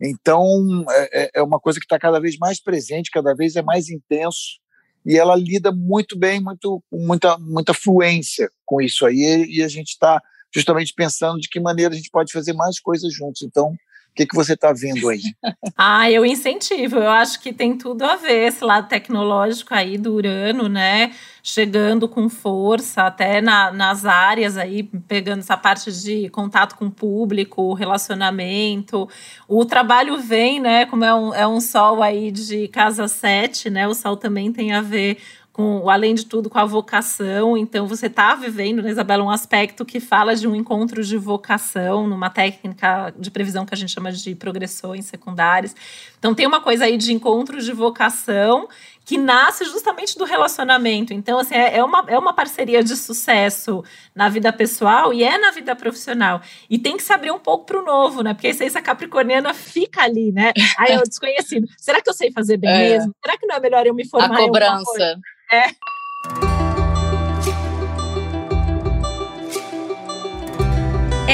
Então, 0.00 0.84
é, 0.88 1.24
é, 1.24 1.30
é 1.34 1.42
uma 1.42 1.58
coisa 1.58 1.80
que 1.80 1.86
está 1.86 1.98
cada 1.98 2.20
vez 2.20 2.36
mais 2.38 2.60
presente, 2.60 3.10
cada 3.10 3.34
vez 3.34 3.56
é 3.56 3.62
mais 3.62 3.88
intenso 3.88 4.60
e 5.04 5.18
ela 5.18 5.36
lida 5.36 5.70
muito 5.70 6.18
bem, 6.18 6.40
muito, 6.40 6.82
muita, 6.90 7.36
muita 7.38 7.74
fluência 7.74 8.50
com 8.64 8.80
isso 8.80 9.04
aí, 9.04 9.46
e 9.48 9.62
a 9.62 9.68
gente 9.68 9.88
está 9.88 10.20
justamente 10.54 10.94
pensando 10.94 11.40
de 11.40 11.48
que 11.48 11.60
maneira 11.60 11.92
a 11.92 11.96
gente 11.96 12.10
pode 12.10 12.32
fazer 12.32 12.52
mais 12.52 12.78
coisas 12.78 13.12
juntos. 13.12 13.42
Então, 13.42 13.74
que, 14.14 14.26
que 14.26 14.34
você 14.34 14.52
está 14.52 14.72
vendo 14.72 15.08
aí? 15.08 15.22
ah, 15.76 16.10
eu 16.10 16.24
incentivo. 16.24 16.96
Eu 16.96 17.10
acho 17.10 17.40
que 17.40 17.52
tem 17.52 17.76
tudo 17.76 18.02
a 18.04 18.14
ver 18.16 18.48
esse 18.48 18.64
lado 18.64 18.88
tecnológico 18.88 19.74
aí 19.74 19.98
do 19.98 20.14
Urano, 20.14 20.68
né? 20.68 21.12
Chegando 21.42 22.08
com 22.08 22.28
força 22.28 23.02
até 23.02 23.40
na, 23.40 23.72
nas 23.72 24.06
áreas 24.06 24.56
aí, 24.56 24.84
pegando 25.08 25.40
essa 25.40 25.56
parte 25.56 25.92
de 25.92 26.28
contato 26.30 26.76
com 26.76 26.86
o 26.86 26.90
público, 26.90 27.74
relacionamento. 27.74 29.08
O 29.48 29.64
trabalho 29.64 30.16
vem, 30.18 30.60
né? 30.60 30.86
Como 30.86 31.04
é 31.04 31.12
um, 31.12 31.34
é 31.34 31.46
um 31.46 31.60
sol 31.60 32.02
aí 32.02 32.30
de 32.30 32.68
casa 32.68 33.08
7, 33.08 33.68
né? 33.68 33.88
O 33.88 33.94
sol 33.94 34.16
também 34.16 34.52
tem 34.52 34.72
a 34.72 34.80
ver 34.80 35.18
com, 35.54 35.88
além 35.88 36.16
de 36.16 36.26
tudo, 36.26 36.50
com 36.50 36.58
a 36.58 36.64
vocação. 36.64 37.56
Então, 37.56 37.86
você 37.86 38.06
está 38.06 38.34
vivendo, 38.34 38.82
né, 38.82 38.90
Isabela, 38.90 39.22
um 39.22 39.30
aspecto 39.30 39.84
que 39.84 40.00
fala 40.00 40.34
de 40.34 40.48
um 40.48 40.54
encontro 40.54 41.02
de 41.04 41.16
vocação, 41.16 42.08
numa 42.08 42.28
técnica 42.28 43.14
de 43.16 43.30
previsão 43.30 43.64
que 43.64 43.72
a 43.72 43.76
gente 43.76 43.92
chama 43.92 44.10
de 44.10 44.34
progressões 44.34 45.04
secundárias. 45.04 45.74
Então, 46.18 46.34
tem 46.34 46.44
uma 46.44 46.60
coisa 46.60 46.86
aí 46.86 46.96
de 46.96 47.12
encontro 47.12 47.62
de 47.62 47.72
vocação 47.72 48.68
que 49.04 49.18
nasce 49.18 49.64
justamente 49.64 50.16
do 50.16 50.24
relacionamento. 50.24 51.12
Então, 51.12 51.38
assim, 51.38 51.54
é, 51.54 51.76
é 51.76 51.84
uma, 51.84 52.04
é 52.08 52.18
uma 52.18 52.32
parceria 52.32 52.82
de 52.82 52.96
sucesso 52.96 53.84
na 54.14 54.28
vida 54.28 54.52
pessoal 54.52 55.12
e 55.12 55.22
é 55.22 55.36
na 55.36 55.50
vida 55.50 55.76
profissional. 55.76 56.40
E 56.70 56.78
tem 56.78 56.96
que 56.96 57.02
se 57.02 57.12
abrir 57.12 57.30
um 57.30 57.38
pouco 57.38 57.66
para 57.66 57.78
o 57.78 57.84
novo, 57.84 58.22
né? 58.22 58.32
Porque 58.32 58.46
a 58.46 58.50
essência 58.50 58.80
capricorniana 58.80 59.52
fica 59.52 60.02
ali, 60.02 60.32
né? 60.32 60.52
Aí 60.78 60.92
é 60.92 60.98
o 60.98 61.02
desconhecido. 61.02 61.66
Será 61.76 62.00
que 62.00 62.08
eu 62.08 62.14
sei 62.14 62.32
fazer 62.32 62.56
bem 62.56 62.70
é. 62.70 62.78
mesmo? 62.90 63.14
Será 63.22 63.36
que 63.36 63.46
não 63.46 63.56
é 63.56 63.60
melhor 63.60 63.86
eu 63.86 63.94
me 63.94 64.08
formar? 64.08 64.34
A 64.34 64.38
cobrança. 64.38 65.20
É. 65.52 65.93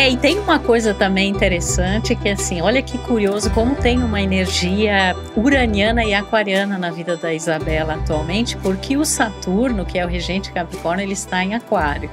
É, 0.01 0.09
e 0.09 0.17
tem 0.17 0.39
uma 0.39 0.59
coisa 0.59 0.95
também 0.95 1.29
interessante 1.29 2.17
que 2.17 2.31
assim, 2.31 2.63
olha 2.63 2.81
que 2.81 2.97
curioso 2.97 3.51
como 3.51 3.75
tem 3.75 4.03
uma 4.03 4.19
energia 4.19 5.15
uraniana 5.37 6.03
e 6.03 6.15
aquariana 6.15 6.79
na 6.79 6.91
vida 6.91 7.19
da 7.19 7.35
Isabela 7.35 7.97
atualmente, 7.97 8.57
porque 8.57 8.97
o 8.97 9.05
Saturno, 9.05 9.85
que 9.85 9.99
é 9.99 10.07
o 10.07 10.09
regente 10.09 10.53
Capricórnio, 10.53 11.05
ele 11.05 11.13
está 11.13 11.45
em 11.45 11.55
Aquário. 11.55 12.09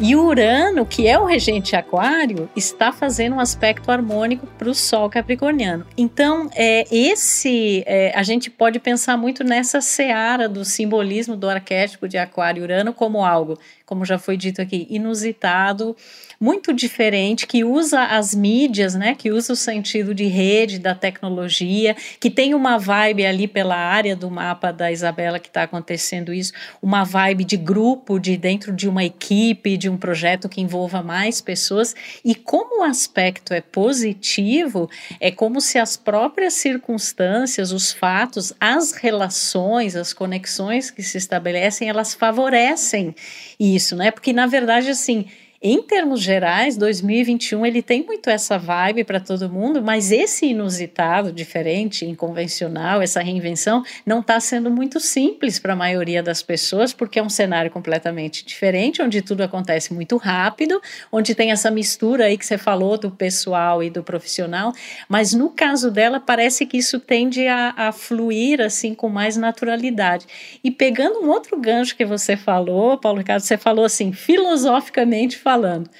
E 0.00 0.16
Urano, 0.16 0.84
que 0.84 1.06
é 1.06 1.18
o 1.18 1.24
regente 1.24 1.76
aquário, 1.76 2.50
está 2.56 2.90
fazendo 2.90 3.36
um 3.36 3.40
aspecto 3.40 3.90
harmônico 3.90 4.46
para 4.58 4.68
o 4.68 4.74
Sol 4.74 5.08
capricorniano. 5.08 5.86
Então, 5.96 6.50
é, 6.54 6.84
esse 6.90 7.84
é, 7.86 8.10
a 8.12 8.22
gente 8.24 8.50
pode 8.50 8.80
pensar 8.80 9.16
muito 9.16 9.44
nessa 9.44 9.80
seara 9.80 10.48
do 10.48 10.64
simbolismo 10.64 11.36
do 11.36 11.48
arquétipo 11.48 12.08
de 12.08 12.18
aquário 12.18 12.62
e 12.62 12.64
Urano 12.64 12.92
como 12.92 13.24
algo, 13.24 13.56
como 13.86 14.04
já 14.04 14.18
foi 14.18 14.36
dito 14.36 14.60
aqui, 14.60 14.88
inusitado, 14.90 15.94
muito 16.42 16.72
diferente, 16.72 17.46
que 17.46 17.62
usa 17.62 18.02
as 18.02 18.34
mídias, 18.34 18.96
né, 18.96 19.14
que 19.14 19.30
usa 19.30 19.52
o 19.52 19.56
sentido 19.56 20.12
de 20.12 20.24
rede, 20.24 20.80
da 20.80 20.92
tecnologia, 20.92 21.94
que 22.18 22.28
tem 22.28 22.52
uma 22.52 22.78
vibe 22.78 23.24
ali 23.24 23.46
pela 23.46 23.76
área 23.76 24.16
do 24.16 24.28
mapa 24.28 24.72
da 24.72 24.90
Isabela 24.90 25.38
que 25.38 25.46
está 25.46 25.62
acontecendo 25.62 26.34
isso, 26.34 26.52
uma 26.82 27.04
vibe 27.04 27.44
de 27.44 27.56
grupo, 27.56 28.18
de 28.18 28.36
dentro 28.36 28.72
de 28.72 28.88
uma 28.88 29.04
equipe, 29.04 29.76
de 29.76 29.88
um 29.88 29.96
projeto 29.96 30.48
que 30.48 30.60
envolva 30.60 31.00
mais 31.00 31.40
pessoas. 31.40 31.94
E 32.24 32.34
como 32.34 32.80
o 32.80 32.82
aspecto 32.82 33.54
é 33.54 33.60
positivo, 33.60 34.90
é 35.20 35.30
como 35.30 35.60
se 35.60 35.78
as 35.78 35.96
próprias 35.96 36.54
circunstâncias, 36.54 37.70
os 37.70 37.92
fatos, 37.92 38.52
as 38.58 38.90
relações, 38.90 39.94
as 39.94 40.12
conexões 40.12 40.90
que 40.90 41.04
se 41.04 41.18
estabelecem, 41.18 41.88
elas 41.88 42.14
favorecem 42.14 43.14
isso, 43.60 43.94
né? 43.94 44.10
Porque 44.10 44.32
na 44.32 44.46
verdade, 44.46 44.90
assim, 44.90 45.26
em 45.64 45.80
termos 45.80 46.20
gerais, 46.20 46.76
2021 46.76 47.64
ele 47.64 47.82
tem 47.82 48.02
muito 48.04 48.28
essa 48.28 48.58
vibe 48.58 49.04
para 49.04 49.20
todo 49.20 49.48
mundo, 49.48 49.80
mas 49.80 50.10
esse 50.10 50.46
inusitado, 50.46 51.30
diferente, 51.30 52.04
inconvencional, 52.04 53.00
essa 53.00 53.22
reinvenção, 53.22 53.84
não 54.04 54.18
está 54.18 54.40
sendo 54.40 54.68
muito 54.72 54.98
simples 54.98 55.60
para 55.60 55.74
a 55.74 55.76
maioria 55.76 56.20
das 56.20 56.42
pessoas, 56.42 56.92
porque 56.92 57.20
é 57.20 57.22
um 57.22 57.28
cenário 57.28 57.70
completamente 57.70 58.44
diferente, 58.44 59.00
onde 59.00 59.22
tudo 59.22 59.42
acontece 59.42 59.94
muito 59.94 60.16
rápido, 60.16 60.82
onde 61.12 61.32
tem 61.32 61.52
essa 61.52 61.70
mistura 61.70 62.24
aí 62.24 62.36
que 62.36 62.44
você 62.44 62.58
falou 62.58 62.98
do 62.98 63.12
pessoal 63.12 63.84
e 63.84 63.88
do 63.88 64.02
profissional, 64.02 64.72
mas 65.08 65.32
no 65.32 65.48
caso 65.48 65.92
dela 65.92 66.18
parece 66.18 66.66
que 66.66 66.76
isso 66.76 66.98
tende 66.98 67.46
a, 67.46 67.72
a 67.76 67.92
fluir 67.92 68.60
assim 68.60 68.96
com 68.96 69.08
mais 69.08 69.36
naturalidade. 69.36 70.26
E 70.64 70.72
pegando 70.72 71.20
um 71.20 71.28
outro 71.28 71.56
gancho 71.56 71.94
que 71.94 72.04
você 72.04 72.36
falou, 72.36 72.98
Paulo 72.98 73.18
Ricardo, 73.18 73.42
você 73.42 73.56
falou 73.56 73.84
assim, 73.84 74.12
filosoficamente 74.12 75.38
falando, 75.38 75.51
falando. 75.52 75.90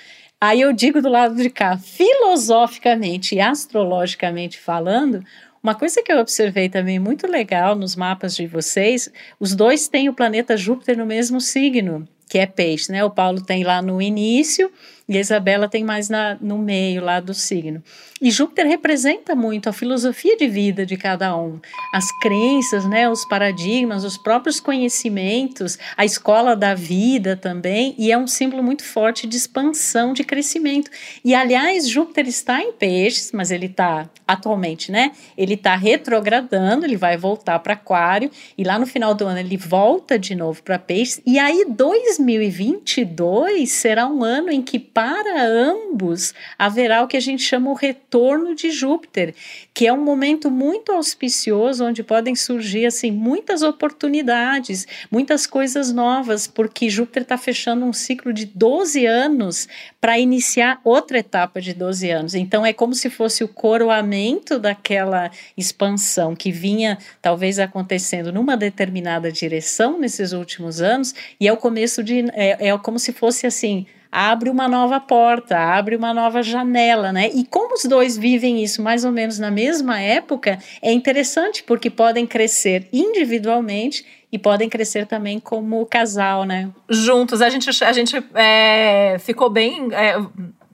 Aí 0.40 0.60
eu 0.60 0.72
digo 0.72 1.02
do 1.02 1.08
lado 1.08 1.36
de 1.36 1.50
cá, 1.50 1.76
filosoficamente 1.76 3.34
e 3.34 3.40
astrologicamente 3.40 4.58
falando, 4.58 5.22
uma 5.62 5.74
coisa 5.74 6.02
que 6.02 6.10
eu 6.10 6.18
observei 6.18 6.68
também 6.68 6.98
muito 6.98 7.26
legal 7.28 7.76
nos 7.76 7.94
mapas 7.94 8.34
de 8.34 8.46
vocês, 8.46 9.10
os 9.38 9.54
dois 9.54 9.86
têm 9.88 10.08
o 10.08 10.14
planeta 10.14 10.56
Júpiter 10.56 10.96
no 10.96 11.06
mesmo 11.06 11.40
signo, 11.40 12.08
que 12.28 12.38
é 12.38 12.46
peixe, 12.46 12.90
né? 12.90 13.04
O 13.04 13.10
Paulo 13.10 13.42
tem 13.42 13.62
lá 13.62 13.80
no 13.82 14.00
início 14.00 14.72
e 15.12 15.18
a 15.18 15.20
Isabela 15.20 15.68
tem 15.68 15.84
mais 15.84 16.08
na, 16.08 16.38
no 16.40 16.56
meio 16.56 17.04
lá 17.04 17.20
do 17.20 17.34
signo. 17.34 17.82
E 18.20 18.30
Júpiter 18.30 18.66
representa 18.66 19.34
muito 19.34 19.68
a 19.68 19.72
filosofia 19.72 20.36
de 20.36 20.46
vida 20.46 20.86
de 20.86 20.96
cada 20.96 21.36
um, 21.36 21.58
as 21.92 22.06
crenças, 22.20 22.86
né, 22.86 23.08
os 23.08 23.24
paradigmas, 23.26 24.04
os 24.04 24.16
próprios 24.16 24.60
conhecimentos, 24.60 25.76
a 25.96 26.04
escola 26.04 26.54
da 26.54 26.72
vida 26.72 27.36
também, 27.36 27.96
e 27.98 28.12
é 28.12 28.16
um 28.16 28.28
símbolo 28.28 28.62
muito 28.62 28.84
forte 28.84 29.26
de 29.26 29.36
expansão, 29.36 30.12
de 30.12 30.22
crescimento. 30.24 30.88
E 31.24 31.34
aliás, 31.34 31.88
Júpiter 31.88 32.28
está 32.28 32.62
em 32.62 32.72
peixes, 32.72 33.32
mas 33.32 33.50
ele 33.50 33.66
está 33.66 34.08
atualmente, 34.26 34.90
né? 34.92 35.10
Ele 35.36 35.54
está 35.54 35.74
retrogradando, 35.74 36.86
ele 36.86 36.96
vai 36.96 37.16
voltar 37.16 37.58
para 37.58 37.72
Aquário, 37.74 38.30
e 38.56 38.62
lá 38.62 38.78
no 38.78 38.86
final 38.86 39.14
do 39.14 39.26
ano 39.26 39.40
ele 39.40 39.56
volta 39.56 40.16
de 40.18 40.34
novo 40.34 40.62
para 40.62 40.78
peixes, 40.78 41.20
e 41.26 41.38
aí 41.38 41.64
2022 41.68 43.70
será 43.70 44.06
um 44.06 44.22
ano 44.22 44.50
em 44.50 44.62
que 44.62 44.78
para 45.02 45.44
ambos 45.44 46.32
haverá 46.56 47.02
o 47.02 47.08
que 47.08 47.16
a 47.16 47.20
gente 47.20 47.42
chama 47.42 47.68
o 47.72 47.74
retorno 47.74 48.54
de 48.54 48.70
Júpiter, 48.70 49.34
que 49.74 49.84
é 49.84 49.92
um 49.92 50.00
momento 50.00 50.48
muito 50.48 50.92
auspicioso 50.92 51.84
onde 51.84 52.04
podem 52.04 52.36
surgir 52.36 52.86
assim 52.86 53.10
muitas 53.10 53.64
oportunidades, 53.64 54.86
muitas 55.10 55.44
coisas 55.44 55.92
novas, 55.92 56.46
porque 56.46 56.88
Júpiter 56.88 57.24
está 57.24 57.36
fechando 57.36 57.84
um 57.84 57.92
ciclo 57.92 58.32
de 58.32 58.46
12 58.46 59.04
anos 59.04 59.68
para 60.00 60.20
iniciar 60.20 60.80
outra 60.84 61.18
etapa 61.18 61.60
de 61.60 61.74
12 61.74 62.08
anos. 62.08 62.34
Então 62.36 62.64
é 62.64 62.72
como 62.72 62.94
se 62.94 63.10
fosse 63.10 63.42
o 63.42 63.48
coroamento 63.48 64.56
daquela 64.56 65.32
expansão 65.56 66.36
que 66.36 66.52
vinha 66.52 66.96
talvez 67.20 67.58
acontecendo 67.58 68.32
numa 68.32 68.56
determinada 68.56 69.32
direção 69.32 69.98
nesses 69.98 70.30
últimos 70.30 70.80
anos 70.80 71.12
e 71.40 71.48
é 71.48 71.52
o 71.52 71.56
começo 71.56 72.04
de 72.04 72.20
é, 72.34 72.68
é 72.68 72.78
como 72.78 73.00
se 73.00 73.12
fosse 73.12 73.48
assim 73.48 73.84
abre 74.12 74.50
uma 74.50 74.68
nova 74.68 75.00
porta, 75.00 75.58
abre 75.58 75.96
uma 75.96 76.12
nova 76.12 76.42
janela, 76.42 77.10
né? 77.10 77.30
E 77.34 77.46
como 77.46 77.74
os 77.74 77.84
dois 77.84 78.18
vivem 78.18 78.62
isso 78.62 78.82
mais 78.82 79.06
ou 79.06 79.10
menos 79.10 79.38
na 79.38 79.50
mesma 79.50 79.98
época, 79.98 80.58
é 80.82 80.92
interessante 80.92 81.62
porque 81.62 81.88
podem 81.88 82.26
crescer 82.26 82.86
individualmente 82.92 84.04
e 84.30 84.38
podem 84.38 84.68
crescer 84.68 85.06
também 85.06 85.40
como 85.40 85.86
casal, 85.86 86.44
né? 86.44 86.70
Juntos. 86.90 87.40
A 87.40 87.48
gente, 87.48 87.70
a 87.82 87.92
gente 87.92 88.22
é, 88.34 89.16
ficou 89.18 89.48
bem. 89.48 89.88
É, 89.92 90.16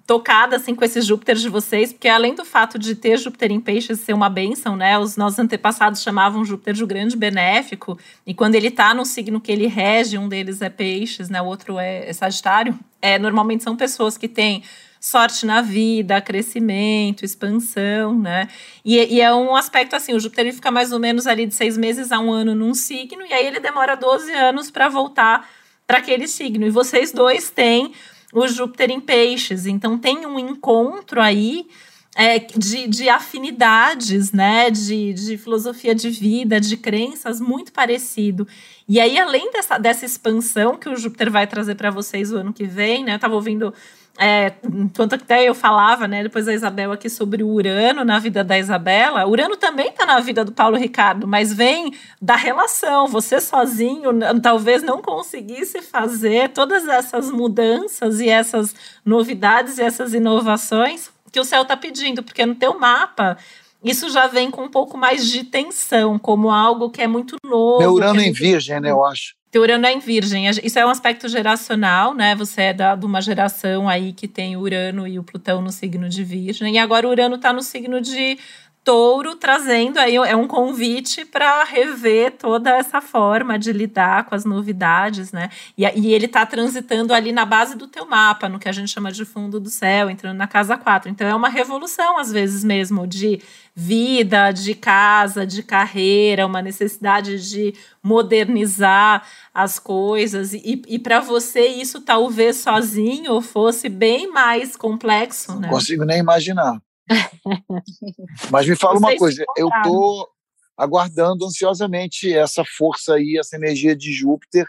tocada 0.09 0.57
assim 0.57 0.75
com 0.75 0.83
esses 0.83 1.05
Júpiter 1.05 1.37
de 1.37 1.51
vocês, 1.51 1.93
porque 1.93 2.09
além 2.09 2.35
do 2.35 2.43
fato 2.43 2.79
de 2.79 2.95
ter 2.95 3.19
Júpiter 3.19 3.53
em 3.53 3.61
peixes 3.61 4.01
ser 4.01 4.15
uma 4.15 4.31
bênção, 4.31 4.75
né? 4.75 4.99
Os 4.99 5.19
nossos 5.19 5.39
antepassados 5.39 6.03
chamavam 6.03 6.47
Júpiter 6.47 6.73
de 6.73 6.87
grande 6.87 7.15
benéfico, 7.15 7.99
e 8.27 8.33
quando 8.33 8.55
ele 8.55 8.69
está 8.69 8.95
no 8.95 9.05
signo 9.05 9.39
que 9.39 9.53
ele 9.53 9.67
rege, 9.67 10.17
um 10.17 10.27
deles 10.27 10.63
é 10.63 10.71
peixes, 10.71 11.29
né? 11.29 11.43
O 11.43 11.45
outro 11.45 11.79
é, 11.79 12.09
é 12.09 12.13
Sagitário. 12.15 12.75
É, 13.01 13.19
normalmente 13.19 13.63
são 13.63 13.77
pessoas 13.77 14.17
que 14.17 14.29
têm 14.29 14.63
sorte 15.01 15.47
na 15.47 15.63
vida, 15.63 16.21
crescimento, 16.21 17.25
expansão, 17.25 18.19
né? 18.19 18.49
E, 18.85 18.97
e, 19.17 19.21
é 19.21 19.33
um 19.33 19.55
aspecto 19.55 19.95
assim, 19.95 20.15
o 20.15 20.21
Júpiter 20.21 20.47
ele 20.47 20.55
fica 20.55 20.71
mais 20.71 20.93
ou 20.93 20.99
menos 20.99 21.27
ali 21.27 21.47
de 21.47 21.55
seis 21.55 21.77
meses 21.77 22.11
a 22.11 22.19
um 22.19 22.33
ano 22.33 22.55
num 22.55 22.75
signo, 22.75 23.25
e 23.25 23.33
aí 23.33 23.47
ele 23.47 23.61
demora 23.61 23.97
12 23.97 24.33
anos 24.33 24.71
para 24.71 24.89
voltar 24.89 25.49
para 25.87 25.99
aquele 25.99 26.27
signo. 26.27 26.67
E 26.67 26.71
vocês 26.71 27.13
dois 27.13 27.51
têm 27.51 27.93
o 28.33 28.47
Júpiter 28.47 28.91
em 28.91 29.01
peixes. 29.01 29.67
Então 29.67 29.99
tem 29.99 30.27
um 30.27 30.39
encontro 30.39 31.21
aí 31.21 31.67
é, 32.19 32.41
de, 32.41 32.89
de 32.89 33.09
afinidades, 33.09 34.33
né? 34.33 34.73
De, 34.73 35.13
de 35.13 35.39
filosofia 35.39 35.95
de 35.95 36.11
vida, 36.11 36.61
de 36.61 36.77
crenças 36.77 37.41
muito 37.41 37.73
parecido. 37.73 38.45
E 38.89 38.99
aí, 38.99 39.17
além 39.17 39.53
dessa, 39.53 39.79
dessa 39.79 40.05
expansão 40.05 40.77
que 40.77 40.89
o 40.89 40.97
Júpiter 40.97 41.31
vai 41.31 41.47
trazer 41.47 41.77
para 41.77 41.93
vocês 41.93 42.33
o 42.33 42.39
ano 42.39 42.53
que 42.53 42.65
vem, 42.65 43.05
né? 43.05 43.13
Eu 43.13 43.17
estava 43.17 43.37
ouvindo 43.37 43.73
é, 44.21 44.53
enquanto 44.65 45.13
até 45.15 45.49
eu 45.49 45.55
falava, 45.55 46.09
né, 46.09 46.25
depois 46.25 46.47
da 46.47 46.53
Isabel 46.53 46.91
aqui 46.91 47.09
sobre 47.09 47.45
o 47.45 47.47
Urano 47.47 48.05
na 48.05 48.19
vida 48.19 48.43
da 48.43 48.59
Isabela, 48.59 49.25
Urano 49.25 49.57
também 49.57 49.91
está 49.91 50.05
na 50.05 50.19
vida 50.19 50.45
do 50.45 50.51
Paulo 50.51 50.77
Ricardo, 50.77 51.25
mas 51.25 51.53
vem 51.53 51.95
da 52.21 52.35
relação. 52.35 53.07
Você 53.07 53.41
sozinho 53.41 54.11
talvez 54.43 54.83
não 54.83 55.01
conseguisse 55.01 55.81
fazer 55.83 56.49
todas 56.49 56.89
essas 56.89 57.31
mudanças 57.31 58.19
e 58.19 58.29
essas 58.29 58.75
novidades 59.05 59.79
e 59.79 59.83
essas 59.83 60.13
inovações 60.13 61.17
que 61.31 61.41
o 61.41 61.45
céu 61.45 61.63
está 61.63 61.77
pedindo, 61.77 62.23
porque 62.23 62.45
no 62.45 62.55
teu 62.55 62.79
mapa 62.79 63.37
isso 63.83 64.11
já 64.11 64.27
vem 64.27 64.51
com 64.51 64.65
um 64.65 64.69
pouco 64.69 64.99
mais 64.99 65.31
de 65.31 65.45
tensão, 65.45 66.19
como 66.19 66.51
algo 66.51 66.91
que 66.91 67.01
é 67.01 67.07
muito 67.07 67.37
novo. 67.45 67.79
Meu 67.79 67.93
Urano 67.93 68.21
é 68.21 68.25
em 68.25 68.33
Virgem, 68.33 68.81
né, 68.81 68.91
eu 68.91 69.05
acho. 69.05 69.37
Teu 69.51 69.63
Urano 69.63 69.87
é 69.87 69.93
em 69.93 69.99
Virgem. 69.99 70.45
Isso 70.63 70.79
é 70.79 70.85
um 70.85 70.91
aspecto 70.91 71.27
geracional, 71.27 72.13
né? 72.13 72.35
Você 72.35 72.63
é 72.63 72.73
da, 72.75 72.95
de 72.95 73.07
uma 73.07 73.23
geração 73.23 73.89
aí 73.89 74.13
que 74.13 74.29
tem 74.29 74.57
o 74.57 74.61
Urano 74.61 75.09
e 75.09 75.19
o 75.19 75.23
Plutão 75.23 75.63
no 75.63 75.73
signo 75.73 76.07
de 76.07 76.23
Virgem. 76.23 76.75
E 76.75 76.79
agora 76.79 77.09
o 77.09 77.11
Urano 77.11 77.37
está 77.37 77.51
no 77.51 77.63
signo 77.63 77.99
de 77.99 78.39
touro 78.89 79.37
trazendo 79.37 79.99
aí 79.99 80.17
é 80.17 80.35
um 80.35 80.49
convite 80.49 81.23
para 81.23 81.63
rever 81.63 82.33
toda 82.39 82.71
essa 82.71 83.03
forma 83.03 83.59
de 83.59 83.71
lidar 83.71 84.25
com 84.25 84.35
as 84.35 84.47
novidades, 84.47 85.31
né? 85.31 85.51
E, 85.77 85.85
e 85.85 86.15
ele 86.15 86.25
está 86.25 86.47
transitando 86.47 87.13
ali 87.13 87.31
na 87.31 87.45
base 87.45 87.77
do 87.77 87.87
teu 87.87 88.07
mapa, 88.07 88.49
no 88.49 88.59
que 88.59 88.67
a 88.67 88.73
gente 88.73 88.91
chama 88.91 89.13
de 89.13 89.27
fundo 89.27 89.61
do 89.61 89.69
céu, 89.69 90.09
entrando 90.09 90.39
na 90.39 90.47
casa 90.47 90.75
4. 90.75 91.11
Então 91.11 91.29
é 91.29 91.35
uma 91.35 91.51
revolução, 91.51 92.19
às 92.19 92.33
vezes 92.33 92.65
mesmo, 92.65 93.07
de 93.07 93.43
vida, 93.75 94.53
de 94.53 94.75
casa, 94.75 95.47
de 95.47 95.63
carreira, 95.63 96.47
uma 96.47 96.63
necessidade 96.63 97.47
de 97.47 97.75
modernizar 98.03 99.23
as 99.53 99.79
coisas. 99.79 100.55
E, 100.55 100.81
e 100.89 100.99
para 100.99 101.21
você, 101.21 101.67
isso 101.67 102.01
talvez 102.01 102.57
sozinho 102.57 103.39
fosse 103.43 103.91
bem 103.91 104.33
mais 104.33 104.77
complexo. 104.77 105.53
Não 105.53 105.61
né? 105.61 105.69
consigo 105.69 106.07
nem 106.07 106.21
imaginar. 106.21 106.81
Mas 108.51 108.69
me 108.69 108.77
fala 108.77 108.99
uma 108.99 109.17
coisa, 109.17 109.45
eu 109.57 109.69
estou 109.69 110.29
aguardando 110.77 111.45
ansiosamente 111.45 112.33
essa 112.33 112.63
força 112.65 113.15
aí, 113.15 113.37
essa 113.39 113.57
energia 113.57 113.97
de 113.97 114.13
Júpiter 114.13 114.67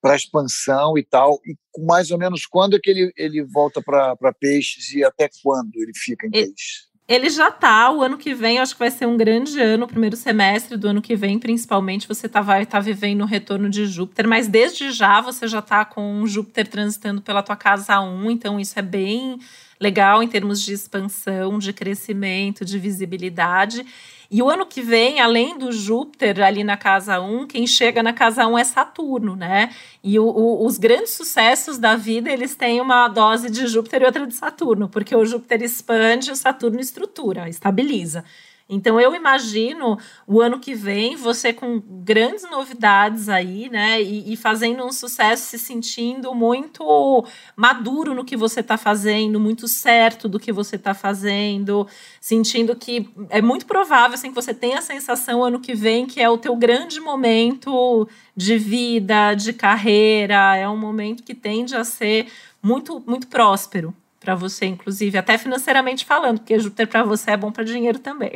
para 0.00 0.16
expansão 0.16 0.98
e 0.98 1.04
tal. 1.04 1.40
E 1.46 1.56
mais 1.86 2.10
ou 2.10 2.18
menos 2.18 2.44
quando 2.44 2.76
é 2.76 2.80
que 2.80 2.90
ele, 2.90 3.12
ele 3.16 3.42
volta 3.44 3.80
para 3.80 4.34
peixes 4.38 4.92
e 4.92 5.04
até 5.04 5.30
quando 5.42 5.76
ele 5.76 5.92
fica 5.94 6.26
em 6.26 6.30
ele, 6.34 6.46
peixe? 6.48 6.92
Ele 7.06 7.28
já 7.30 7.50
tá, 7.50 7.90
o 7.90 8.02
ano 8.02 8.16
que 8.16 8.34
vem, 8.34 8.58
acho 8.58 8.74
que 8.74 8.78
vai 8.78 8.90
ser 8.90 9.06
um 9.06 9.16
grande 9.16 9.60
ano, 9.60 9.84
o 9.84 9.88
primeiro 9.88 10.16
semestre 10.16 10.76
do 10.76 10.88
ano 10.88 11.02
que 11.02 11.14
vem, 11.14 11.38
principalmente, 11.38 12.08
você 12.08 12.28
tá, 12.28 12.40
vai 12.40 12.62
estar 12.62 12.78
tá 12.78 12.84
vivendo 12.84 13.22
o 13.22 13.26
retorno 13.26 13.68
de 13.68 13.86
Júpiter, 13.86 14.26
mas 14.26 14.48
desde 14.48 14.90
já 14.92 15.20
você 15.20 15.46
já 15.46 15.60
tá 15.60 15.84
com 15.84 16.26
Júpiter 16.26 16.66
transitando 16.66 17.20
pela 17.20 17.42
tua 17.42 17.56
casa 17.56 18.00
1, 18.00 18.30
então 18.30 18.58
isso 18.58 18.78
é 18.78 18.82
bem 18.82 19.38
legal 19.82 20.22
em 20.22 20.28
termos 20.28 20.62
de 20.62 20.72
expansão, 20.72 21.58
de 21.58 21.72
crescimento, 21.72 22.64
de 22.64 22.78
visibilidade. 22.78 23.84
E 24.30 24.40
o 24.40 24.48
ano 24.48 24.64
que 24.64 24.80
vem, 24.80 25.20
além 25.20 25.58
do 25.58 25.72
Júpiter 25.72 26.40
ali 26.40 26.64
na 26.64 26.76
casa 26.76 27.20
1, 27.20 27.48
quem 27.48 27.66
chega 27.66 28.02
na 28.02 28.12
casa 28.12 28.46
1 28.46 28.56
é 28.56 28.64
Saturno, 28.64 29.36
né? 29.36 29.74
E 30.02 30.18
o, 30.18 30.24
o, 30.24 30.64
os 30.64 30.78
grandes 30.78 31.10
sucessos 31.10 31.76
da 31.76 31.96
vida, 31.96 32.30
eles 32.30 32.54
têm 32.54 32.80
uma 32.80 33.08
dose 33.08 33.50
de 33.50 33.66
Júpiter 33.66 34.02
e 34.02 34.06
outra 34.06 34.26
de 34.26 34.34
Saturno, 34.34 34.88
porque 34.88 35.14
o 35.14 35.26
Júpiter 35.26 35.62
expande 35.62 36.30
o 36.30 36.36
Saturno 36.36 36.80
estrutura, 36.80 37.48
estabiliza. 37.48 38.24
Então 38.68 39.00
eu 39.00 39.14
imagino 39.14 39.98
o 40.26 40.40
ano 40.40 40.58
que 40.58 40.74
vem 40.74 41.16
você 41.16 41.52
com 41.52 41.80
grandes 41.80 42.48
novidades 42.50 43.28
aí, 43.28 43.68
né? 43.68 44.00
E, 44.00 44.32
e 44.32 44.36
fazendo 44.36 44.84
um 44.84 44.92
sucesso, 44.92 45.44
se 45.44 45.58
sentindo 45.58 46.34
muito 46.34 47.26
maduro 47.56 48.14
no 48.14 48.24
que 48.24 48.36
você 48.36 48.60
está 48.60 48.76
fazendo, 48.76 49.38
muito 49.38 49.68
certo 49.68 50.28
do 50.28 50.40
que 50.40 50.52
você 50.52 50.76
está 50.76 50.94
fazendo, 50.94 51.86
sentindo 52.20 52.74
que 52.74 53.08
é 53.28 53.42
muito 53.42 53.66
provável 53.66 54.14
assim, 54.14 54.28
que 54.28 54.34
você 54.34 54.54
tenha 54.54 54.78
a 54.78 54.82
sensação 54.82 55.44
ano 55.44 55.60
que 55.60 55.74
vem 55.74 56.06
que 56.06 56.20
é 56.20 56.28
o 56.28 56.38
teu 56.38 56.56
grande 56.56 57.00
momento 57.00 58.08
de 58.36 58.56
vida, 58.58 59.34
de 59.34 59.52
carreira, 59.52 60.56
é 60.56 60.68
um 60.68 60.76
momento 60.76 61.22
que 61.22 61.34
tende 61.34 61.76
a 61.76 61.84
ser 61.84 62.26
muito, 62.62 63.02
muito 63.06 63.26
próspero 63.26 63.94
para 64.22 64.34
você, 64.36 64.66
inclusive, 64.66 65.18
até 65.18 65.36
financeiramente 65.36 66.04
falando, 66.04 66.38
porque 66.38 66.58
Júpiter 66.58 66.86
para 66.86 67.02
você 67.02 67.32
é 67.32 67.36
bom 67.36 67.50
para 67.50 67.64
dinheiro 67.64 67.98
também. 67.98 68.32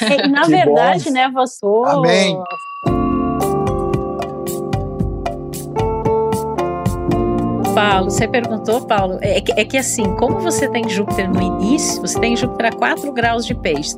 É, 0.00 0.28
na 0.28 0.44
verdade, 0.44 1.04
bom. 1.04 1.10
né, 1.12 1.30
você. 1.30 1.66
Amém. 1.86 2.42
Paulo, 7.80 8.10
você 8.10 8.28
perguntou, 8.28 8.82
Paulo, 8.82 9.18
é 9.22 9.40
que, 9.40 9.52
é 9.58 9.64
que, 9.64 9.78
assim, 9.78 10.02
como 10.16 10.38
você 10.38 10.68
tem 10.68 10.86
Júpiter 10.86 11.30
no 11.30 11.40
início, 11.40 11.98
você 12.02 12.20
tem 12.20 12.36
Júpiter 12.36 12.66
a 12.66 12.72
4 12.72 13.10
graus 13.10 13.46
de 13.46 13.54
peixes. 13.54 13.96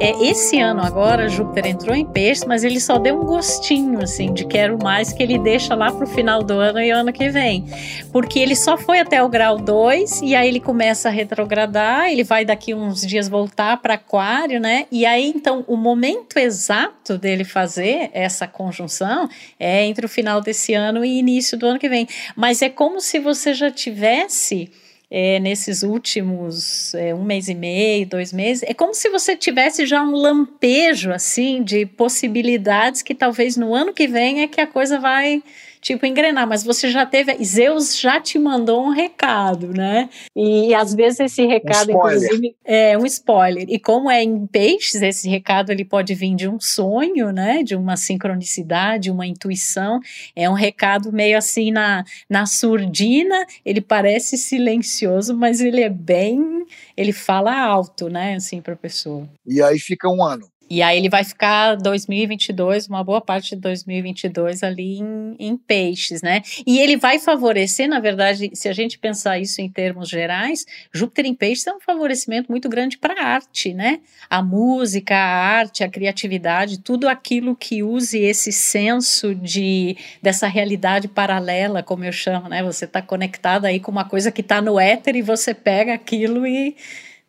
É, 0.00 0.12
esse 0.24 0.58
ano 0.58 0.80
agora, 0.80 1.28
Júpiter 1.28 1.66
entrou 1.66 1.94
em 1.94 2.06
peixes, 2.06 2.44
mas 2.46 2.64
ele 2.64 2.80
só 2.80 2.98
deu 2.98 3.20
um 3.20 3.26
gostinho, 3.26 4.00
assim, 4.00 4.32
de 4.32 4.46
quero 4.46 4.78
mais, 4.82 5.12
que 5.12 5.22
ele 5.22 5.38
deixa 5.38 5.74
lá 5.74 5.92
pro 5.92 6.06
final 6.06 6.42
do 6.42 6.54
ano 6.54 6.80
e 6.80 6.90
ano 6.90 7.12
que 7.12 7.28
vem. 7.28 7.66
Porque 8.12 8.38
ele 8.38 8.56
só 8.56 8.78
foi 8.78 9.00
até 9.00 9.22
o 9.22 9.28
grau 9.28 9.58
2 9.58 10.22
e 10.22 10.34
aí 10.34 10.48
ele 10.48 10.60
começa 10.60 11.08
a 11.08 11.12
retrogradar, 11.12 12.10
ele 12.10 12.24
vai 12.24 12.46
daqui 12.46 12.72
uns 12.72 13.02
dias 13.02 13.28
voltar 13.28 13.76
para 13.78 13.94
Aquário, 13.94 14.58
né? 14.58 14.86
E 14.90 15.04
aí, 15.04 15.28
então, 15.28 15.64
o 15.66 15.76
momento 15.76 16.38
exato 16.38 17.18
dele 17.18 17.44
fazer 17.44 18.08
essa 18.14 18.46
conjunção 18.46 19.28
é 19.60 19.84
entre 19.84 20.06
o 20.06 20.08
final 20.08 20.40
desse 20.40 20.72
ano 20.72 21.04
e 21.04 21.18
início 21.18 21.58
do 21.58 21.66
ano 21.66 21.78
que 21.78 21.88
vem. 21.90 22.06
Mas 22.34 22.62
é 22.62 22.70
como 22.70 23.00
se 23.00 23.17
se 23.18 23.20
você 23.20 23.52
já 23.52 23.68
tivesse 23.68 24.70
é, 25.10 25.40
nesses 25.40 25.82
últimos 25.82 26.94
é, 26.94 27.12
um 27.12 27.24
mês 27.24 27.48
e 27.48 27.54
meio, 27.54 28.06
dois 28.06 28.32
meses, 28.32 28.62
é 28.62 28.72
como 28.72 28.94
se 28.94 29.08
você 29.08 29.34
tivesse 29.34 29.86
já 29.86 30.02
um 30.02 30.12
lampejo 30.12 31.10
assim 31.10 31.62
de 31.62 31.84
possibilidades 31.84 33.02
que 33.02 33.14
talvez 33.14 33.56
no 33.56 33.74
ano 33.74 33.92
que 33.92 34.06
vem 34.06 34.42
é 34.42 34.46
que 34.46 34.60
a 34.60 34.66
coisa 34.66 35.00
vai 35.00 35.42
tipo, 35.80 36.06
engrenar, 36.06 36.46
mas 36.46 36.62
você 36.62 36.90
já 36.90 37.04
teve, 37.06 37.42
Zeus 37.44 37.98
já 37.98 38.20
te 38.20 38.38
mandou 38.38 38.84
um 38.84 38.90
recado, 38.90 39.68
né? 39.68 40.08
E, 40.34 40.68
e 40.68 40.74
às 40.74 40.94
vezes 40.94 41.20
esse 41.20 41.46
recado, 41.46 41.92
um 41.92 41.96
inclusive, 41.96 42.56
é 42.64 42.96
um 42.96 43.06
spoiler. 43.06 43.66
E 43.68 43.78
como 43.78 44.10
é 44.10 44.22
em 44.22 44.46
peixes, 44.46 45.02
esse 45.02 45.28
recado 45.28 45.70
ele 45.70 45.84
pode 45.84 46.14
vir 46.14 46.34
de 46.34 46.48
um 46.48 46.60
sonho, 46.60 47.32
né? 47.32 47.62
De 47.62 47.74
uma 47.74 47.96
sincronicidade, 47.96 49.10
uma 49.10 49.26
intuição. 49.26 50.00
É 50.34 50.48
um 50.48 50.54
recado 50.54 51.12
meio 51.12 51.36
assim 51.38 51.70
na, 51.70 52.04
na 52.28 52.46
surdina, 52.46 53.46
ele 53.64 53.80
parece 53.80 54.36
silencioso, 54.36 55.36
mas 55.36 55.60
ele 55.60 55.82
é 55.82 55.88
bem, 55.88 56.66
ele 56.96 57.12
fala 57.12 57.58
alto, 57.58 58.08
né? 58.08 58.34
Assim, 58.34 58.60
para 58.60 58.74
a 58.74 58.76
pessoa. 58.76 59.28
E 59.46 59.62
aí 59.62 59.78
fica 59.78 60.08
um 60.08 60.22
ano. 60.22 60.48
E 60.70 60.82
aí 60.82 60.98
ele 60.98 61.08
vai 61.08 61.24
ficar 61.24 61.76
2022, 61.76 62.88
uma 62.88 63.02
boa 63.02 63.20
parte 63.20 63.54
de 63.54 63.60
2022 63.62 64.62
ali 64.62 64.98
em, 64.98 65.36
em, 65.38 65.56
peixes, 65.56 66.20
né? 66.22 66.42
E 66.66 66.78
ele 66.78 66.96
vai 66.96 67.18
favorecer, 67.18 67.88
na 67.88 68.00
verdade, 68.00 68.50
se 68.54 68.68
a 68.68 68.72
gente 68.72 68.98
pensar 68.98 69.38
isso 69.38 69.60
em 69.60 69.68
termos 69.68 70.08
gerais, 70.08 70.66
Júpiter 70.92 71.26
em 71.26 71.34
peixes 71.34 71.66
é 71.66 71.72
um 71.72 71.80
favorecimento 71.80 72.50
muito 72.50 72.68
grande 72.68 72.98
para 72.98 73.14
a 73.14 73.26
arte, 73.26 73.72
né? 73.72 74.00
A 74.28 74.42
música, 74.42 75.14
a 75.14 75.58
arte, 75.58 75.82
a 75.82 75.88
criatividade, 75.88 76.80
tudo 76.80 77.08
aquilo 77.08 77.56
que 77.56 77.82
use 77.82 78.18
esse 78.18 78.52
senso 78.52 79.34
de 79.34 79.96
dessa 80.22 80.46
realidade 80.46 81.08
paralela, 81.08 81.82
como 81.82 82.04
eu 82.04 82.12
chamo, 82.12 82.48
né? 82.48 82.62
Você 82.62 82.84
está 82.84 83.00
conectado 83.00 83.64
aí 83.64 83.80
com 83.80 83.90
uma 83.90 84.04
coisa 84.04 84.30
que 84.30 84.42
está 84.42 84.60
no 84.60 84.78
éter 84.78 85.16
e 85.16 85.22
você 85.22 85.54
pega 85.54 85.94
aquilo 85.94 86.46
e 86.46 86.76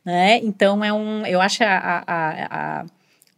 né? 0.03 0.39
Então 0.43 0.83
é 0.83 0.91
um, 0.91 1.25
eu 1.25 1.41
acho 1.41 1.63
a, 1.63 2.03
a, 2.07 2.81
a, 2.81 2.85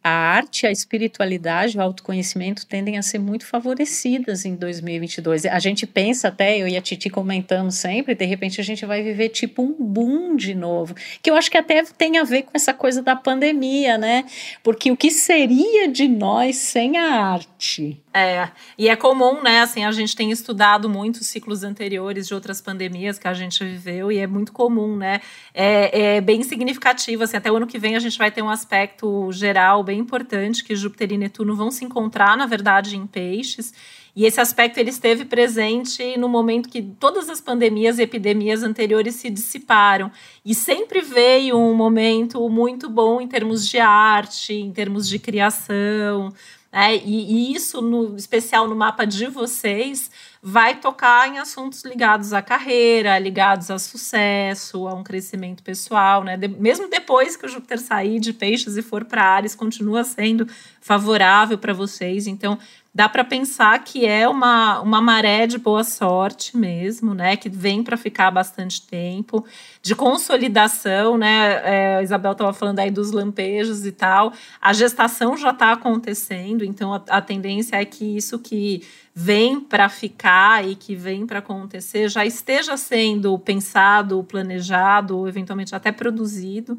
a 0.03 0.09
arte, 0.09 0.65
a 0.65 0.71
espiritualidade, 0.71 1.77
o 1.77 1.81
autoconhecimento 1.81 2.65
tendem 2.65 2.97
a 2.97 3.01
ser 3.01 3.19
muito 3.19 3.45
favorecidas 3.45 4.45
em 4.45 4.55
2022. 4.55 5.45
A 5.45 5.59
gente 5.59 5.85
pensa 5.85 6.29
até, 6.29 6.57
eu 6.57 6.67
e 6.67 6.75
a 6.75 6.81
Titi 6.81 7.09
comentando 7.09 7.71
sempre, 7.71 8.15
de 8.15 8.25
repente 8.25 8.59
a 8.59 8.63
gente 8.63 8.85
vai 8.85 9.03
viver 9.03 9.29
tipo 9.29 9.61
um 9.61 9.73
boom 9.73 10.35
de 10.35 10.55
novo, 10.55 10.95
que 11.21 11.29
eu 11.29 11.35
acho 11.35 11.51
que 11.51 11.57
até 11.57 11.83
tem 11.83 12.17
a 12.17 12.23
ver 12.23 12.43
com 12.43 12.51
essa 12.53 12.73
coisa 12.73 13.01
da 13.03 13.15
pandemia, 13.15 13.97
né? 13.97 14.25
Porque 14.63 14.91
o 14.91 14.97
que 14.97 15.11
seria 15.11 15.87
de 15.87 16.07
nós 16.07 16.55
sem 16.55 16.97
a 16.97 17.23
arte? 17.23 18.01
É, 18.13 18.49
e 18.77 18.89
é 18.89 18.95
comum, 18.95 19.41
né? 19.41 19.61
Assim, 19.61 19.85
a 19.85 19.91
gente 19.91 20.15
tem 20.15 20.31
estudado 20.31 20.89
muito 20.89 21.17
os 21.17 21.27
ciclos 21.27 21.63
anteriores 21.63 22.27
de 22.27 22.33
outras 22.33 22.59
pandemias 22.59 23.17
que 23.17 23.27
a 23.27 23.33
gente 23.33 23.63
viveu, 23.63 24.11
e 24.11 24.17
é 24.17 24.27
muito 24.27 24.51
comum, 24.51 24.97
né? 24.97 25.21
É, 25.53 26.15
é 26.15 26.21
bem 26.21 26.43
significativo, 26.43 27.23
assim, 27.23 27.37
até 27.37 27.49
o 27.49 27.55
ano 27.55 27.67
que 27.67 27.79
vem 27.79 27.95
a 27.95 27.99
gente 27.99 28.17
vai 28.17 28.29
ter 28.29 28.41
um 28.41 28.49
aspecto 28.49 29.31
geral 29.31 29.81
bem 29.81 29.99
importante, 29.99 30.63
que 30.63 30.75
Júpiter 30.75 31.13
e 31.13 31.17
Netuno 31.17 31.55
vão 31.55 31.71
se 31.71 31.85
encontrar, 31.85 32.35
na 32.35 32.45
verdade, 32.45 32.97
em 32.97 33.07
peixes. 33.07 33.73
E 34.13 34.25
esse 34.25 34.41
aspecto 34.41 34.77
ele 34.77 34.89
esteve 34.89 35.23
presente 35.23 36.17
no 36.17 36.27
momento 36.27 36.67
que 36.67 36.81
todas 36.81 37.29
as 37.29 37.39
pandemias 37.39 37.97
e 37.97 38.01
epidemias 38.01 38.61
anteriores 38.61 39.15
se 39.15 39.29
dissiparam. 39.29 40.11
E 40.43 40.53
sempre 40.53 40.99
veio 40.99 41.57
um 41.57 41.73
momento 41.73 42.49
muito 42.49 42.89
bom 42.89 43.21
em 43.21 43.27
termos 43.27 43.65
de 43.65 43.79
arte, 43.79 44.53
em 44.53 44.71
termos 44.71 45.07
de 45.07 45.17
criação. 45.17 46.33
Né? 46.71 46.95
E, 46.97 47.51
e 47.51 47.55
isso, 47.55 47.81
no 47.81 48.15
especial 48.15 48.67
no 48.67 48.75
mapa 48.75 49.05
de 49.05 49.27
vocês, 49.27 50.09
vai 50.41 50.79
tocar 50.79 51.27
em 51.27 51.37
assuntos 51.37 51.83
ligados 51.83 52.33
à 52.33 52.41
carreira, 52.41 53.19
ligados 53.19 53.69
a 53.69 53.77
sucesso, 53.77 54.87
a 54.87 54.93
um 54.93 55.03
crescimento 55.03 55.61
pessoal, 55.61 56.23
né? 56.23 56.37
De, 56.37 56.47
mesmo 56.47 56.89
depois 56.89 57.35
que 57.35 57.45
o 57.45 57.49
Júpiter 57.49 57.79
sair 57.79 58.19
de 58.19 58.33
peixes 58.33 58.77
e 58.77 58.81
for 58.81 59.05
para 59.05 59.23
Ares, 59.23 59.53
continua 59.53 60.03
sendo 60.03 60.47
favorável 60.79 61.57
para 61.57 61.73
vocês. 61.73 62.25
Então, 62.25 62.57
dá 62.93 63.07
para 63.07 63.23
pensar 63.23 63.81
que 63.83 64.05
é 64.05 64.27
uma, 64.27 64.81
uma 64.81 65.01
maré 65.01 65.47
de 65.47 65.57
boa 65.57 65.83
sorte 65.83 66.57
mesmo, 66.57 67.13
né? 67.13 67.37
Que 67.37 67.49
vem 67.49 67.81
para 67.81 67.95
ficar 67.95 68.29
bastante 68.31 68.85
tempo, 68.85 69.45
de 69.81 69.95
consolidação, 69.95 71.17
né? 71.17 71.61
É, 71.63 71.97
a 71.97 72.03
Isabel 72.03 72.33
estava 72.33 72.51
falando 72.51 72.79
aí 72.79 72.91
dos 72.91 73.11
lampejos 73.11 73.85
e 73.85 73.93
tal. 73.93 74.33
A 74.59 74.73
gestação 74.73 75.37
já 75.37 75.51
está 75.51 75.71
acontecendo, 75.71 76.65
então 76.65 76.93
a, 76.93 77.01
a 77.07 77.21
tendência 77.21 77.77
é 77.77 77.85
que 77.85 78.17
isso 78.17 78.37
que 78.37 78.85
vem 79.15 79.59
para 79.59 79.87
ficar 79.87 80.67
e 80.67 80.75
que 80.75 80.95
vem 80.95 81.25
para 81.25 81.39
acontecer 81.39 82.09
já 82.09 82.25
esteja 82.25 82.75
sendo 82.77 83.37
pensado, 83.39 84.23
planejado, 84.23 85.27
eventualmente 85.27 85.75
até 85.75 85.91
produzido 85.91 86.77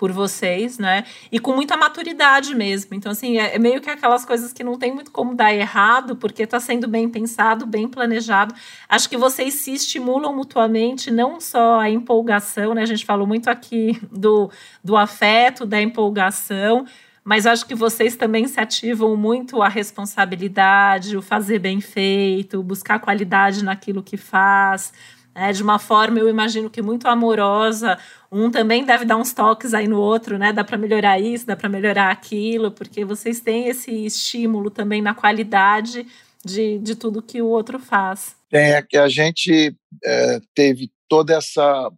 por 0.00 0.12
vocês, 0.12 0.78
né? 0.78 1.04
E 1.30 1.38
com 1.38 1.52
muita 1.52 1.76
maturidade 1.76 2.54
mesmo. 2.54 2.94
Então, 2.94 3.12
assim, 3.12 3.36
é, 3.36 3.56
é 3.56 3.58
meio 3.58 3.82
que 3.82 3.90
aquelas 3.90 4.24
coisas 4.24 4.50
que 4.50 4.64
não 4.64 4.78
tem 4.78 4.94
muito 4.94 5.10
como 5.10 5.34
dar 5.34 5.52
errado, 5.52 6.16
porque 6.16 6.44
está 6.44 6.58
sendo 6.58 6.88
bem 6.88 7.06
pensado, 7.06 7.66
bem 7.66 7.86
planejado. 7.86 8.54
Acho 8.88 9.10
que 9.10 9.18
vocês 9.18 9.52
se 9.52 9.74
estimulam 9.74 10.34
mutuamente, 10.34 11.10
não 11.10 11.38
só 11.38 11.80
a 11.80 11.90
empolgação, 11.90 12.72
né? 12.72 12.80
A 12.80 12.86
gente 12.86 13.04
falou 13.04 13.26
muito 13.26 13.50
aqui 13.50 14.00
do, 14.10 14.50
do 14.82 14.96
afeto, 14.96 15.66
da 15.66 15.82
empolgação, 15.82 16.86
mas 17.22 17.44
acho 17.44 17.66
que 17.66 17.74
vocês 17.74 18.16
também 18.16 18.48
se 18.48 18.58
ativam 18.58 19.14
muito 19.18 19.60
a 19.60 19.68
responsabilidade, 19.68 21.14
o 21.14 21.20
fazer 21.20 21.58
bem 21.58 21.78
feito, 21.78 22.62
buscar 22.62 23.00
qualidade 23.00 23.62
naquilo 23.62 24.02
que 24.02 24.16
faz 24.16 24.94
né? 25.34 25.52
De 25.52 25.62
uma 25.62 25.78
forma, 25.78 26.18
eu 26.18 26.28
imagino 26.28 26.70
que 26.70 26.82
muito 26.82 27.06
amorosa. 27.06 27.98
Um 28.30 28.50
também 28.50 28.84
deve 28.84 29.04
dar 29.04 29.16
uns 29.16 29.32
toques 29.32 29.74
aí 29.74 29.86
no 29.86 29.98
outro, 30.00 30.38
né? 30.38 30.52
Dá 30.52 30.64
para 30.64 30.78
melhorar 30.78 31.18
isso, 31.20 31.46
dá 31.46 31.56
para 31.56 31.68
melhorar 31.68 32.10
aquilo, 32.10 32.70
porque 32.70 33.04
vocês 33.04 33.40
têm 33.40 33.68
esse 33.68 33.90
estímulo 34.04 34.70
também 34.70 35.02
na 35.02 35.14
qualidade 35.14 36.06
de, 36.44 36.78
de 36.78 36.94
tudo 36.94 37.22
que 37.22 37.42
o 37.42 37.46
outro 37.46 37.78
faz. 37.78 38.36
Tem, 38.48 38.72
é 38.72 38.82
que 38.82 38.96
a 38.96 39.08
gente 39.08 39.74
é, 40.04 40.40
teve 40.54 40.90
toda 41.08 41.34
essa, 41.34 41.90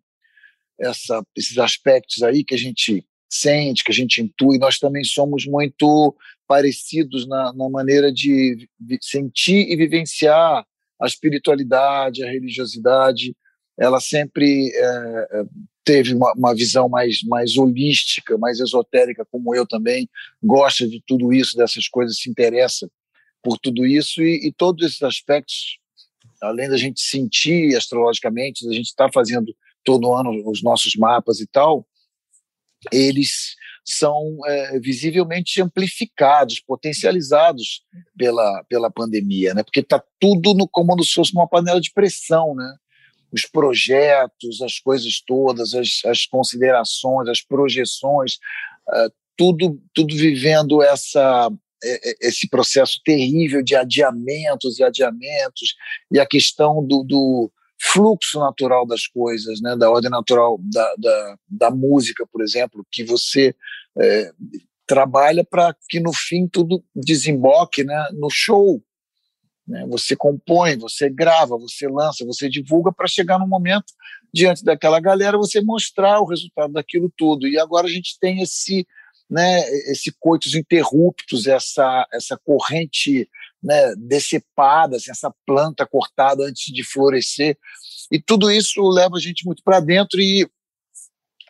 essa, 0.78 1.22
esses 1.36 1.58
aspectos 1.58 2.22
aí 2.22 2.44
que 2.44 2.54
a 2.54 2.58
gente 2.58 3.04
sente, 3.30 3.82
que 3.82 3.90
a 3.90 3.94
gente 3.94 4.20
intui, 4.20 4.58
nós 4.58 4.78
também 4.78 5.04
somos 5.04 5.46
muito 5.46 6.14
parecidos 6.46 7.26
na, 7.26 7.52
na 7.54 7.70
maneira 7.70 8.12
de 8.12 8.68
sentir 9.00 9.70
e 9.70 9.76
vivenciar 9.76 10.66
a 11.02 11.06
espiritualidade, 11.06 12.22
a 12.22 12.30
religiosidade. 12.30 13.36
Ela 13.78 14.00
sempre 14.00 14.70
é, 14.72 15.28
é, 15.32 15.44
teve 15.84 16.14
uma, 16.14 16.32
uma, 16.34 16.54
visão 16.54 16.88
mais, 16.88 17.22
mais 17.24 17.56
holística, 17.56 18.38
mais 18.38 18.60
esotérica, 18.60 19.26
como 19.30 19.54
eu 19.54 19.66
também, 19.66 20.08
gosta 20.40 20.86
de 20.86 21.02
tudo 21.04 21.32
isso, 21.32 21.56
dessas 21.56 21.88
coisas, 21.88 22.18
se 22.18 22.30
interessa 22.30 22.88
por 23.42 23.58
tudo 23.58 23.84
isso, 23.84 24.22
e, 24.22 24.46
e 24.46 24.52
todos 24.52 24.86
esses 24.86 25.02
aspectos, 25.02 25.78
além 26.40 26.68
da 26.68 26.76
gente 26.76 27.00
sentir 27.00 27.74
astrologicamente, 27.74 28.64
da 28.64 28.72
gente 28.72 28.86
estar 28.86 29.06
tá 29.06 29.12
fazendo 29.12 29.52
todo 29.84 30.14
ano 30.14 30.48
os 30.48 30.62
nossos 30.62 30.94
mapas 30.94 31.40
e 31.40 31.46
tal, 31.48 31.84
eles 32.92 33.56
são 33.84 34.38
é, 34.46 34.78
visivelmente 34.78 35.60
amplificados, 35.60 36.60
potencializados 36.60 37.82
pela, 38.16 38.64
pela 38.68 38.90
pandemia, 38.90 39.54
né? 39.54 39.62
porque 39.62 39.80
está 39.80 40.02
tudo 40.20 40.54
no, 40.54 40.68
como 40.68 41.02
se 41.02 41.12
fosse 41.12 41.32
uma 41.32 41.48
panela 41.48 41.80
de 41.80 41.92
pressão, 41.92 42.54
né? 42.54 42.76
os 43.32 43.46
projetos, 43.46 44.60
as 44.62 44.78
coisas 44.78 45.22
todas, 45.26 45.74
as, 45.74 46.00
as 46.04 46.26
considerações, 46.26 47.28
as 47.28 47.42
projeções, 47.42 48.34
uh, 48.88 49.12
tudo, 49.36 49.80
tudo 49.94 50.14
vivendo 50.14 50.82
essa, 50.82 51.50
esse 52.20 52.48
processo 52.48 53.00
terrível 53.04 53.62
de 53.62 53.74
adiamentos 53.74 54.78
e 54.78 54.84
adiamentos, 54.84 55.74
e 56.10 56.20
a 56.20 56.26
questão 56.26 56.86
do, 56.86 57.02
do 57.02 57.50
fluxo 57.82 58.38
natural 58.38 58.86
das 58.86 59.08
coisas, 59.08 59.60
né, 59.60 59.76
da 59.76 59.90
ordem 59.90 60.10
natural 60.10 60.58
da, 60.62 60.94
da, 60.96 61.36
da 61.48 61.70
música, 61.70 62.24
por 62.30 62.40
exemplo, 62.40 62.86
que 62.90 63.02
você 63.02 63.54
é, 63.98 64.32
trabalha 64.86 65.44
para 65.44 65.74
que 65.88 65.98
no 65.98 66.12
fim 66.12 66.46
tudo 66.46 66.84
desemboque 66.94 67.82
né, 67.82 68.08
no 68.12 68.28
show. 68.30 68.80
Né? 69.66 69.84
Você 69.88 70.14
compõe, 70.14 70.76
você 70.76 71.10
grava, 71.10 71.58
você 71.58 71.88
lança, 71.88 72.24
você 72.24 72.48
divulga 72.48 72.92
para 72.92 73.08
chegar 73.08 73.38
no 73.38 73.48
momento, 73.48 73.92
diante 74.32 74.64
daquela 74.64 75.00
galera, 75.00 75.36
você 75.36 75.60
mostrar 75.60 76.20
o 76.20 76.26
resultado 76.26 76.72
daquilo 76.72 77.12
tudo. 77.16 77.48
E 77.48 77.58
agora 77.58 77.86
a 77.86 77.90
gente 77.90 78.16
tem 78.20 78.42
esse, 78.42 78.86
né, 79.28 79.60
esse 79.90 80.14
coitos 80.20 80.54
interruptos, 80.54 81.48
essa, 81.48 82.06
essa 82.12 82.38
corrente 82.44 83.28
né, 83.62 83.94
decepada, 83.96 84.96
assim, 84.96 85.10
essa 85.10 85.32
planta 85.46 85.86
cortada 85.86 86.44
antes 86.44 86.72
de 86.72 86.82
florescer. 86.82 87.56
E 88.10 88.20
tudo 88.20 88.50
isso 88.50 88.82
leva 88.88 89.16
a 89.16 89.20
gente 89.20 89.44
muito 89.44 89.62
para 89.62 89.80
dentro 89.80 90.20
e 90.20 90.48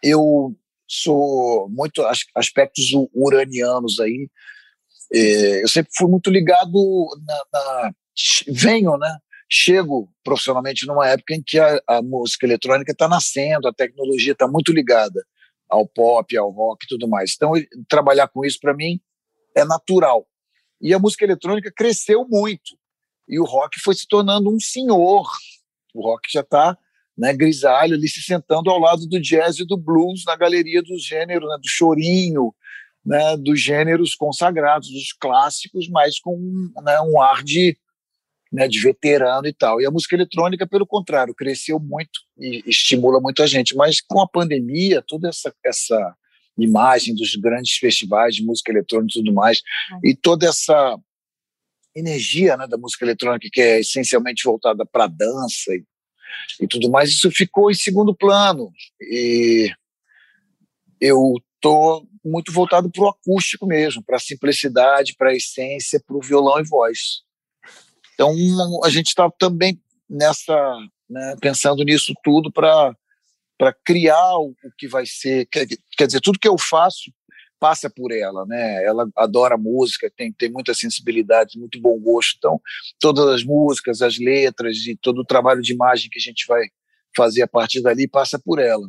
eu 0.02 0.54
sou 0.86 1.68
muito 1.70 2.02
aspectos 2.34 2.84
uranianos 3.14 3.98
aí. 4.00 4.28
É, 5.12 5.62
eu 5.62 5.68
sempre 5.68 5.92
fui 5.96 6.08
muito 6.08 6.30
ligado 6.30 6.72
na, 7.26 7.44
na 7.52 7.92
venho, 8.48 8.96
né? 8.98 9.18
Chego 9.48 10.10
profissionalmente 10.24 10.86
numa 10.86 11.08
época 11.08 11.34
em 11.34 11.42
que 11.42 11.58
a, 11.58 11.80
a 11.86 12.02
música 12.02 12.46
eletrônica 12.46 12.92
está 12.92 13.08
nascendo, 13.08 13.68
a 13.68 13.72
tecnologia 13.72 14.32
está 14.32 14.48
muito 14.48 14.72
ligada 14.72 15.22
ao 15.68 15.86
pop, 15.86 16.36
ao 16.36 16.50
rock 16.50 16.84
e 16.84 16.88
tudo 16.88 17.08
mais. 17.08 17.32
Então, 17.34 17.52
trabalhar 17.88 18.28
com 18.28 18.44
isso 18.44 18.58
para 18.60 18.74
mim 18.74 19.00
é 19.56 19.64
natural. 19.64 20.26
E 20.82 20.92
a 20.92 20.98
música 20.98 21.24
eletrônica 21.24 21.72
cresceu 21.74 22.26
muito. 22.28 22.76
E 23.28 23.38
o 23.38 23.44
rock 23.44 23.78
foi 23.80 23.94
se 23.94 24.06
tornando 24.06 24.52
um 24.52 24.58
senhor. 24.58 25.30
O 25.94 26.02
rock 26.02 26.28
já 26.30 26.40
está 26.40 26.76
né, 27.16 27.32
grisalho 27.32 27.94
ali 27.94 28.08
se 28.08 28.20
sentando 28.20 28.68
ao 28.68 28.80
lado 28.80 29.06
do 29.06 29.20
jazz 29.20 29.58
e 29.58 29.64
do 29.64 29.76
blues 29.76 30.24
na 30.26 30.34
galeria 30.34 30.82
dos 30.82 31.04
gêneros, 31.04 31.48
né, 31.48 31.56
do 31.56 31.68
chorinho, 31.68 32.52
né, 33.04 33.36
dos 33.36 33.60
gêneros 33.60 34.14
consagrados, 34.14 34.88
dos 34.90 35.12
clássicos, 35.12 35.88
mas 35.88 36.18
com 36.18 36.36
né, 36.82 37.00
um 37.02 37.20
ar 37.20 37.44
de, 37.44 37.76
né, 38.52 38.66
de 38.66 38.80
veterano 38.80 39.46
e 39.46 39.52
tal. 39.52 39.80
E 39.80 39.86
a 39.86 39.90
música 39.90 40.16
eletrônica, 40.16 40.66
pelo 40.66 40.86
contrário, 40.86 41.34
cresceu 41.34 41.78
muito 41.78 42.20
e 42.38 42.62
estimula 42.66 43.20
muito 43.20 43.42
a 43.42 43.46
gente. 43.46 43.76
Mas 43.76 44.00
com 44.00 44.20
a 44.20 44.28
pandemia, 44.28 45.02
toda 45.06 45.28
essa, 45.28 45.54
essa 45.64 46.16
imagem 46.58 47.14
dos 47.14 47.34
grandes 47.36 47.76
festivais 47.76 48.34
de 48.34 48.44
música 48.44 48.70
eletrônica 48.70 49.12
e 49.12 49.22
tudo 49.22 49.32
mais, 49.32 49.60
e 50.04 50.14
toda 50.14 50.46
essa 50.46 50.98
energia 51.94 52.56
né, 52.56 52.66
da 52.66 52.78
música 52.78 53.04
eletrônica 53.04 53.48
que 53.52 53.60
é 53.60 53.80
essencialmente 53.80 54.42
voltada 54.44 54.84
para 54.86 55.06
dança 55.06 55.74
e, 55.74 55.84
e, 56.60 56.66
tudo 56.66 56.90
mais, 56.90 57.10
isso 57.10 57.30
ficou 57.30 57.70
em 57.70 57.74
segundo 57.74 58.14
plano. 58.14 58.70
E 59.00 59.70
eu 61.00 61.34
estou 61.56 62.06
muito 62.24 62.52
voltado 62.52 62.90
para 62.90 63.04
o 63.04 63.08
acústico 63.08 63.66
mesmo, 63.66 64.02
para 64.02 64.16
a 64.16 64.20
simplicidade, 64.20 65.14
para 65.16 65.30
a 65.30 65.34
essência, 65.34 66.02
para 66.04 66.16
o 66.16 66.22
violão 66.22 66.60
e 66.60 66.64
voz. 66.64 67.22
Então 68.14 68.34
a 68.84 68.88
gente 68.88 69.08
está 69.08 69.30
também 69.30 69.80
nessa, 70.08 70.54
né, 71.08 71.36
pensando 71.40 71.82
nisso 71.84 72.12
tudo 72.22 72.52
para 72.52 72.94
para 73.58 73.74
criar 73.84 74.38
o, 74.38 74.54
que 74.78 74.88
vai 74.88 75.04
ser. 75.06 75.46
Quer, 75.46 75.66
quer 75.96 76.06
dizer, 76.06 76.20
tudo 76.20 76.38
que 76.38 76.48
eu 76.48 76.56
faço 76.58 77.12
passa 77.60 77.88
por 77.88 78.10
ela, 78.10 78.44
né? 78.44 78.84
Ela 78.84 79.06
adora 79.16 79.56
música, 79.56 80.10
tem, 80.16 80.32
tem 80.32 80.50
muita 80.50 80.74
sensibilidade, 80.74 81.58
muito 81.60 81.80
bom 81.80 81.96
gosto. 82.00 82.34
Então, 82.36 82.60
todas 82.98 83.26
as 83.28 83.44
músicas, 83.44 84.02
as 84.02 84.18
letras 84.18 84.78
e 84.78 84.98
todo 85.00 85.20
o 85.20 85.24
trabalho 85.24 85.62
de 85.62 85.72
imagem 85.72 86.10
que 86.10 86.18
a 86.18 86.22
gente 86.22 86.44
vai 86.48 86.62
fazer 87.16 87.42
a 87.42 87.48
partir 87.48 87.80
dali 87.80 88.08
passa 88.08 88.40
por 88.44 88.58
ela. 88.58 88.84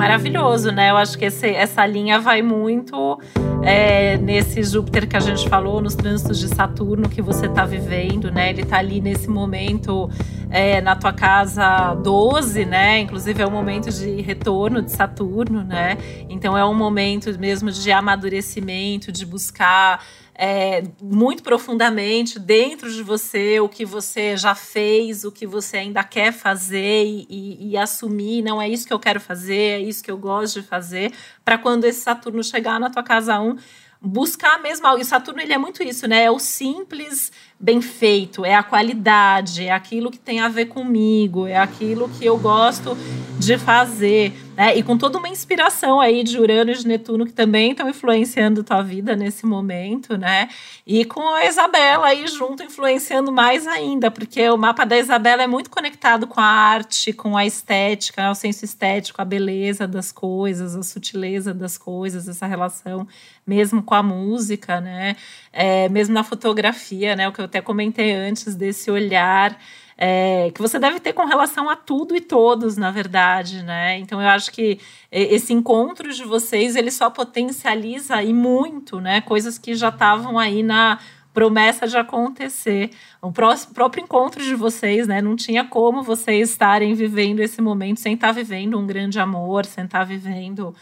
Maravilhoso, 0.00 0.72
né? 0.72 0.88
Eu 0.90 0.96
acho 0.96 1.18
que 1.18 1.26
esse, 1.26 1.46
essa 1.46 1.84
linha 1.84 2.18
vai 2.18 2.40
muito 2.40 3.20
é, 3.62 4.16
nesse 4.16 4.62
Júpiter 4.62 5.06
que 5.06 5.14
a 5.14 5.20
gente 5.20 5.46
falou, 5.46 5.78
nos 5.82 5.94
trânsitos 5.94 6.38
de 6.38 6.48
Saturno 6.48 7.06
que 7.06 7.20
você 7.20 7.44
está 7.44 7.66
vivendo, 7.66 8.30
né? 8.30 8.48
Ele 8.48 8.62
está 8.62 8.78
ali 8.78 8.98
nesse 8.98 9.28
momento 9.28 10.08
é, 10.48 10.80
na 10.80 10.96
tua 10.96 11.12
casa 11.12 11.94
12, 11.96 12.64
né? 12.64 13.00
Inclusive 13.00 13.42
é 13.42 13.46
um 13.46 13.50
momento 13.50 13.90
de 13.90 14.22
retorno 14.22 14.80
de 14.80 14.90
Saturno, 14.90 15.62
né? 15.62 15.98
Então 16.30 16.56
é 16.56 16.64
um 16.64 16.72
momento 16.72 17.30
mesmo 17.38 17.70
de 17.70 17.92
amadurecimento, 17.92 19.12
de 19.12 19.26
buscar 19.26 20.02
é, 20.42 20.82
muito 21.02 21.42
profundamente 21.42 22.38
dentro 22.38 22.90
de 22.90 23.02
você 23.02 23.60
o 23.60 23.68
que 23.68 23.84
você 23.84 24.38
já 24.38 24.54
fez, 24.54 25.22
o 25.22 25.30
que 25.30 25.46
você 25.46 25.76
ainda 25.76 26.02
quer 26.02 26.32
fazer 26.32 27.04
e, 27.04 27.26
e, 27.28 27.68
e 27.68 27.76
assumir, 27.76 28.40
não 28.40 28.60
é 28.60 28.66
isso 28.66 28.86
que 28.86 28.92
eu 28.92 28.98
quero 28.98 29.20
fazer, 29.20 29.54
é 29.54 29.80
isso 29.80 30.02
que 30.02 30.10
eu 30.10 30.16
gosto 30.16 30.62
de 30.62 30.66
fazer, 30.66 31.12
para 31.44 31.58
quando 31.58 31.84
esse 31.84 32.00
Saturno 32.00 32.42
chegar 32.42 32.80
na 32.80 32.88
tua 32.88 33.02
casa 33.02 33.38
1, 33.38 33.54
buscar 34.00 34.62
mesmo. 34.62 34.86
E 34.96 35.04
Saturno 35.04 35.42
ele 35.42 35.52
é 35.52 35.58
muito 35.58 35.82
isso, 35.82 36.08
né? 36.08 36.24
É 36.24 36.30
o 36.30 36.38
simples 36.38 37.30
bem 37.60 37.82
feito, 37.82 38.42
é 38.42 38.54
a 38.54 38.62
qualidade, 38.62 39.66
é 39.66 39.70
aquilo 39.70 40.10
que 40.10 40.18
tem 40.18 40.40
a 40.40 40.48
ver 40.48 40.66
comigo, 40.66 41.46
é 41.46 41.58
aquilo 41.58 42.08
que 42.08 42.24
eu 42.24 42.38
gosto 42.38 42.96
de 43.38 43.58
fazer. 43.58 44.32
Né? 44.56 44.76
E 44.76 44.82
com 44.82 44.96
toda 44.96 45.18
uma 45.18 45.28
inspiração 45.28 46.00
aí 46.00 46.24
de 46.24 46.38
Urano 46.38 46.70
e 46.70 46.74
de 46.74 46.86
Netuno 46.86 47.26
que 47.26 47.32
também 47.32 47.72
estão 47.72 47.88
influenciando 47.88 48.64
tua 48.64 48.82
vida 48.82 49.14
nesse 49.14 49.44
momento, 49.44 50.16
né? 50.16 50.48
E 50.86 51.04
com 51.04 51.34
a 51.34 51.46
Isabela 51.46 52.08
aí 52.08 52.26
junto 52.26 52.62
influenciando 52.62 53.30
mais 53.30 53.66
ainda, 53.66 54.10
porque 54.10 54.48
o 54.48 54.56
mapa 54.56 54.84
da 54.84 54.98
Isabela 54.98 55.42
é 55.42 55.46
muito 55.46 55.70
conectado 55.70 56.26
com 56.26 56.40
a 56.40 56.44
arte, 56.44 57.12
com 57.12 57.36
a 57.36 57.46
estética, 57.46 58.22
né? 58.22 58.30
o 58.30 58.34
senso 58.34 58.64
estético, 58.64 59.20
a 59.20 59.24
beleza 59.24 59.86
das 59.86 60.12
coisas, 60.12 60.76
a 60.76 60.82
sutileza 60.82 61.54
das 61.54 61.78
coisas, 61.78 62.28
essa 62.28 62.46
relação 62.46 63.06
mesmo 63.46 63.82
com 63.82 63.94
a 63.94 64.02
música, 64.02 64.80
né? 64.80 65.16
É, 65.52 65.88
mesmo 65.88 66.14
na 66.14 66.22
fotografia, 66.22 67.16
né? 67.16 67.28
O 67.28 67.32
que 67.32 67.40
eu 67.40 67.48
até 67.50 67.60
comentei 67.60 68.12
antes 68.12 68.54
desse 68.54 68.90
olhar 68.90 69.58
é, 70.02 70.50
que 70.54 70.62
você 70.62 70.78
deve 70.78 70.98
ter 70.98 71.12
com 71.12 71.26
relação 71.26 71.68
a 71.68 71.76
tudo 71.76 72.16
e 72.16 72.22
todos, 72.22 72.78
na 72.78 72.90
verdade, 72.90 73.62
né? 73.62 73.98
Então 73.98 74.18
eu 74.18 74.28
acho 74.28 74.50
que 74.50 74.78
esse 75.12 75.52
encontro 75.52 76.10
de 76.10 76.24
vocês 76.24 76.74
ele 76.74 76.90
só 76.90 77.10
potencializa 77.10 78.22
e 78.22 78.32
muito, 78.32 78.98
né? 78.98 79.20
Coisas 79.20 79.58
que 79.58 79.74
já 79.74 79.90
estavam 79.90 80.38
aí 80.38 80.62
na 80.62 80.98
promessa 81.34 81.86
de 81.86 81.98
acontecer. 81.98 82.90
O 83.20 83.30
próprio 83.30 84.02
encontro 84.02 84.42
de 84.42 84.54
vocês, 84.54 85.06
né? 85.06 85.20
Não 85.20 85.36
tinha 85.36 85.64
como 85.64 86.02
vocês 86.02 86.48
estarem 86.48 86.94
vivendo 86.94 87.40
esse 87.40 87.60
momento 87.60 88.00
sem 88.00 88.14
estar 88.14 88.32
vivendo 88.32 88.78
um 88.78 88.86
grande 88.86 89.20
amor, 89.20 89.66
sem 89.66 89.84
estar 89.84 90.04
vivendo 90.04 90.74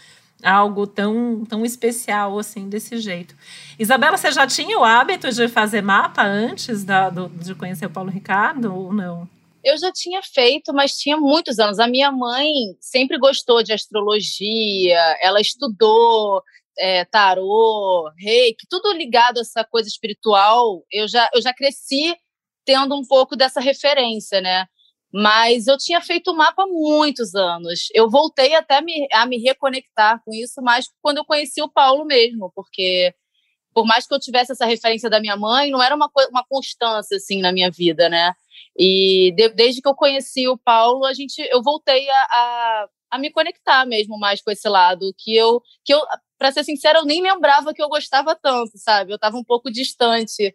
algo 0.43 0.86
tão, 0.86 1.45
tão 1.45 1.64
especial 1.64 2.39
assim, 2.39 2.68
desse 2.68 2.99
jeito. 2.99 3.34
Isabela, 3.78 4.16
você 4.16 4.30
já 4.30 4.47
tinha 4.47 4.78
o 4.78 4.84
hábito 4.84 5.30
de 5.30 5.49
fazer 5.49 5.82
mapa 5.82 6.24
antes 6.24 6.84
da, 6.84 7.11
do, 7.11 7.28
de 7.28 7.55
conhecer 7.55 7.86
o 7.86 7.91
Paulo 7.91 8.11
Ricardo 8.11 8.74
ou 8.74 8.93
não? 8.93 9.28
Eu 9.64 9.76
já 9.76 9.93
tinha 9.93 10.22
feito, 10.22 10.72
mas 10.72 10.97
tinha 10.97 11.16
muitos 11.16 11.59
anos. 11.59 11.78
A 11.78 11.89
minha 11.89 12.12
mãe 12.12 12.49
sempre 12.80 13.18
gostou 13.18 13.62
de 13.62 13.72
astrologia, 13.72 15.01
ela 15.20 15.41
estudou, 15.41 16.43
é, 16.78 17.05
tarô, 17.05 18.11
reiki, 18.16 18.66
tudo 18.70 18.93
ligado 18.93 19.39
a 19.39 19.41
essa 19.41 19.64
coisa 19.64 19.89
espiritual, 19.89 20.84
eu 20.91 21.09
já, 21.09 21.28
eu 21.34 21.43
já 21.43 21.53
cresci 21.53 22.16
tendo 22.64 22.95
um 22.95 23.05
pouco 23.05 23.34
dessa 23.34 23.61
referência, 23.61 24.41
né? 24.41 24.66
Mas 25.13 25.67
eu 25.67 25.79
tinha 25.79 26.01
feito 26.01 26.31
o 26.31 26.37
mapa 26.37 26.65
há 26.65 26.67
muitos 26.67 27.35
anos. 27.35 27.89
Eu 27.95 28.11
voltei 28.11 28.55
até 28.55 28.81
me, 28.83 29.09
a 29.13 29.25
me 29.25 29.39
reconectar 29.39 30.23
com 30.25 30.33
isso 30.35 30.61
mais 30.61 30.87
quando 31.01 31.19
eu 31.19 31.25
conheci 31.25 31.63
o 31.63 31.69
Paulo 31.69 32.05
mesmo, 32.05 32.53
porque 32.55 33.15
por 33.73 33.87
mais 33.87 34.07
que 34.07 34.15
eu 34.15 34.19
tivesse 34.19 34.53
essa 34.53 34.67
referência 34.67 35.09
da 35.09 35.21
minha 35.21 35.37
mãe, 35.37 35.71
não 35.71 35.83
era 35.83 35.95
uma, 35.95 36.11
uma 36.31 36.45
constância 36.45 37.17
assim 37.17 37.41
na 37.41 37.53
minha 37.53 37.71
vida, 37.71 38.09
né? 38.09 38.33
E 38.77 39.33
de, 39.37 39.49
desde 39.51 39.81
que 39.81 39.89
eu 39.89 39.95
conheci 39.95 40.49
o 40.49 40.59
Paulo, 40.59 41.05
a 41.05 41.15
gente, 41.15 41.39
eu 41.51 41.63
voltei 41.63 42.09
a, 42.11 42.21
a, 42.21 42.89
a, 43.13 43.19
me 43.19 43.31
conectar 43.31 43.87
mesmo 43.87 44.19
mais 44.19 44.43
com 44.43 44.51
esse 44.51 44.69
lado 44.69 45.15
que 45.17 45.35
eu, 45.35 45.63
que 45.85 45.95
eu, 45.95 46.01
para 46.37 46.53
ser 46.53 46.65
sincera, 46.65 46.99
eu 46.99 47.05
nem 47.05 47.23
lembrava 47.23 47.73
que 47.73 47.83
eu 47.83 47.89
gostava 47.89 48.35
tanto, 48.35 48.73
sabe? 48.77 49.13
Eu 49.13 49.17
estava 49.17 49.37
um 49.37 49.45
pouco 49.45 49.71
distante. 49.71 50.55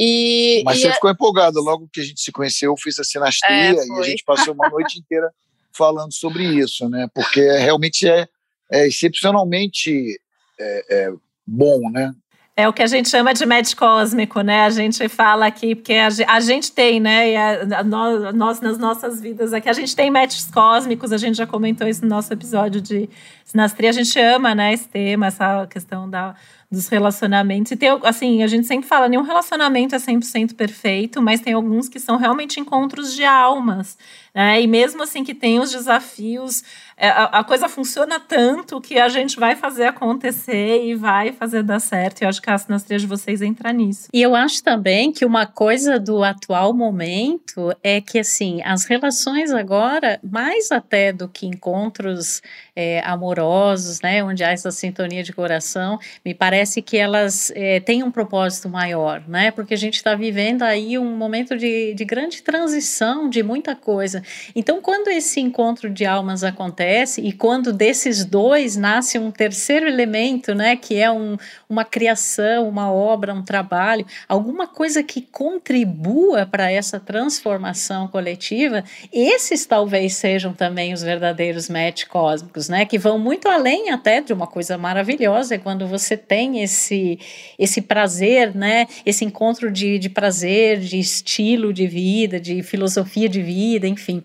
E, 0.00 0.62
Mas 0.64 0.78
e 0.78 0.82
você 0.82 0.92
ficou 0.92 1.10
empolgada 1.10 1.60
logo 1.60 1.88
que 1.92 2.00
a 2.00 2.04
gente 2.04 2.20
se 2.20 2.30
conheceu, 2.30 2.70
eu 2.70 2.76
fiz 2.76 3.00
a 3.00 3.04
sinastria 3.04 3.72
é, 3.72 3.72
e 3.74 3.98
a 3.98 4.02
gente 4.04 4.22
passou 4.24 4.54
uma 4.54 4.68
noite 4.70 4.96
inteira 5.00 5.28
falando 5.72 6.12
sobre 6.14 6.44
isso, 6.44 6.88
né? 6.88 7.08
Porque 7.12 7.40
realmente 7.40 8.08
é, 8.08 8.28
é 8.70 8.86
excepcionalmente 8.86 10.20
é, 10.58 10.84
é 10.88 11.12
bom, 11.44 11.90
né? 11.90 12.12
É 12.56 12.68
o 12.68 12.72
que 12.72 12.82
a 12.82 12.86
gente 12.86 13.08
chama 13.08 13.32
de 13.32 13.46
match 13.46 13.74
cósmico, 13.74 14.40
né? 14.40 14.62
A 14.62 14.70
gente 14.70 15.08
fala 15.08 15.46
aqui, 15.46 15.76
porque 15.76 15.94
a, 15.94 16.08
a 16.26 16.40
gente 16.40 16.72
tem, 16.72 16.98
né? 16.98 17.30
E 17.30 17.36
a, 17.36 17.78
a, 17.78 17.84
nós, 17.84 18.60
nas 18.60 18.78
nossas 18.78 19.20
vidas 19.20 19.52
aqui, 19.52 19.68
a 19.68 19.72
gente 19.72 19.94
tem 19.94 20.10
matches 20.10 20.48
cósmicos, 20.50 21.12
a 21.12 21.16
gente 21.16 21.36
já 21.36 21.46
comentou 21.46 21.86
isso 21.86 22.02
no 22.02 22.08
nosso 22.08 22.32
episódio 22.32 22.80
de 22.80 23.08
sinastria. 23.44 23.90
A 23.90 23.92
gente 23.92 24.18
ama, 24.18 24.56
né, 24.56 24.72
esse 24.72 24.88
tema, 24.88 25.26
essa 25.26 25.68
questão 25.68 26.10
da, 26.10 26.34
dos 26.70 26.88
relacionamentos. 26.88 27.72
E 27.72 27.76
tem, 27.76 27.88
assim, 28.04 28.42
a 28.42 28.46
gente 28.46 28.66
sempre 28.66 28.86
fala, 28.86 29.08
nenhum 29.08 29.22
relacionamento 29.22 29.94
é 29.94 29.98
100% 29.98 30.54
perfeito, 30.54 31.22
mas 31.22 31.40
tem 31.40 31.54
alguns 31.54 31.88
que 31.88 31.98
são 31.98 32.16
realmente 32.16 32.60
encontros 32.60 33.14
de 33.14 33.24
almas, 33.24 33.96
né? 34.38 34.62
E 34.62 34.68
mesmo 34.68 35.02
assim 35.02 35.24
que 35.24 35.34
tem 35.34 35.58
os 35.58 35.72
desafios 35.72 36.62
é, 37.00 37.08
a, 37.08 37.24
a, 37.24 37.44
coisa 37.44 37.68
funciona 37.68 38.18
tanto 38.18 38.80
que 38.80 38.98
a 38.98 39.08
gente 39.08 39.38
vai 39.38 39.54
fazer 39.54 39.84
acontecer 39.84 40.84
e 40.84 40.96
vai 40.96 41.32
fazer 41.32 41.62
dar 41.62 41.78
certo. 41.78 42.20
E 42.20 42.24
eu 42.24 42.28
acho 42.28 42.42
que 42.42 42.50
a 42.50 42.58
sinastria 42.58 42.98
de 42.98 43.06
vocês 43.06 43.40
entra 43.40 43.72
nisso. 43.72 44.08
E 44.12 44.20
eu 44.20 44.34
acho 44.34 44.62
também 44.64 45.12
que 45.12 45.24
uma 45.24 45.46
coisa 45.46 46.00
do 46.00 46.24
atual 46.24 46.74
momento 46.74 47.72
é 47.84 48.00
que, 48.00 48.18
assim, 48.18 48.60
as 48.64 48.84
relações 48.84 49.52
agora, 49.52 50.18
mais 50.24 50.72
até 50.72 51.12
do 51.12 51.28
que 51.28 51.46
encontros 51.46 52.42
é, 52.74 53.00
amorosos, 53.04 54.00
né, 54.00 54.22
onde 54.24 54.42
há 54.42 54.50
essa 54.50 54.72
sintonia 54.72 55.22
de 55.22 55.32
coração, 55.32 56.00
me 56.24 56.34
parece 56.34 56.82
que 56.82 56.96
elas 56.96 57.52
é, 57.54 57.78
têm 57.78 58.02
um 58.02 58.10
propósito 58.10 58.68
maior, 58.68 59.22
né, 59.28 59.52
porque 59.52 59.74
a 59.74 59.76
gente 59.76 59.94
está 59.94 60.16
vivendo 60.16 60.62
aí 60.62 60.98
um 60.98 61.16
momento 61.16 61.56
de, 61.56 61.94
de 61.94 62.04
grande 62.04 62.42
transição 62.42 63.28
de 63.28 63.42
muita 63.42 63.76
coisa. 63.76 64.22
Então, 64.54 64.80
quando 64.80 65.08
esse 65.08 65.40
encontro 65.40 65.90
de 65.90 66.04
almas 66.04 66.44
acontece, 66.44 67.20
e 67.20 67.32
quando 67.32 67.72
desses 67.72 68.24
dois 68.24 68.76
nasce 68.76 69.18
um 69.18 69.30
terceiro 69.30 69.86
elemento, 69.86 70.54
né, 70.54 70.76
que 70.76 70.96
é 70.96 71.10
um, 71.10 71.36
uma 71.68 71.84
criação, 71.84 72.68
uma 72.68 72.90
obra, 72.92 73.34
um 73.34 73.42
trabalho, 73.42 74.06
alguma 74.28 74.66
coisa 74.66 75.02
que 75.02 75.20
contribua 75.20 76.46
para 76.46 76.70
essa 76.70 76.98
transformação 76.98 78.08
coletiva, 78.08 78.84
esses 79.12 79.66
talvez 79.66 80.14
sejam 80.14 80.52
também 80.52 80.92
os 80.92 81.02
verdadeiros 81.02 81.68
match 81.68 82.06
cósmicos, 82.06 82.68
né, 82.68 82.84
que 82.84 82.98
vão 82.98 83.18
muito 83.18 83.48
além 83.48 83.90
até 83.90 84.20
de 84.20 84.32
uma 84.32 84.46
coisa 84.46 84.78
maravilhosa, 84.78 85.54
é 85.54 85.58
quando 85.58 85.86
você 85.86 86.16
tem 86.16 86.62
esse 86.62 87.18
esse 87.58 87.82
prazer, 87.82 88.54
né, 88.54 88.86
esse 89.04 89.24
encontro 89.24 89.70
de, 89.70 89.98
de 89.98 90.08
prazer, 90.08 90.78
de 90.78 90.98
estilo 90.98 91.72
de 91.72 91.86
vida, 91.86 92.40
de 92.40 92.62
filosofia 92.62 93.28
de 93.28 93.42
vida, 93.42 93.86
enfim. 93.86 94.17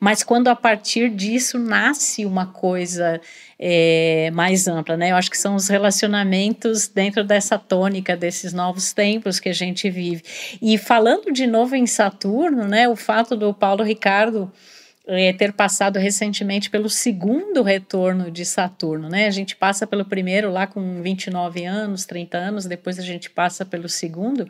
Mas 0.00 0.22
quando 0.22 0.48
a 0.48 0.56
partir 0.56 1.10
disso 1.10 1.58
nasce 1.58 2.24
uma 2.24 2.46
coisa 2.46 3.20
é, 3.58 4.30
mais 4.32 4.68
ampla, 4.68 4.96
né? 4.96 5.12
Eu 5.12 5.16
acho 5.16 5.30
que 5.30 5.38
são 5.38 5.54
os 5.54 5.68
relacionamentos 5.68 6.88
dentro 6.88 7.24
dessa 7.24 7.58
tônica 7.58 8.16
desses 8.16 8.52
novos 8.52 8.92
tempos 8.92 9.40
que 9.40 9.48
a 9.48 9.54
gente 9.54 9.88
vive. 9.88 10.22
E 10.60 10.76
falando 10.76 11.32
de 11.32 11.46
novo 11.46 11.74
em 11.74 11.86
Saturno, 11.86 12.66
né? 12.66 12.88
O 12.88 12.96
fato 12.96 13.36
do 13.36 13.54
Paulo 13.54 13.82
Ricardo 13.82 14.52
é, 15.06 15.32
ter 15.32 15.52
passado 15.52 15.98
recentemente 15.98 16.68
pelo 16.68 16.90
segundo 16.90 17.62
retorno 17.62 18.30
de 18.30 18.44
Saturno, 18.44 19.08
né? 19.08 19.26
A 19.26 19.30
gente 19.30 19.54
passa 19.54 19.86
pelo 19.86 20.04
primeiro 20.04 20.50
lá 20.50 20.66
com 20.66 21.00
29 21.00 21.64
anos, 21.64 22.04
30 22.04 22.36
anos, 22.36 22.66
depois 22.66 22.98
a 22.98 23.02
gente 23.02 23.30
passa 23.30 23.64
pelo 23.64 23.88
segundo. 23.88 24.48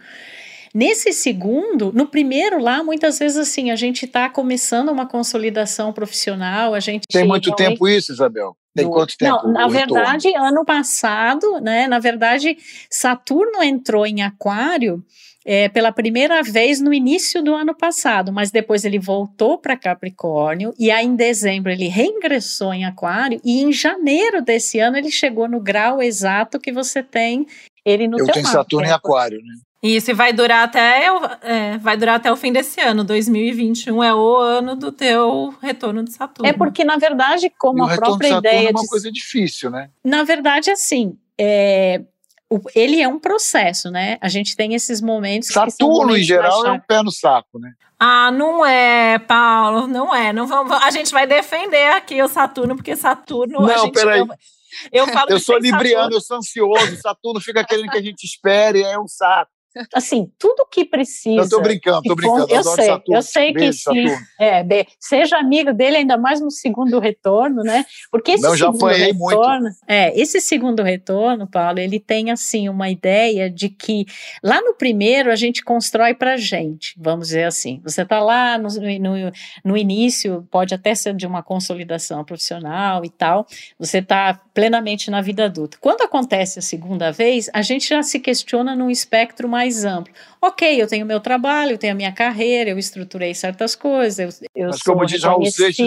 Nesse 0.76 1.10
segundo, 1.10 1.90
no 1.94 2.06
primeiro 2.06 2.60
lá, 2.60 2.84
muitas 2.84 3.18
vezes 3.18 3.38
assim, 3.38 3.70
a 3.70 3.76
gente 3.76 4.04
está 4.04 4.28
começando 4.28 4.90
uma 4.90 5.06
consolidação 5.06 5.90
profissional, 5.90 6.74
a 6.74 6.80
gente 6.80 7.04
tem 7.10 7.26
muito 7.26 7.50
tempo 7.56 7.88
isso, 7.88 8.12
Isabel. 8.12 8.54
Tem 8.74 8.86
quanto 8.86 9.16
tempo? 9.16 9.46
Não, 9.46 9.52
na 9.54 9.68
verdade, 9.68 10.28
ano 10.36 10.66
passado, 10.66 11.60
né? 11.62 11.88
Na 11.88 11.98
verdade, 11.98 12.58
Saturno 12.90 13.62
entrou 13.62 14.06
em 14.06 14.20
Aquário 14.20 15.02
é, 15.46 15.70
pela 15.70 15.90
primeira 15.90 16.42
vez 16.42 16.78
no 16.78 16.92
início 16.92 17.42
do 17.42 17.54
ano 17.54 17.74
passado, 17.74 18.30
mas 18.30 18.50
depois 18.50 18.84
ele 18.84 18.98
voltou 18.98 19.56
para 19.56 19.78
Capricórnio 19.78 20.74
e 20.78 20.90
aí 20.90 21.06
em 21.06 21.16
dezembro 21.16 21.72
ele 21.72 21.88
reingressou 21.88 22.74
em 22.74 22.84
Aquário 22.84 23.40
e 23.42 23.62
em 23.62 23.72
janeiro 23.72 24.42
desse 24.42 24.78
ano 24.78 24.98
ele 24.98 25.10
chegou 25.10 25.48
no 25.48 25.58
grau 25.58 26.02
exato 26.02 26.60
que 26.60 26.70
você 26.70 27.02
tem 27.02 27.46
ele 27.82 28.06
no 28.06 28.18
Eu 28.18 28.26
tenho 28.26 28.44
mapa. 28.44 28.58
Saturno 28.58 28.86
em 28.86 28.92
Aquário, 28.92 29.38
né? 29.38 29.54
Isso, 29.86 30.10
e 30.10 30.14
vai 30.14 30.32
durar 30.32 30.64
até 30.64 31.06
é, 31.42 31.78
vai 31.78 31.96
durar 31.96 32.16
até 32.16 32.32
o 32.32 32.36
fim 32.36 32.52
desse 32.52 32.80
ano. 32.80 33.04
2021 33.04 34.02
é 34.02 34.12
o 34.12 34.36
ano 34.36 34.74
do 34.74 34.90
teu 34.90 35.54
retorno 35.62 36.02
de 36.02 36.12
Saturno. 36.12 36.48
É 36.48 36.52
porque, 36.52 36.84
na 36.84 36.96
verdade, 36.96 37.52
como 37.56 37.84
a 37.84 37.94
própria 37.94 38.38
ideia. 38.38 38.68
É 38.68 38.70
uma 38.70 38.82
de... 38.82 38.88
coisa 38.88 39.12
difícil, 39.12 39.70
né? 39.70 39.90
Na 40.04 40.24
verdade, 40.24 40.70
assim, 40.70 41.16
é, 41.38 42.02
ele 42.74 43.00
é 43.00 43.06
um 43.06 43.18
processo, 43.18 43.90
né? 43.90 44.18
A 44.20 44.28
gente 44.28 44.56
tem 44.56 44.74
esses 44.74 45.00
momentos. 45.00 45.50
Saturno, 45.50 46.16
em 46.16 46.22
geral, 46.22 46.66
é 46.66 46.72
um 46.72 46.80
pé 46.80 47.02
no 47.02 47.12
saco, 47.12 47.58
né? 47.58 47.72
Ah, 47.98 48.30
não 48.30 48.66
é, 48.66 49.18
Paulo, 49.20 49.86
não 49.86 50.14
é. 50.14 50.32
Não 50.32 50.46
vamos, 50.46 50.72
a 50.82 50.90
gente 50.90 51.12
vai 51.12 51.26
defender 51.26 51.90
aqui 51.92 52.20
o 52.20 52.28
Saturno, 52.28 52.74
porque 52.74 52.96
Saturno. 52.96 53.60
Não, 53.60 53.78
gente, 53.84 53.94
peraí. 53.94 54.20
Eu, 54.20 54.28
eu, 54.92 55.06
falo 55.06 55.30
eu 55.30 55.40
sou 55.40 55.56
libriano, 55.58 55.94
Saturno. 55.94 56.16
eu 56.16 56.20
sou 56.20 56.36
ansioso. 56.38 56.96
Saturno 57.00 57.40
fica 57.40 57.64
querendo 57.64 57.88
que 57.88 57.98
a 57.98 58.02
gente 58.02 58.24
espere, 58.24 58.82
é 58.82 58.98
um 58.98 59.08
saco 59.08 59.55
assim, 59.94 60.30
tudo 60.38 60.66
que 60.70 60.84
precisa. 60.84 61.42
Eu 61.42 61.48
tô 61.48 61.60
brincando, 61.60 62.02
tô 62.02 62.14
brincando. 62.14 62.46
Eu 62.48 62.62
sei, 62.62 62.86
Saturno. 62.86 63.18
eu 63.18 63.22
sei 63.22 63.46
que 63.52 63.60
Beijo, 63.60 63.78
sim. 63.78 64.06
É, 64.38 64.62
de, 64.62 64.86
seja 64.98 65.38
amigo 65.38 65.72
dele, 65.72 65.98
ainda 65.98 66.16
mais 66.16 66.40
no 66.40 66.50
segundo 66.50 66.98
retorno, 66.98 67.62
né? 67.62 67.84
Porque 68.10 68.32
esse 68.32 68.42
Não, 68.42 68.56
já 68.56 68.72
segundo 68.72 68.86
retorno, 68.86 69.62
muito. 69.62 69.76
é, 69.88 70.18
esse 70.18 70.40
segundo 70.40 70.82
retorno, 70.82 71.46
Paulo, 71.46 71.78
ele 71.78 71.98
tem 71.98 72.30
assim 72.30 72.68
uma 72.68 72.88
ideia 72.88 73.50
de 73.50 73.68
que 73.68 74.06
lá 74.42 74.60
no 74.60 74.74
primeiro 74.74 75.30
a 75.30 75.36
gente 75.36 75.62
constrói 75.62 76.14
pra 76.14 76.36
gente, 76.36 76.94
vamos 76.98 77.28
dizer 77.28 77.44
assim. 77.44 77.80
Você 77.84 78.04
tá 78.04 78.20
lá 78.20 78.58
no, 78.58 78.68
no, 78.68 79.32
no 79.64 79.76
início, 79.76 80.46
pode 80.50 80.74
até 80.74 80.94
ser 80.94 81.14
de 81.14 81.26
uma 81.26 81.42
consolidação 81.42 82.24
profissional 82.24 83.04
e 83.04 83.10
tal, 83.10 83.46
você 83.78 84.00
tá 84.00 84.40
plenamente 84.54 85.10
na 85.10 85.20
vida 85.20 85.44
adulta. 85.44 85.76
Quando 85.80 86.02
acontece 86.02 86.58
a 86.58 86.62
segunda 86.62 87.12
vez, 87.12 87.50
a 87.52 87.62
gente 87.62 87.88
já 87.88 88.02
se 88.02 88.18
questiona 88.18 88.74
num 88.74 88.90
espectro 88.90 89.48
mais 89.48 89.65
mais 89.66 89.84
amplo. 89.84 90.12
Ok, 90.40 90.80
eu 90.80 90.86
tenho 90.86 91.04
meu 91.04 91.20
trabalho, 91.20 91.72
eu 91.72 91.78
tenho 91.78 91.92
a 91.92 91.96
minha 91.96 92.12
carreira, 92.12 92.70
eu 92.70 92.78
estruturei 92.78 93.34
certas 93.34 93.74
coisas, 93.74 94.40
eu, 94.40 94.48
eu 94.54 94.68
Mas 94.68 94.80
sou 94.82 94.94
como 94.94 95.06
diz 95.06 95.22
Raul 95.22 95.44
Seixas, 95.46 95.86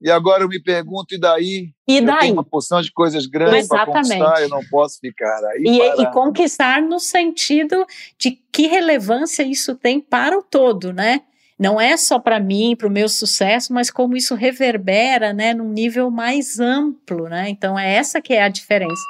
e 0.00 0.10
agora 0.10 0.42
eu 0.42 0.48
me 0.48 0.60
pergunto, 0.60 1.14
e 1.14 1.20
daí? 1.20 1.70
E 1.86 2.00
daí? 2.00 2.14
Eu 2.14 2.18
tenho 2.18 2.32
uma 2.34 2.44
porção 2.44 2.80
de 2.82 2.92
coisas 2.92 3.26
grandes 3.26 3.68
para 3.68 3.86
conquistar, 3.86 4.42
eu 4.42 4.48
não 4.48 4.62
posso 4.68 4.98
ficar 5.00 5.40
aí. 5.52 5.62
E, 5.64 6.02
e, 6.02 6.10
conquistar 6.10 6.82
no 6.82 6.98
sentido 6.98 7.86
de 8.18 8.32
que 8.52 8.66
relevância 8.66 9.42
isso 9.42 9.74
tem 9.76 10.00
para 10.00 10.36
o 10.36 10.42
todo, 10.42 10.92
né? 10.92 11.22
Não 11.58 11.80
é 11.80 11.96
só 11.96 12.18
para 12.18 12.40
mim, 12.40 12.74
para 12.76 12.88
o 12.88 12.90
meu 12.90 13.08
sucesso, 13.08 13.72
mas 13.72 13.88
como 13.88 14.16
isso 14.16 14.34
reverbera, 14.34 15.32
né, 15.32 15.54
num 15.54 15.68
nível 15.68 16.10
mais 16.10 16.58
amplo, 16.58 17.28
né? 17.28 17.48
Então 17.50 17.78
é 17.78 17.94
essa 17.94 18.20
que 18.20 18.32
é 18.32 18.42
a 18.42 18.48
diferença. 18.48 19.00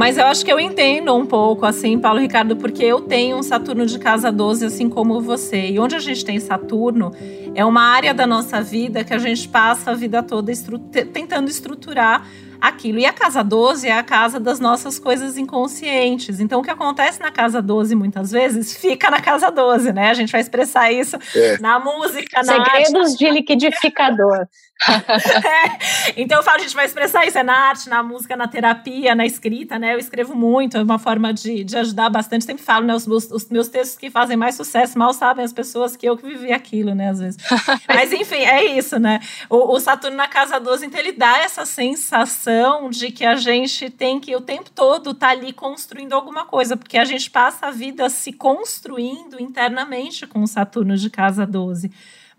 Mas 0.00 0.16
eu 0.16 0.24
acho 0.24 0.42
que 0.42 0.50
eu 0.50 0.58
entendo 0.58 1.14
um 1.14 1.26
pouco, 1.26 1.66
assim, 1.66 1.98
Paulo 1.98 2.20
Ricardo, 2.20 2.56
porque 2.56 2.82
eu 2.82 3.02
tenho 3.02 3.36
um 3.36 3.42
Saturno 3.42 3.84
de 3.84 3.98
casa 3.98 4.32
12, 4.32 4.64
assim 4.64 4.88
como 4.88 5.20
você. 5.20 5.68
E 5.68 5.78
onde 5.78 5.94
a 5.94 5.98
gente 5.98 6.24
tem 6.24 6.40
Saturno, 6.40 7.12
é 7.54 7.62
uma 7.66 7.82
área 7.82 8.14
da 8.14 8.26
nossa 8.26 8.62
vida 8.62 9.04
que 9.04 9.12
a 9.12 9.18
gente 9.18 9.46
passa 9.46 9.90
a 9.90 9.94
vida 9.94 10.22
toda 10.22 10.50
estru 10.50 10.78
tentando 10.78 11.50
estruturar 11.50 12.26
aquilo. 12.58 12.98
E 12.98 13.04
a 13.04 13.12
casa 13.12 13.44
12 13.44 13.88
é 13.88 13.92
a 13.92 14.02
casa 14.02 14.40
das 14.40 14.58
nossas 14.58 14.98
coisas 14.98 15.36
inconscientes. 15.36 16.40
Então, 16.40 16.60
o 16.60 16.62
que 16.62 16.70
acontece 16.70 17.20
na 17.20 17.30
casa 17.30 17.60
12 17.60 17.94
muitas 17.94 18.30
vezes 18.30 18.74
fica 18.80 19.10
na 19.10 19.20
casa 19.20 19.50
12, 19.50 19.92
né? 19.92 20.08
A 20.08 20.14
gente 20.14 20.32
vai 20.32 20.40
expressar 20.40 20.90
isso 20.90 21.18
é. 21.36 21.58
na 21.58 21.78
música, 21.78 22.42
na 22.42 22.54
Segredos 22.54 23.10
arte. 23.10 23.18
de 23.18 23.30
liquidificador. 23.30 24.46
É, 24.88 26.12
então 26.16 26.38
eu 26.38 26.42
falo, 26.42 26.56
a 26.56 26.62
gente 26.62 26.74
vai 26.74 26.86
expressar 26.86 27.26
isso, 27.26 27.36
é 27.36 27.42
na 27.42 27.68
arte, 27.68 27.88
na 27.88 28.02
música, 28.02 28.34
na 28.34 28.48
terapia, 28.48 29.14
na 29.14 29.26
escrita, 29.26 29.78
né? 29.78 29.94
Eu 29.94 29.98
escrevo 29.98 30.34
muito, 30.34 30.78
é 30.78 30.82
uma 30.82 30.98
forma 30.98 31.34
de, 31.34 31.62
de 31.64 31.76
ajudar 31.76 32.08
bastante. 32.08 32.44
Sempre 32.44 32.64
falo, 32.64 32.86
né? 32.86 32.94
Os, 32.94 33.06
os, 33.06 33.48
meus 33.50 33.68
textos 33.68 33.98
que 33.98 34.10
fazem 34.10 34.36
mais 34.36 34.54
sucesso, 34.54 34.98
mal 34.98 35.12
sabem 35.12 35.44
as 35.44 35.52
pessoas 35.52 35.96
que 35.96 36.06
eu 36.06 36.16
que 36.16 36.26
vivi 36.26 36.52
aquilo, 36.52 36.94
né? 36.94 37.10
Às 37.10 37.18
vezes. 37.18 37.42
Mas 37.86 38.12
enfim, 38.12 38.36
é 38.36 38.64
isso, 38.76 38.98
né? 38.98 39.20
O, 39.50 39.74
o 39.74 39.80
Saturno 39.80 40.16
na 40.16 40.28
casa 40.28 40.58
12, 40.58 40.86
então 40.86 40.98
ele 40.98 41.12
dá 41.12 41.38
essa 41.38 41.66
sensação 41.66 42.88
de 42.88 43.10
que 43.10 43.24
a 43.24 43.36
gente 43.36 43.90
tem 43.90 44.18
que 44.18 44.34
o 44.34 44.40
tempo 44.40 44.70
todo 44.70 45.10
estar 45.10 45.26
tá 45.26 45.32
ali 45.32 45.52
construindo 45.52 46.14
alguma 46.14 46.46
coisa, 46.46 46.76
porque 46.76 46.96
a 46.96 47.04
gente 47.04 47.30
passa 47.30 47.66
a 47.66 47.70
vida 47.70 48.08
se 48.08 48.32
construindo 48.32 49.40
internamente 49.40 50.26
com 50.26 50.42
o 50.42 50.46
Saturno 50.46 50.96
de 50.96 51.10
casa 51.10 51.46
12 51.46 51.90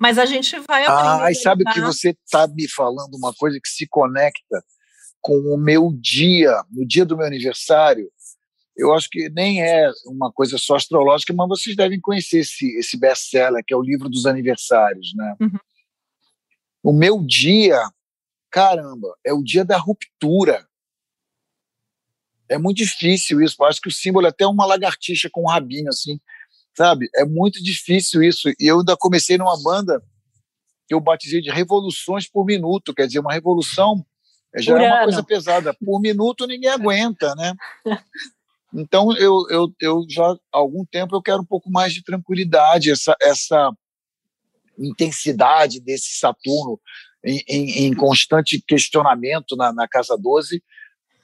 mas 0.02 0.18
a 0.18 0.26
gente 0.26 0.58
vai 0.62 0.84
aprender. 0.84 1.24
Ah, 1.24 1.32
e 1.32 1.36
sabe 1.36 1.64
que 1.64 1.80
você 1.80 2.18
está 2.26 2.48
me 2.48 2.68
falando 2.68 3.14
uma 3.14 3.32
coisa 3.36 3.60
que 3.62 3.70
se 3.70 3.86
conecta 3.88 4.66
com 5.22 5.38
o 5.54 5.56
meu 5.56 5.92
dia, 5.94 6.52
no 6.72 6.88
dia 6.88 7.06
do 7.06 7.16
meu 7.16 7.28
aniversário. 7.28 8.12
Eu 8.76 8.96
acho 8.96 9.08
que 9.12 9.30
nem 9.30 9.62
é 9.62 9.92
uma 10.08 10.32
coisa 10.32 10.58
só 10.58 10.76
astrológica, 10.76 11.32
mas 11.36 11.48
vocês 11.48 11.76
devem 11.76 12.02
conhecer 12.02 12.40
esse, 12.40 12.66
esse 12.80 12.98
best-seller, 12.98 13.64
que 13.64 13.76
é 13.76 13.78
o 13.78 13.84
livro 13.84 14.10
dos 14.10 14.26
aniversários, 14.26 15.14
né? 15.14 15.36
Uhum. 15.40 15.60
O 16.82 16.94
meu 16.94 17.24
dia, 17.24 17.80
caramba, 18.50 19.16
é 19.24 19.32
o 19.32 19.44
dia 19.44 19.64
da 19.64 19.78
ruptura. 19.78 20.68
É 22.50 22.58
muito 22.58 22.78
difícil 22.78 23.40
isso. 23.40 23.56
Eu 23.60 23.68
acho 23.68 23.80
que 23.80 23.90
o 23.90 23.94
símbolo 23.94 24.26
é 24.26 24.30
até 24.30 24.48
uma 24.48 24.66
lagartixa 24.66 25.30
com 25.32 25.44
um 25.44 25.48
rabinho, 25.48 25.90
assim 25.90 26.20
sabe? 26.76 27.10
É 27.16 27.26
muito 27.26 27.62
difícil 27.64 28.24
isso. 28.24 28.50
E 28.60 28.68
eu 28.68 28.80
ainda 28.80 28.96
comecei 28.98 29.38
numa 29.38 29.62
banda 29.62 30.02
que 30.88 30.94
eu 30.94 31.00
batizei 31.00 31.42
de 31.42 31.50
revoluções 31.50 32.30
por 32.30 32.46
minuto, 32.46 32.94
quer 32.94 33.08
dizer, 33.08 33.20
uma 33.20 33.34
revolução 33.34 34.06
já 34.58 34.82
é 34.82 34.88
uma 34.88 35.04
coisa 35.04 35.24
pesada. 35.24 35.74
Por 35.74 36.02
minuto 36.02 36.46
ninguém 36.46 36.70
aguenta, 36.70 37.34
né? 37.36 37.54
Então 38.74 39.16
eu, 39.18 39.46
eu, 39.50 39.74
eu 39.82 40.06
já 40.10 40.32
há 40.32 40.38
algum 40.52 40.86
tempo 40.86 41.16
eu 41.16 41.22
quero 41.22 41.42
um 41.42 41.46
pouco 41.46 41.70
mais 41.70 41.94
de 41.94 42.04
tranquilidade, 42.04 42.92
essa, 42.92 43.16
essa 43.22 43.72
intensidade 44.78 45.80
desse 45.82 46.18
Saturno 46.18 46.80
em, 47.24 47.44
em, 47.48 47.86
em 47.86 47.94
constante 47.94 48.62
questionamento 48.66 49.56
na, 49.56 49.74
na 49.74 49.88
casa 49.88 50.18
12 50.18 50.64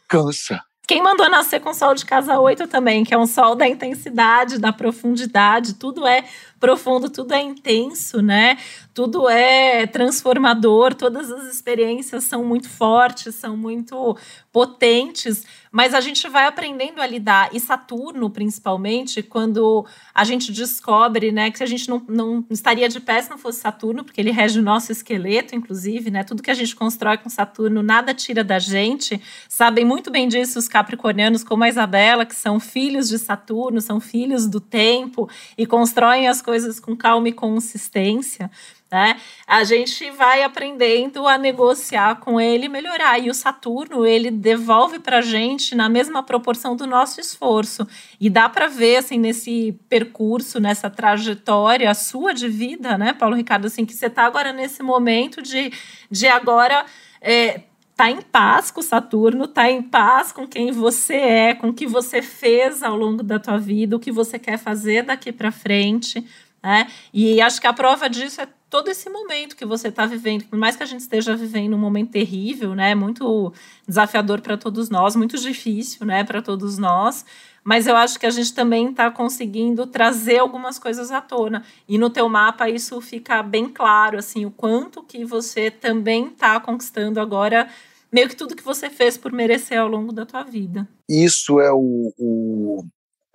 cansa. 0.08 0.62
Quem 0.88 1.04
mandou 1.04 1.30
nascer 1.30 1.60
com 1.60 1.74
sol 1.74 1.94
de 1.94 2.06
casa 2.06 2.40
8 2.40 2.66
também, 2.66 3.04
que 3.04 3.14
é 3.14 3.18
um 3.18 3.28
sol 3.28 3.56
da 3.56 3.68
intensidade, 3.68 4.58
da 4.58 4.72
profundidade, 4.72 5.74
tudo 5.74 6.08
é 6.08 6.24
profundo, 6.60 7.10
tudo 7.10 7.34
é 7.34 7.42
intenso, 7.42 8.22
né? 8.22 8.58
Tudo 8.94 9.30
é 9.30 9.86
transformador, 9.86 10.96
todas 10.96 11.32
as 11.32 11.54
experiências 11.54 12.24
são 12.24 12.44
muito 12.44 12.68
fortes, 12.68 13.36
são 13.36 13.56
muito 13.56 14.18
potentes, 14.52 15.46
mas 15.72 15.94
a 15.94 16.02
gente 16.02 16.28
vai 16.28 16.46
aprendendo 16.48 17.00
a 17.00 17.06
lidar. 17.06 17.50
E 17.54 17.60
Saturno, 17.60 18.28
principalmente, 18.30 19.22
quando 19.22 19.86
a 20.16 20.24
gente 20.24 20.52
descobre, 20.52 21.32
né, 21.32 21.52
que 21.52 21.62
a 21.62 21.68
gente 21.68 21.88
não, 21.88 22.04
não 22.08 22.46
estaria 22.50 22.90
de 22.90 23.00
pé 23.00 23.22
se 23.22 23.30
não 23.30 23.38
fosse 23.38 23.60
Saturno, 23.60 24.04
porque 24.04 24.20
ele 24.20 24.32
rege 24.32 24.60
o 24.60 24.64
nosso 24.64 24.92
esqueleto, 24.92 25.56
inclusive, 25.56 26.10
né? 26.10 26.24
Tudo 26.24 26.42
que 26.42 26.50
a 26.50 26.56
gente 26.56 26.76
constrói 26.76 27.18
com 27.18 27.30
Saturno, 27.30 27.84
nada 27.84 28.16
tira 28.16 28.44
da 28.44 28.58
gente. 28.58 29.22
Sabem 29.48 29.86
muito 29.86 30.10
bem 30.10 30.28
disso 30.28 30.58
os 30.58 30.68
capricornianos, 30.68 31.44
como 31.44 31.64
a 31.64 31.70
Isabela, 31.70 32.26
que 32.26 32.36
são 32.36 32.60
filhos 32.60 33.08
de 33.08 33.20
Saturno, 33.20 33.80
são 33.80 34.00
filhos 34.00 34.48
do 34.48 34.60
tempo 34.60 35.30
e 35.56 35.68
constroem 35.68 36.28
as 36.28 36.42
coisas 36.48 36.80
com 36.80 36.96
calma 36.96 37.28
e 37.28 37.34
consistência. 37.34 38.50
Né? 38.90 39.20
A 39.46 39.66
gente 39.66 40.10
vai 40.12 40.44
aprendendo 40.44 41.28
a 41.28 41.38
negociar 41.38 42.22
com 42.22 42.40
ele 42.40 42.70
melhorar. 42.70 43.20
E 43.20 43.30
o 43.30 43.34
Saturno, 43.34 44.06
ele 44.06 44.32
devolve 44.32 44.98
para 44.98 45.18
a 45.18 45.22
gente 45.22 45.76
na 45.76 45.90
mesma 45.90 46.24
proporção 46.24 46.74
do 46.74 46.88
nosso 46.88 47.20
esforço. 47.20 47.86
E 48.18 48.30
dá 48.30 48.48
para 48.48 48.68
ver, 48.68 48.96
assim, 48.96 49.20
nesse 49.20 49.78
percurso, 49.90 50.58
nessa 50.58 50.90
trajetória 50.90 51.94
sua 51.94 52.34
de 52.34 52.48
vida, 52.48 52.98
né, 52.98 53.12
Paulo 53.12 53.36
Ricardo, 53.36 53.68
assim, 53.68 53.86
que 53.86 53.94
você 53.94 54.06
está 54.06 54.24
agora 54.24 54.54
nesse 54.54 54.82
momento 54.82 55.42
de, 55.42 55.70
de 56.10 56.28
agora 56.30 56.86
é, 57.20 57.60
tá 57.98 58.12
em 58.12 58.22
paz 58.22 58.70
com 58.70 58.82
Saturno, 58.84 59.48
tá 59.48 59.70
em 59.70 59.82
paz 59.82 60.32
com 60.32 60.48
quem 60.48 60.72
você 60.72 61.16
é, 61.16 61.56
com 61.56 61.70
o 61.70 61.74
que 61.74 61.88
você 61.88 62.22
fez 62.22 62.84
ao 62.84 62.96
longo 62.96 63.24
da 63.24 63.40
tua 63.40 63.58
vida, 63.58 63.96
o 63.96 64.00
que 64.00 64.12
você 64.12 64.38
quer 64.38 64.60
fazer 64.60 65.02
daqui 65.02 65.32
para 65.32 65.52
frente, 65.52 66.24
né? 66.62 66.88
E 67.12 67.42
acho 67.42 67.60
que 67.60 67.66
a 67.66 67.74
prova 67.74 68.08
disso 68.08 68.40
é 68.40 68.48
todo 68.70 68.90
esse 68.90 69.10
momento 69.10 69.56
que 69.56 69.66
você 69.66 69.88
está 69.88 70.06
vivendo, 70.06 70.44
por 70.46 70.60
mais 70.60 70.76
que 70.76 70.84
a 70.84 70.86
gente 70.86 71.00
esteja 71.00 71.36
vivendo 71.36 71.74
um 71.74 71.80
momento 71.80 72.12
terrível, 72.12 72.76
né, 72.76 72.94
muito 72.94 73.54
desafiador 73.88 74.42
para 74.42 74.58
todos 74.58 74.90
nós, 74.90 75.16
muito 75.16 75.38
difícil, 75.38 76.06
né, 76.06 76.24
para 76.24 76.42
todos 76.42 76.78
nós, 76.78 77.26
mas 77.64 77.88
eu 77.88 77.96
acho 77.96 78.20
que 78.20 78.26
a 78.26 78.30
gente 78.30 78.54
também 78.54 78.90
está 78.90 79.10
conseguindo 79.10 79.88
trazer 79.88 80.40
algumas 80.40 80.80
coisas 80.80 81.12
à 81.12 81.20
tona. 81.20 81.64
E 81.88 81.98
no 81.98 82.10
teu 82.10 82.30
mapa 82.30 82.70
isso 82.70 83.00
fica 83.02 83.44
bem 83.44 83.68
claro, 83.68 84.18
assim, 84.18 84.46
o 84.46 84.52
quanto 84.52 85.04
que 85.04 85.26
você 85.26 85.70
também 85.70 86.28
está 86.28 86.60
conquistando 86.60 87.20
agora 87.20 87.68
meio 88.12 88.30
que 88.30 88.36
tudo 88.36 88.56
que 88.56 88.64
você 88.64 88.90
fez 88.90 89.18
por 89.18 89.32
merecer 89.32 89.80
ao 89.80 89.88
longo 89.88 90.12
da 90.12 90.26
tua 90.26 90.44
vida. 90.44 90.88
Isso 91.10 91.60
é 91.60 91.72
o, 91.72 92.14
o 92.18 92.86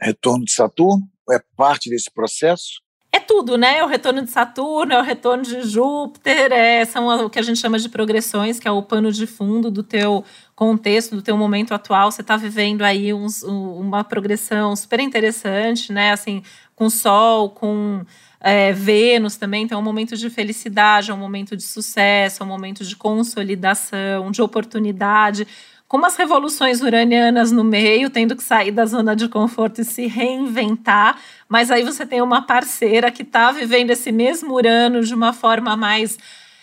retorno 0.01 0.45
de 0.45 0.53
Saturno? 0.53 1.09
É 1.31 1.41
parte 1.57 1.89
desse 1.89 2.11
processo? 2.11 2.83
É 3.15 3.21
tudo, 3.21 3.59
né? 3.59 3.77
É 3.77 3.85
o 3.85 3.87
retorno 3.87 4.23
de 4.23 4.31
Saturno, 4.31 4.95
é 4.95 4.99
o 4.99 5.03
retorno 5.03 5.45
de 5.45 5.61
Júpiter, 5.63 6.51
é, 6.51 6.83
são 6.87 7.07
o 7.27 7.29
que 7.29 7.39
a 7.39 7.43
gente 7.43 7.61
chama 7.61 7.79
de 7.79 7.91
progressões, 7.91 8.59
que 8.59 8.67
é 8.67 8.71
o 8.71 8.83
pano 8.83 9.13
de 9.13 9.27
fundo 9.27 9.71
do 9.71 9.83
teu 9.83 10.25
contexto, 10.55 11.15
do 11.15 11.21
teu 11.21 11.37
momento 11.37 11.75
atual. 11.75 12.11
Você 12.11 12.23
está 12.23 12.39
vivendo 12.39 12.81
aí 12.81 13.13
uns, 13.13 13.43
uma 13.43 14.03
progressão 14.03 14.75
super 14.75 14.99
interessante, 14.99 15.93
né? 15.93 16.13
Assim, 16.13 16.43
com 16.75 16.89
Sol, 16.89 17.51
com 17.51 18.03
é, 18.43 18.73
Vênus 18.73 19.37
também, 19.37 19.63
então 19.63 19.79
é 19.79 19.81
um 19.81 19.85
momento 19.85 20.17
de 20.17 20.29
felicidade, 20.29 21.11
é 21.11 21.15
um 21.15 21.19
momento 21.19 21.57
de 21.57 21.63
sucesso, 21.63 22.43
é 22.43 22.45
um 22.45 22.49
momento 22.49 22.85
de 22.85 22.97
consolidação, 22.97 24.31
de 24.33 24.43
oportunidade, 24.43 25.47
com 25.87 25.97
umas 25.97 26.17
revoluções 26.17 26.81
uranianas 26.81 27.53
no 27.53 27.63
meio, 27.63 28.11
tendo 28.11 28.35
que 28.35 28.43
sair 28.43 28.73
da 28.73 28.85
zona 28.85 29.15
de 29.15 29.29
conforto 29.29 29.83
e 29.83 29.85
se 29.85 30.07
reinventar, 30.07 31.19
mas 31.49 31.71
aí 31.71 31.85
você 31.85 32.05
tem 32.05 32.21
uma 32.21 32.43
parceira 32.43 33.11
que 33.11 33.23
está 33.23 33.53
vivendo 33.53 33.91
esse 33.91 34.11
mesmo 34.11 34.55
Urano 34.55 35.03
de 35.03 35.15
uma 35.15 35.33
forma 35.33 35.77
mais 35.77 36.19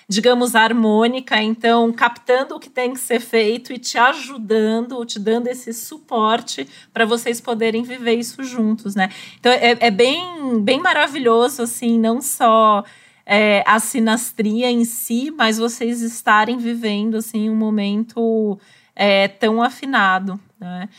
digamos, 0.09 0.55
harmônica, 0.55 1.39
então 1.39 1.93
captando 1.93 2.55
o 2.55 2.59
que 2.59 2.67
tem 2.67 2.93
que 2.93 2.99
ser 2.99 3.19
feito 3.19 3.71
e 3.71 3.77
te 3.77 3.95
ajudando, 3.95 5.05
te 5.05 5.19
dando 5.19 5.45
esse 5.47 5.71
suporte 5.71 6.67
para 6.91 7.05
vocês 7.05 7.39
poderem 7.39 7.83
viver 7.83 8.15
isso 8.15 8.43
juntos, 8.43 8.95
né? 8.95 9.11
Então 9.39 9.51
é, 9.51 9.77
é 9.79 9.91
bem, 9.91 10.59
bem 10.63 10.81
maravilhoso, 10.81 11.61
assim, 11.61 11.99
não 11.99 12.23
só 12.23 12.83
é, 13.23 13.63
a 13.67 13.79
sinastria 13.79 14.71
em 14.71 14.83
si, 14.83 15.29
mas 15.29 15.59
vocês 15.59 16.01
estarem 16.01 16.57
vivendo, 16.57 17.17
assim, 17.17 17.47
um 17.47 17.55
momento 17.55 18.59
é, 18.95 19.27
tão 19.27 19.61
afinado, 19.61 20.39
né? 20.59 20.89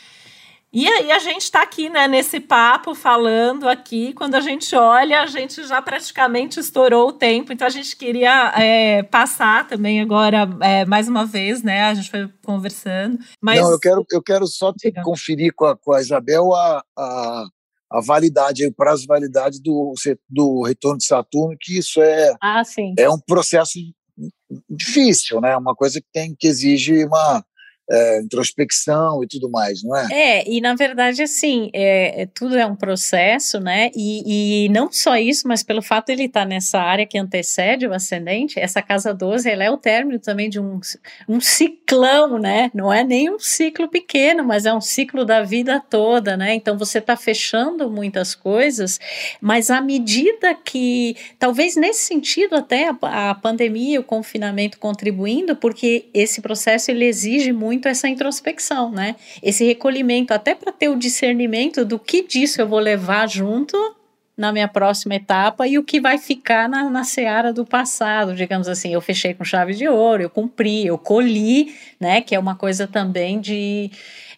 E 0.73 0.87
aí 0.87 1.11
a 1.11 1.19
gente 1.19 1.41
está 1.41 1.61
aqui, 1.61 1.89
né, 1.89 2.07
nesse 2.07 2.39
papo, 2.39 2.95
falando 2.95 3.67
aqui, 3.67 4.13
quando 4.13 4.35
a 4.35 4.39
gente 4.39 4.73
olha, 4.73 5.21
a 5.21 5.25
gente 5.25 5.67
já 5.67 5.81
praticamente 5.81 6.61
estourou 6.61 7.09
o 7.09 7.13
tempo, 7.13 7.51
então 7.51 7.67
a 7.67 7.69
gente 7.69 7.93
queria 7.97 8.53
é, 8.57 9.03
passar 9.03 9.67
também 9.67 9.99
agora, 9.99 10.47
é, 10.61 10.85
mais 10.85 11.09
uma 11.09 11.25
vez, 11.25 11.61
né, 11.61 11.83
a 11.83 11.93
gente 11.93 12.09
foi 12.09 12.29
conversando. 12.45 13.19
Mas... 13.41 13.59
Não, 13.59 13.69
eu 13.69 13.79
quero, 13.79 14.05
eu 14.09 14.23
quero 14.23 14.47
só 14.47 14.73
conferir 15.03 15.53
com 15.53 15.65
a, 15.65 15.75
com 15.75 15.91
a 15.91 15.99
Isabel 15.99 16.53
a, 16.53 16.81
a, 16.97 17.45
a 17.91 18.01
validade, 18.01 18.65
o 18.65 18.73
prazo 18.73 19.01
de 19.01 19.07
validade 19.07 19.61
do, 19.61 19.93
do 20.29 20.63
retorno 20.63 20.99
de 20.99 21.05
Saturno, 21.05 21.57
que 21.59 21.79
isso 21.79 22.01
é, 22.01 22.33
ah, 22.41 22.63
é 22.97 23.09
um 23.09 23.19
processo 23.19 23.77
difícil, 24.69 25.41
né, 25.41 25.57
uma 25.57 25.75
coisa 25.75 25.99
que 25.99 26.07
tem 26.13 26.33
que 26.33 26.47
exige 26.47 27.03
uma 27.03 27.43
é, 27.91 28.21
introspecção 28.21 29.23
e 29.23 29.27
tudo 29.27 29.49
mais, 29.49 29.83
não 29.83 29.95
é? 29.97 30.07
É, 30.11 30.49
e 30.49 30.61
na 30.61 30.73
verdade, 30.73 31.21
assim, 31.21 31.69
é, 31.73 32.21
é, 32.21 32.25
tudo 32.25 32.57
é 32.57 32.65
um 32.65 32.75
processo, 32.75 33.59
né? 33.59 33.91
E, 33.95 34.65
e 34.65 34.69
não 34.69 34.91
só 34.91 35.17
isso, 35.17 35.47
mas 35.47 35.61
pelo 35.61 35.81
fato 35.81 36.07
de 36.07 36.13
ele 36.13 36.23
estar 36.25 36.45
nessa 36.45 36.79
área 36.79 37.05
que 37.05 37.17
antecede 37.17 37.85
o 37.85 37.93
ascendente, 37.93 38.59
essa 38.59 38.81
casa 38.81 39.13
12, 39.13 39.49
ela 39.49 39.63
é 39.63 39.69
o 39.69 39.77
término 39.77 40.19
também 40.19 40.49
de 40.49 40.59
um, 40.59 40.79
um 41.27 41.41
ciclão, 41.41 42.39
né? 42.39 42.71
Não 42.73 42.93
é 42.93 43.03
nem 43.03 43.29
um 43.29 43.39
ciclo 43.39 43.89
pequeno, 43.89 44.43
mas 44.43 44.65
é 44.65 44.73
um 44.73 44.81
ciclo 44.81 45.25
da 45.25 45.43
vida 45.43 45.79
toda, 45.79 46.37
né? 46.37 46.55
Então 46.55 46.77
você 46.77 46.99
está 46.99 47.17
fechando 47.17 47.89
muitas 47.89 48.33
coisas, 48.33 48.99
mas 49.41 49.69
à 49.69 49.81
medida 49.81 50.53
que, 50.53 51.17
talvez 51.37 51.75
nesse 51.75 52.05
sentido 52.05 52.55
até 52.55 52.89
a, 52.89 53.31
a 53.31 53.35
pandemia, 53.35 53.99
o 53.99 54.03
confinamento 54.03 54.79
contribuindo, 54.79 55.55
porque 55.55 56.05
esse 56.13 56.41
processo 56.41 56.89
ele 56.91 57.05
exige 57.05 57.51
muito 57.51 57.80
essa 57.87 58.07
introspecção, 58.07 58.91
né? 58.91 59.15
Esse 59.41 59.65
recolhimento, 59.65 60.33
até 60.33 60.55
para 60.55 60.71
ter 60.71 60.89
o 60.89 60.97
discernimento 60.97 61.83
do 61.85 61.97
que 61.97 62.25
disso 62.25 62.61
eu 62.61 62.67
vou 62.67 62.79
levar 62.79 63.27
junto 63.27 63.77
na 64.37 64.51
minha 64.51 64.67
próxima 64.67 65.15
etapa 65.15 65.67
e 65.67 65.77
o 65.77 65.83
que 65.83 66.01
vai 66.01 66.17
ficar 66.17 66.67
na, 66.67 66.89
na 66.89 67.03
seara 67.03 67.53
do 67.53 67.65
passado, 67.65 68.33
digamos 68.33 68.67
assim. 68.67 68.93
Eu 68.93 69.01
fechei 69.01 69.33
com 69.33 69.43
chave 69.43 69.73
de 69.73 69.87
ouro, 69.87 70.23
eu 70.23 70.29
cumpri, 70.29 70.85
eu 70.87 70.97
colhi, 70.97 71.75
né? 71.99 72.21
Que 72.21 72.33
é 72.33 72.39
uma 72.39 72.55
coisa 72.55 72.87
também 72.87 73.39
de 73.39 73.91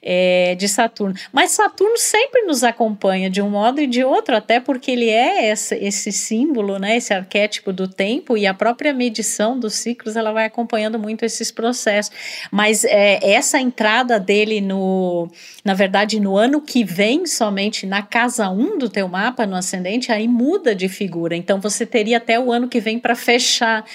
é, 0.03 0.53
de 0.55 0.67
Saturno. 0.67 1.15
Mas 1.31 1.51
Saturno 1.51 1.97
sempre 1.97 2.41
nos 2.41 2.63
acompanha 2.63 3.29
de 3.29 3.41
um 3.41 3.49
modo 3.49 3.81
e 3.81 3.87
de 3.87 4.03
outro, 4.03 4.35
até 4.35 4.59
porque 4.59 4.91
ele 4.91 5.09
é 5.09 5.49
esse, 5.49 5.75
esse 5.75 6.11
símbolo, 6.11 6.77
né, 6.77 6.97
esse 6.97 7.13
arquétipo 7.13 7.71
do 7.71 7.87
tempo 7.87 8.37
e 8.37 8.45
a 8.45 8.53
própria 8.53 8.93
medição 8.93 9.57
dos 9.57 9.75
ciclos 9.75 10.17
ela 10.17 10.33
vai 10.33 10.45
acompanhando 10.45 10.99
muito 10.99 11.23
esses 11.23 11.49
processos. 11.51 12.13
Mas 12.51 12.83
é, 12.83 13.19
essa 13.23 13.59
entrada 13.59 14.19
dele 14.19 14.59
no, 14.59 15.29
na 15.63 15.73
verdade, 15.73 16.19
no 16.19 16.35
ano 16.35 16.59
que 16.59 16.83
vem, 16.83 17.25
somente 17.25 17.85
na 17.85 18.01
casa 18.01 18.49
1 18.49 18.77
do 18.77 18.89
teu 18.89 19.07
mapa, 19.07 19.45
no 19.45 19.55
ascendente, 19.55 20.11
aí 20.11 20.27
muda 20.27 20.75
de 20.75 20.89
figura. 20.89 21.35
Então 21.35 21.61
você 21.61 21.85
teria 21.85 22.17
até 22.17 22.37
o 22.37 22.51
ano 22.51 22.67
que 22.67 22.81
vem 22.81 22.99
para 22.99 23.15
fechar 23.15 23.85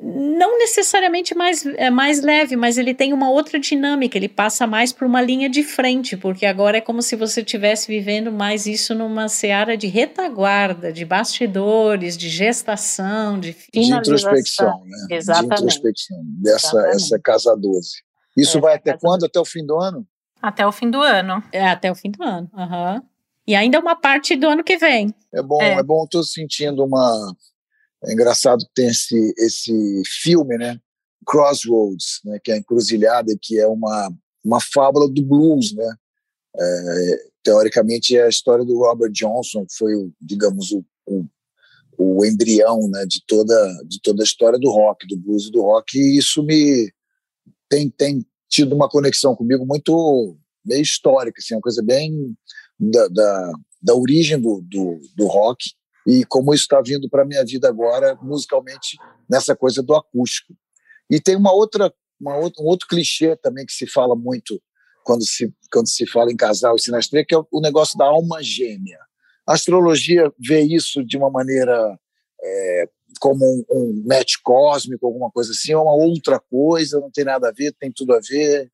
não 0.00 0.58
necessariamente 0.58 1.34
mais, 1.34 1.66
é, 1.66 1.90
mais 1.90 2.22
leve, 2.22 2.56
mas 2.56 2.78
ele 2.78 2.94
tem 2.94 3.12
uma 3.12 3.30
outra 3.30 3.58
dinâmica, 3.58 4.16
ele 4.16 4.28
passa 4.28 4.66
mais 4.66 4.92
por 4.92 5.06
uma 5.06 5.20
linha 5.20 5.48
de 5.48 5.62
frente, 5.62 6.16
porque 6.16 6.46
agora 6.46 6.78
é 6.78 6.80
como 6.80 7.02
se 7.02 7.16
você 7.16 7.40
estivesse 7.40 7.88
vivendo 7.88 8.30
mais 8.30 8.66
isso 8.66 8.94
numa 8.94 9.28
seara 9.28 9.76
de 9.76 9.86
retaguarda, 9.88 10.92
de 10.92 11.04
bastidores, 11.04 12.16
de 12.16 12.28
gestação, 12.28 13.40
de 13.40 13.52
finalização. 13.52 14.02
De 14.02 14.10
introspecção, 14.10 14.84
né? 14.84 15.16
Exatamente. 15.16 15.48
De 15.48 15.62
introspecção, 15.64 16.18
dessa 16.40 16.88
essa 16.88 17.18
casa 17.18 17.56
12. 17.56 17.88
Isso 18.36 18.58
é, 18.58 18.60
vai 18.60 18.74
até 18.76 18.96
quando? 18.96 19.24
Até 19.24 19.40
o 19.40 19.44
fim 19.44 19.66
do 19.66 19.76
ano? 19.76 20.06
Até 20.40 20.64
o 20.66 20.70
fim 20.70 20.88
do 20.90 21.00
ano. 21.00 21.42
É, 21.52 21.68
até 21.68 21.90
o 21.90 21.94
fim 21.94 22.10
do 22.10 22.22
ano, 22.22 22.48
uhum. 22.54 23.02
E 23.46 23.54
ainda 23.54 23.80
uma 23.80 23.96
parte 23.96 24.36
do 24.36 24.46
ano 24.46 24.62
que 24.62 24.76
vem. 24.76 25.12
É 25.32 25.42
bom, 25.42 25.60
é, 25.62 25.72
é 25.72 25.82
bom, 25.82 26.04
estou 26.04 26.22
sentindo 26.22 26.84
uma 26.84 27.34
é 28.04 28.12
engraçado 28.12 28.64
que 28.64 28.74
tem 28.74 28.88
esse, 28.88 29.34
esse 29.36 30.02
filme, 30.06 30.56
né? 30.56 30.80
Crossroads, 31.26 32.20
né? 32.24 32.38
que 32.42 32.50
é 32.50 32.54
a 32.54 32.58
encruzilhada, 32.58 33.36
que 33.40 33.58
é 33.58 33.66
uma, 33.66 34.10
uma 34.44 34.60
fábula 34.60 35.08
do 35.08 35.22
blues, 35.22 35.74
né? 35.74 35.94
É, 36.60 37.28
teoricamente 37.42 38.16
é 38.16 38.24
a 38.24 38.28
história 38.28 38.64
do 38.64 38.78
Robert 38.78 39.10
Johnson, 39.12 39.64
que 39.66 39.76
foi, 39.76 39.92
digamos, 40.20 40.72
o, 40.72 40.84
o, 41.06 41.24
o, 41.96 42.24
embrião 42.24 42.88
né, 42.88 43.04
de, 43.06 43.22
toda, 43.26 43.54
de 43.86 44.00
toda 44.02 44.22
a 44.22 44.24
história 44.24 44.58
do 44.58 44.70
rock, 44.70 45.06
do 45.06 45.16
blues 45.16 45.46
e 45.46 45.50
do 45.50 45.62
rock, 45.62 45.96
e 45.96 46.18
isso 46.18 46.42
me 46.42 46.92
tem, 47.68 47.90
tem 47.90 48.26
tido 48.48 48.74
uma 48.74 48.88
conexão 48.88 49.36
comigo 49.36 49.64
muito 49.64 50.36
meio 50.64 50.82
histórica, 50.82 51.38
assim, 51.38 51.54
uma 51.54 51.60
coisa 51.60 51.82
bem 51.82 52.36
da, 52.78 53.08
da, 53.08 53.52
da 53.82 53.94
origem 53.94 54.40
do, 54.40 54.60
do, 54.62 54.98
do 55.16 55.26
rock 55.26 55.70
e 56.08 56.24
como 56.24 56.54
isso 56.54 56.62
está 56.62 56.80
vindo 56.80 57.06
para 57.10 57.22
a 57.22 57.26
minha 57.26 57.44
vida 57.44 57.68
agora, 57.68 58.16
musicalmente, 58.22 58.96
nessa 59.28 59.54
coisa 59.54 59.82
do 59.82 59.94
acústico. 59.94 60.54
E 61.10 61.20
tem 61.20 61.36
uma 61.36 61.52
outra, 61.52 61.92
uma 62.18 62.34
outra, 62.38 62.64
um 62.64 62.66
outro 62.66 62.88
clichê 62.88 63.36
também 63.36 63.66
que 63.66 63.74
se 63.74 63.86
fala 63.86 64.16
muito 64.16 64.58
quando 65.04 65.22
se, 65.26 65.52
quando 65.70 65.86
se 65.86 66.06
fala 66.06 66.32
em 66.32 66.36
casal 66.36 66.76
e 66.76 66.80
sinastria, 66.80 67.26
que 67.26 67.34
é 67.34 67.38
o 67.38 67.60
negócio 67.60 67.98
da 67.98 68.06
alma 68.06 68.42
gêmea. 68.42 68.98
A 69.46 69.52
astrologia 69.52 70.32
vê 70.38 70.62
isso 70.62 71.04
de 71.04 71.18
uma 71.18 71.30
maneira 71.30 71.98
é, 72.42 72.88
como 73.20 73.44
um, 73.44 73.64
um 73.70 74.04
match 74.06 74.36
cósmico, 74.42 75.06
alguma 75.06 75.30
coisa 75.30 75.52
assim, 75.52 75.74
ou 75.74 75.82
uma 75.82 75.94
outra 75.94 76.40
coisa, 76.40 76.98
não 77.00 77.10
tem 77.10 77.24
nada 77.24 77.50
a 77.50 77.52
ver, 77.52 77.74
tem 77.78 77.92
tudo 77.94 78.14
a 78.14 78.20
ver. 78.20 78.70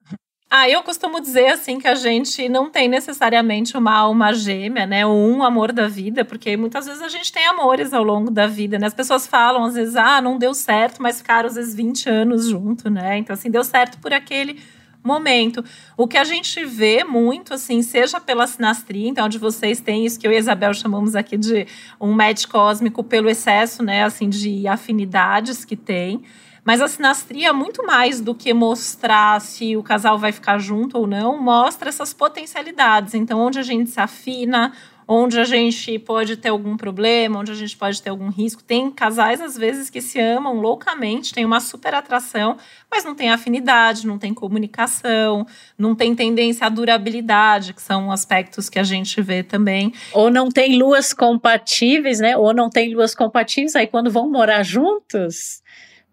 Ah, 0.57 0.71
eu 0.71 0.85
costumo 0.85 1.21
dizer 1.21 1.49
assim 1.49 1.81
que 1.81 1.89
a 1.89 1.97
gente 1.97 2.49
não 2.49 2.71
tem 2.71 2.87
necessariamente 2.87 3.77
uma 3.77 3.93
alma 3.93 4.33
gêmea, 4.33 4.87
né? 4.87 5.05
Ou 5.05 5.29
um 5.29 5.43
amor 5.43 5.73
da 5.73 5.89
vida, 5.89 6.25
porque 6.25 6.57
muitas 6.57 6.87
vezes 6.87 7.03
a 7.03 7.09
gente 7.09 7.33
tem 7.33 7.45
amores 7.45 7.93
ao 7.93 8.05
longo 8.05 8.31
da 8.31 8.47
vida, 8.47 8.79
né? 8.79 8.87
As 8.87 8.95
pessoas 8.95 9.27
falam 9.27 9.65
às 9.65 9.75
vezes, 9.75 9.97
ah, 9.97 10.23
não 10.23 10.39
deu 10.39 10.55
certo, 10.55 11.03
mas 11.03 11.19
ficaram 11.19 11.49
às 11.49 11.57
vezes 11.57 11.75
20 11.75 12.09
anos 12.09 12.49
junto, 12.49 12.89
né? 12.89 13.19
Então, 13.19 13.35
assim, 13.35 13.51
deu 13.51 13.65
certo 13.65 13.99
por 13.99 14.13
aquele 14.13 14.61
momento. 15.03 15.65
O 15.97 16.07
que 16.07 16.17
a 16.17 16.23
gente 16.23 16.65
vê 16.65 17.03
muito, 17.03 17.53
assim, 17.53 17.83
seja 17.83 18.21
pela 18.21 18.47
sinastria, 18.47 19.09
então, 19.09 19.27
onde 19.27 19.39
vocês 19.39 19.81
têm 19.81 20.07
isso 20.07 20.21
que 20.21 20.25
eu 20.25 20.31
e 20.31 20.37
a 20.37 20.39
Isabel 20.39 20.73
chamamos 20.73 21.17
aqui 21.17 21.37
de 21.37 21.67
um 22.01 22.13
match 22.13 22.47
cósmico 22.47 23.03
pelo 23.03 23.29
excesso, 23.29 23.83
né, 23.83 24.05
assim, 24.05 24.29
de 24.29 24.69
afinidades 24.69 25.65
que 25.65 25.75
tem. 25.75 26.23
Mas 26.65 26.81
a 26.81 26.89
sinastria, 26.89 27.53
muito 27.53 27.85
mais 27.85 28.23
do 28.23 28.35
que 28.35 28.55
mostrar 28.55 29.39
se 29.41 29.77
o 29.77 29.83
casal 29.83 30.19
vai 30.19 30.33
ficar 30.33 30.59
junto 30.59 30.97
ou 30.97 31.07
não, 31.07 31.39
mostra 31.39 31.91
essas 31.91 32.15
potencialidades. 32.15 33.13
Então, 33.13 33.39
onde 33.39 33.59
a 33.59 33.63
gente 33.63 33.91
se 33.91 34.01
afina, 34.01 34.73
onde 35.07 35.39
a 35.39 35.45
gente 35.45 35.99
pode 35.99 36.39
ter 36.39 36.49
algum 36.49 36.75
problema, 36.75 37.39
onde 37.39 37.53
a 37.53 37.55
gente 37.55 37.77
pode 37.77 38.01
ter 38.01 38.09
algum 38.09 38.31
risco. 38.31 38.63
Tem 38.63 38.91
casais, 38.91 39.43
às 39.43 39.59
vezes, 39.59 39.91
que 39.91 40.01
se 40.01 40.19
amam 40.19 40.59
loucamente, 40.59 41.35
tem 41.35 41.45
uma 41.45 41.61
super 41.61 41.95
atração, 41.95 42.57
mas 42.91 43.05
não 43.05 43.15
tem 43.15 43.31
afinidade, 43.31 44.07
não 44.07 44.19
tem 44.19 44.33
comunicação, 44.33 45.47
não 45.77 45.95
tem 45.95 46.15
tendência 46.15 46.67
à 46.67 46.71
durabilidade, 46.71 47.75
que 47.75 47.83
são 47.83 48.11
aspectos 48.11 48.71
que 48.71 48.79
a 48.79 48.85
gente 48.85 49.21
vê 49.21 49.43
também. 49.43 49.93
Ou 50.15 50.31
não 50.31 50.49
tem 50.49 50.79
luas 50.79 51.13
compatíveis, 51.13 52.21
né? 52.21 52.37
Ou 52.39 52.55
não 52.55 52.71
tem 52.71 52.95
luas 52.95 53.15
compatíveis, 53.15 53.77
aí 53.77 53.87
quando 53.87 54.11
vão 54.11 54.31
morar 54.31 54.63
juntos 54.63 55.63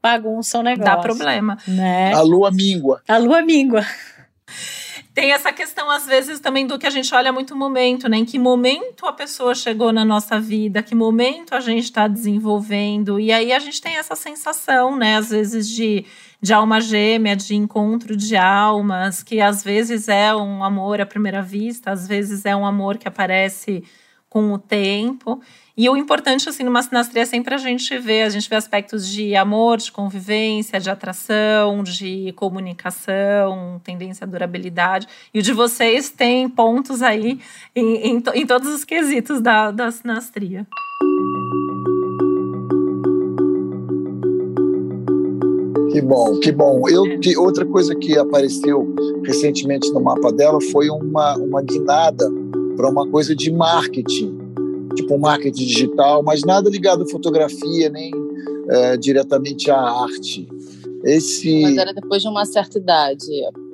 bagunça 0.01 0.59
o 0.59 0.63
negócio. 0.63 0.95
Dá 0.95 0.97
problema. 0.97 1.57
Né? 1.67 2.13
A 2.13 2.21
lua 2.21 2.51
míngua. 2.51 3.01
A 3.07 3.17
lua 3.17 3.41
míngua. 3.41 3.85
Tem 5.13 5.33
essa 5.33 5.51
questão, 5.51 5.91
às 5.91 6.05
vezes, 6.05 6.39
também 6.39 6.65
do 6.65 6.79
que 6.79 6.87
a 6.87 6.89
gente 6.89 7.13
olha 7.13 7.33
muito 7.33 7.53
momento, 7.53 8.07
né? 8.07 8.17
Em 8.17 8.25
que 8.25 8.39
momento 8.39 9.05
a 9.05 9.11
pessoa 9.11 9.53
chegou 9.53 9.91
na 9.91 10.05
nossa 10.05 10.39
vida, 10.39 10.81
que 10.81 10.95
momento 10.95 11.53
a 11.53 11.59
gente 11.59 11.83
está 11.83 12.07
desenvolvendo. 12.07 13.19
E 13.19 13.29
aí 13.29 13.51
a 13.51 13.59
gente 13.59 13.81
tem 13.81 13.97
essa 13.97 14.15
sensação, 14.15 14.95
né? 14.95 15.17
Às 15.17 15.29
vezes, 15.29 15.67
de, 15.67 16.05
de 16.41 16.53
alma 16.53 16.79
gêmea, 16.79 17.35
de 17.35 17.53
encontro 17.55 18.15
de 18.15 18.37
almas, 18.37 19.21
que 19.21 19.41
às 19.41 19.61
vezes 19.61 20.07
é 20.07 20.33
um 20.33 20.63
amor 20.63 21.01
à 21.01 21.05
primeira 21.05 21.41
vista, 21.41 21.91
às 21.91 22.07
vezes 22.07 22.45
é 22.45 22.55
um 22.55 22.65
amor 22.65 22.97
que 22.97 23.07
aparece 23.07 23.83
com 24.29 24.53
o 24.53 24.57
tempo. 24.57 25.41
E 25.75 25.89
o 25.89 25.95
importante, 25.95 26.49
assim, 26.49 26.63
numa 26.63 26.83
sinastria 26.83 27.23
é 27.23 27.25
sempre 27.25 27.55
a 27.55 27.57
gente 27.57 27.97
ver, 27.97 28.23
a 28.23 28.29
gente 28.29 28.49
vê 28.49 28.55
aspectos 28.55 29.07
de 29.07 29.35
amor, 29.35 29.77
de 29.77 29.91
convivência, 29.91 30.79
de 30.79 30.89
atração, 30.89 31.81
de 31.81 32.33
comunicação, 32.35 33.79
tendência 33.83 34.25
à 34.25 34.27
durabilidade. 34.27 35.07
E 35.33 35.39
o 35.39 35.41
de 35.41 35.53
vocês 35.53 36.09
tem 36.09 36.49
pontos 36.49 37.01
aí 37.01 37.39
em, 37.73 37.95
em, 37.95 38.23
em 38.33 38.45
todos 38.45 38.67
os 38.69 38.83
quesitos 38.83 39.39
da, 39.39 39.71
da 39.71 39.91
sinastria. 39.91 40.67
Que 45.91 46.01
bom, 46.01 46.39
que 46.39 46.51
bom. 46.51 46.87
Eu, 46.89 47.19
que, 47.19 47.37
outra 47.37 47.65
coisa 47.65 47.95
que 47.95 48.17
apareceu 48.17 48.93
recentemente 49.25 49.89
no 49.91 50.01
mapa 50.01 50.31
dela 50.31 50.59
foi 50.71 50.89
uma, 50.89 51.37
uma 51.37 51.61
guinada 51.61 52.29
para 52.75 52.89
uma 52.89 53.07
coisa 53.07 53.35
de 53.35 53.51
marketing 53.51 54.40
tipo 54.93 55.17
marketing 55.17 55.65
digital, 55.65 56.23
mas 56.23 56.43
nada 56.43 56.69
ligado 56.69 57.03
à 57.03 57.07
fotografia 57.07 57.89
nem 57.89 58.11
é, 58.69 58.97
diretamente 58.97 59.69
à 59.69 59.77
arte. 59.77 60.47
Esse... 61.03 61.61
Mas 61.61 61.77
era 61.77 61.93
depois 61.93 62.21
de 62.21 62.27
uma 62.27 62.45
certa 62.45 62.77
idade. 62.77 63.25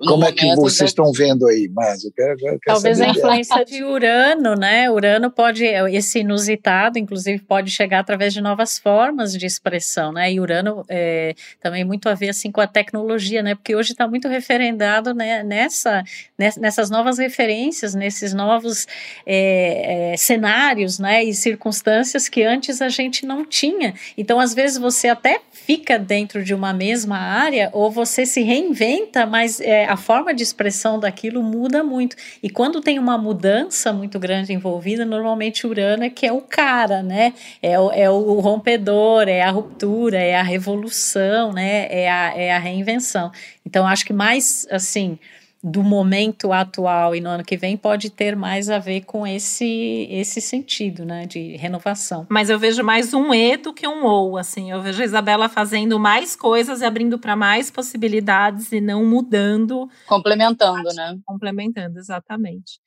Como 0.08 0.24
é 0.26 0.32
que 0.32 0.56
vocês 0.56 0.90
estão 0.92 1.12
vendo 1.12 1.48
aí? 1.48 1.70
Mas 1.74 2.04
eu 2.04 2.12
quero, 2.12 2.32
eu 2.34 2.38
quero 2.38 2.60
Talvez 2.66 3.02
a 3.02 3.08
influência 3.08 3.66
de 3.66 3.84
Urano, 3.84 4.56
né? 4.56 4.90
Urano 4.90 5.32
pode, 5.32 5.66
esse 5.66 6.20
inusitado, 6.20 7.00
inclusive, 7.00 7.40
pode 7.44 7.72
chegar 7.72 8.00
através 8.00 8.34
de 8.34 8.42
novas 8.42 8.78
formas 8.78 9.34
de 9.34 9.46
expressão, 9.46 10.12
né? 10.12 10.32
E 10.32 10.40
Urano 10.40 10.86
é, 10.88 11.36
também 11.62 11.84
muito 11.84 12.08
a 12.10 12.14
ver 12.14 12.30
assim 12.30 12.52
com 12.52 12.62
a 12.62 12.68
tecnologia, 12.68 13.42
né? 13.42 13.56
Porque 13.56 13.76
hoje 13.76 13.92
está 13.92 14.08
muito 14.08 14.28
referendado 14.28 15.14
né, 15.14 15.44
nessa, 15.44 16.04
nessas 16.38 16.90
novas 16.90 17.18
referências, 17.18 17.96
nesses 17.96 18.34
novos 18.34 18.88
é, 19.26 20.14
é, 20.14 20.18
cenários, 20.18 21.00
né? 21.00 21.24
E 21.24 21.34
circunstâncias 21.34 22.30
que 22.30 22.44
antes 22.44 22.82
a 22.82 22.90
gente 22.90 23.26
não 23.26 23.44
tinha. 23.46 23.94
Então, 24.18 24.40
às 24.40 24.54
vezes 24.54 24.78
você 24.78 25.08
até 25.08 25.42
fica 25.68 26.00
dentro 26.00 26.46
de 26.46 26.54
uma 26.54 26.72
mesma 26.72 27.18
área 27.18 27.70
ou 27.74 27.92
você 27.92 28.26
se 28.26 28.42
reinventa, 28.42 29.26
mas 29.26 29.60
é, 29.60 29.84
a 29.84 29.98
forma 29.98 30.34
de 30.34 30.42
expressão 30.42 30.98
daquilo 30.98 31.44
muda 31.44 31.84
muito. 31.84 32.16
E 32.42 32.50
quando 32.50 32.80
tem 32.80 32.98
uma 32.98 33.18
mudança 33.18 33.92
muito 33.92 34.18
grande 34.18 34.54
envolvida, 34.54 35.04
normalmente 35.04 35.68
Urano 35.68 36.06
é 36.06 36.10
que 36.10 36.26
é 36.26 36.32
o 36.32 36.40
cara, 36.40 37.04
né? 37.04 37.34
É 37.62 37.78
o, 37.78 37.92
é 37.92 38.10
o 38.10 38.40
rompedor, 38.40 39.28
é 39.28 39.42
a 39.42 39.52
ruptura, 39.52 40.18
é 40.18 40.38
a 40.38 40.42
revolução, 40.42 41.52
né? 41.52 41.88
É 41.90 42.10
a, 42.10 42.34
é 42.34 42.54
a 42.54 42.60
reinvenção. 42.60 43.30
Então, 43.66 43.86
acho 43.86 44.06
que 44.06 44.14
mais, 44.14 44.66
assim, 44.72 45.20
do 45.68 45.84
momento 45.84 46.54
atual 46.54 47.14
e 47.14 47.20
no 47.20 47.30
ano 47.30 47.44
que 47.44 47.58
vem 47.58 47.76
pode 47.76 48.10
ter 48.10 48.36
mais 48.36 48.70
a 48.70 48.80
ver 48.80 49.02
com 49.02 49.28
esse 49.28 50.08
esse 50.10 50.40
sentido, 50.40 51.06
né, 51.06 51.26
de 51.26 51.58
renovação. 51.58 52.26
Mas 52.30 52.50
eu 52.50 52.58
vejo 52.58 52.84
mais 52.84 53.14
um 53.14 53.34
e 53.34 53.58
do 53.58 53.74
que 53.74 53.88
um 53.88 54.06
ou, 54.06 54.38
assim. 54.38 54.72
Eu 54.72 54.82
vejo 54.82 55.02
a 55.02 55.06
Isabela 55.06 55.50
fazendo 55.50 56.00
mais 56.00 56.36
coisas 56.36 56.82
e 56.82 56.86
abrindo 56.86 57.20
para 57.20 57.36
mais 57.36 57.70
possibilidades 57.70 58.72
e 58.72 58.80
não 58.80 59.06
mudando. 59.06 59.90
Complementando, 60.08 60.90
né? 60.96 61.18
Complementando, 61.26 62.00
exatamente. 62.00 62.80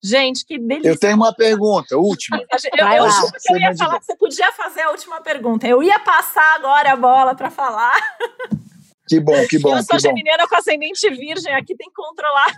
Gente, 0.00 0.46
que 0.46 0.58
delícia. 0.58 0.90
Eu 0.90 0.98
tenho 0.98 1.16
uma 1.16 1.34
pergunta, 1.34 1.96
última. 1.96 2.36
Eu, 2.36 2.46
eu, 2.78 2.86
eu, 2.86 3.10
eu 3.50 3.58
ia 3.58 3.76
falar 3.76 3.98
que 3.98 4.06
você 4.06 4.16
podia 4.16 4.52
fazer 4.52 4.82
a 4.82 4.90
última 4.90 5.20
pergunta. 5.20 5.66
Eu 5.66 5.82
ia 5.82 5.98
passar 5.98 6.54
agora 6.54 6.92
a 6.92 6.96
bola 6.96 7.34
para 7.34 7.50
falar. 7.50 7.98
Que 9.08 9.20
bom, 9.20 9.46
que 9.48 9.58
bom. 9.58 9.76
Eu 9.76 9.82
sou 9.82 9.98
geminiana 9.98 10.46
com 10.46 10.56
ascendente 10.56 11.08
virgem, 11.10 11.54
aqui 11.54 11.74
tem 11.74 11.88
que 11.88 11.94
controlar. 11.94 12.54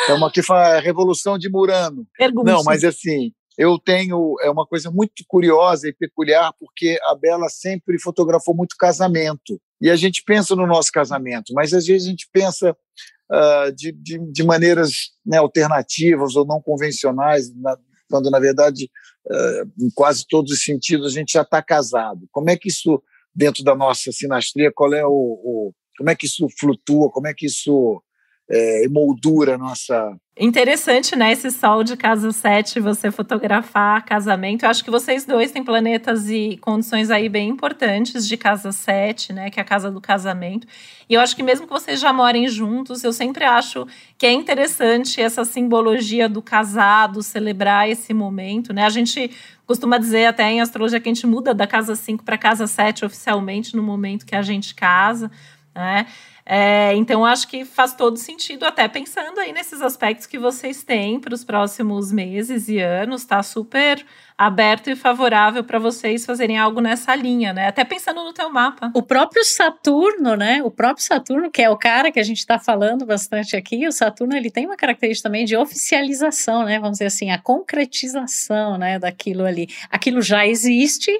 Estamos 0.00 0.28
aqui 0.28 0.42
falando 0.42 0.82
revolução 0.82 1.36
de 1.36 1.50
Murano. 1.50 2.06
Pergunta. 2.16 2.50
Não, 2.50 2.64
mas 2.64 2.82
assim, 2.84 3.32
eu 3.58 3.78
tenho 3.78 4.36
é 4.40 4.48
uma 4.48 4.64
coisa 4.64 4.90
muito 4.90 5.24
curiosa 5.26 5.88
e 5.88 5.92
peculiar 5.92 6.52
porque 6.58 6.98
a 7.04 7.14
Bela 7.14 7.48
sempre 7.48 8.00
fotografou 8.00 8.54
muito 8.54 8.76
casamento 8.78 9.60
e 9.80 9.90
a 9.90 9.96
gente 9.96 10.22
pensa 10.24 10.56
no 10.56 10.66
nosso 10.66 10.90
casamento, 10.92 11.52
mas 11.52 11.74
às 11.74 11.86
vezes 11.86 12.06
a 12.06 12.10
gente 12.10 12.28
pensa 12.32 12.70
uh, 12.70 13.72
de, 13.74 13.92
de, 13.92 14.18
de, 14.32 14.42
maneiras 14.44 15.10
né, 15.24 15.38
alternativas 15.38 16.34
ou 16.34 16.46
não 16.46 16.60
convencionais, 16.60 17.52
na, 17.54 17.76
quando 18.08 18.30
na 18.30 18.38
verdade 18.38 18.88
uh, 19.26 19.84
em 19.84 19.90
quase 19.90 20.24
todos 20.28 20.52
os 20.52 20.64
sentidos 20.64 21.06
a 21.06 21.10
gente 21.10 21.32
já 21.32 21.42
está 21.42 21.62
casado. 21.62 22.28
Como 22.30 22.48
é 22.50 22.56
que 22.56 22.68
isso 22.68 23.02
dentro 23.34 23.62
da 23.62 23.74
nossa 23.74 24.10
sinastria, 24.12 24.72
qual 24.74 24.92
é 24.94 25.04
o, 25.04 25.10
o 25.10 25.72
como 25.96 26.10
é 26.10 26.14
que 26.14 26.26
isso 26.26 26.46
flutua, 26.58 27.10
como 27.10 27.26
é 27.26 27.34
que 27.34 27.46
isso 27.46 28.02
é, 28.50 28.84
emoldura 28.84 29.54
a 29.54 29.58
nossa. 29.58 30.16
Interessante, 30.40 31.16
né? 31.16 31.32
Esse 31.32 31.50
sol 31.50 31.82
de 31.82 31.96
casa 31.96 32.30
7, 32.30 32.78
você 32.78 33.10
fotografar 33.10 34.04
casamento. 34.04 34.62
Eu 34.62 34.70
acho 34.70 34.84
que 34.84 34.90
vocês 34.90 35.24
dois 35.24 35.50
têm 35.50 35.64
planetas 35.64 36.30
e 36.30 36.56
condições 36.60 37.10
aí 37.10 37.28
bem 37.28 37.48
importantes 37.48 38.26
de 38.26 38.36
casa 38.36 38.70
7, 38.70 39.32
né? 39.32 39.50
Que 39.50 39.58
é 39.58 39.62
a 39.62 39.66
casa 39.66 39.90
do 39.90 40.00
casamento. 40.00 40.66
E 41.08 41.14
eu 41.14 41.20
acho 41.20 41.34
que 41.34 41.42
mesmo 41.42 41.66
que 41.66 41.72
vocês 41.72 41.98
já 41.98 42.12
morem 42.12 42.46
juntos, 42.48 43.02
eu 43.02 43.12
sempre 43.12 43.44
acho 43.44 43.86
que 44.16 44.26
é 44.26 44.32
interessante 44.32 45.20
essa 45.20 45.44
simbologia 45.44 46.28
do 46.28 46.40
casado, 46.40 47.20
celebrar 47.20 47.90
esse 47.90 48.14
momento, 48.14 48.72
né? 48.72 48.84
A 48.84 48.90
gente 48.90 49.32
costuma 49.66 49.98
dizer 49.98 50.26
até 50.26 50.50
em 50.50 50.60
astrologia 50.60 51.00
que 51.00 51.08
a 51.08 51.12
gente 51.12 51.26
muda 51.26 51.52
da 51.52 51.66
casa 51.66 51.96
5 51.96 52.24
para 52.24 52.38
casa 52.38 52.66
7 52.66 53.04
oficialmente 53.04 53.76
no 53.76 53.82
momento 53.82 54.24
que 54.24 54.36
a 54.36 54.42
gente 54.42 54.72
casa, 54.74 55.30
né? 55.74 56.06
É, 56.50 56.94
então, 56.94 57.26
acho 57.26 57.46
que 57.46 57.62
faz 57.66 57.92
todo 57.92 58.16
sentido, 58.16 58.64
até 58.64 58.88
pensando 58.88 59.38
aí 59.38 59.52
nesses 59.52 59.82
aspectos 59.82 60.26
que 60.26 60.38
vocês 60.38 60.82
têm 60.82 61.20
para 61.20 61.34
os 61.34 61.44
próximos 61.44 62.10
meses 62.10 62.70
e 62.70 62.78
anos, 62.78 63.26
tá 63.26 63.42
super 63.42 64.02
aberto 64.38 64.88
e 64.88 64.96
favorável 64.96 65.62
para 65.62 65.78
vocês 65.78 66.24
fazerem 66.24 66.56
algo 66.56 66.80
nessa 66.80 67.14
linha, 67.14 67.52
né? 67.52 67.66
Até 67.66 67.84
pensando 67.84 68.24
no 68.24 68.32
teu 68.32 68.48
mapa. 68.48 68.90
O 68.94 69.02
próprio 69.02 69.44
Saturno, 69.44 70.36
né? 70.36 70.62
O 70.62 70.70
próprio 70.70 71.04
Saturno, 71.04 71.50
que 71.50 71.60
é 71.60 71.68
o 71.68 71.76
cara 71.76 72.10
que 72.10 72.20
a 72.20 72.22
gente 72.22 72.38
está 72.38 72.58
falando 72.58 73.04
bastante 73.04 73.54
aqui, 73.54 73.86
o 73.86 73.92
Saturno 73.92 74.34
ele 74.34 74.50
tem 74.50 74.64
uma 74.64 74.76
característica 74.76 75.28
também 75.28 75.44
de 75.44 75.54
oficialização, 75.54 76.64
né? 76.64 76.78
Vamos 76.78 76.92
dizer 76.92 77.06
assim, 77.06 77.30
a 77.30 77.36
concretização, 77.36 78.78
né? 78.78 78.98
Daquilo 78.98 79.44
ali. 79.44 79.68
Aquilo 79.90 80.22
já 80.22 80.46
existe, 80.46 81.10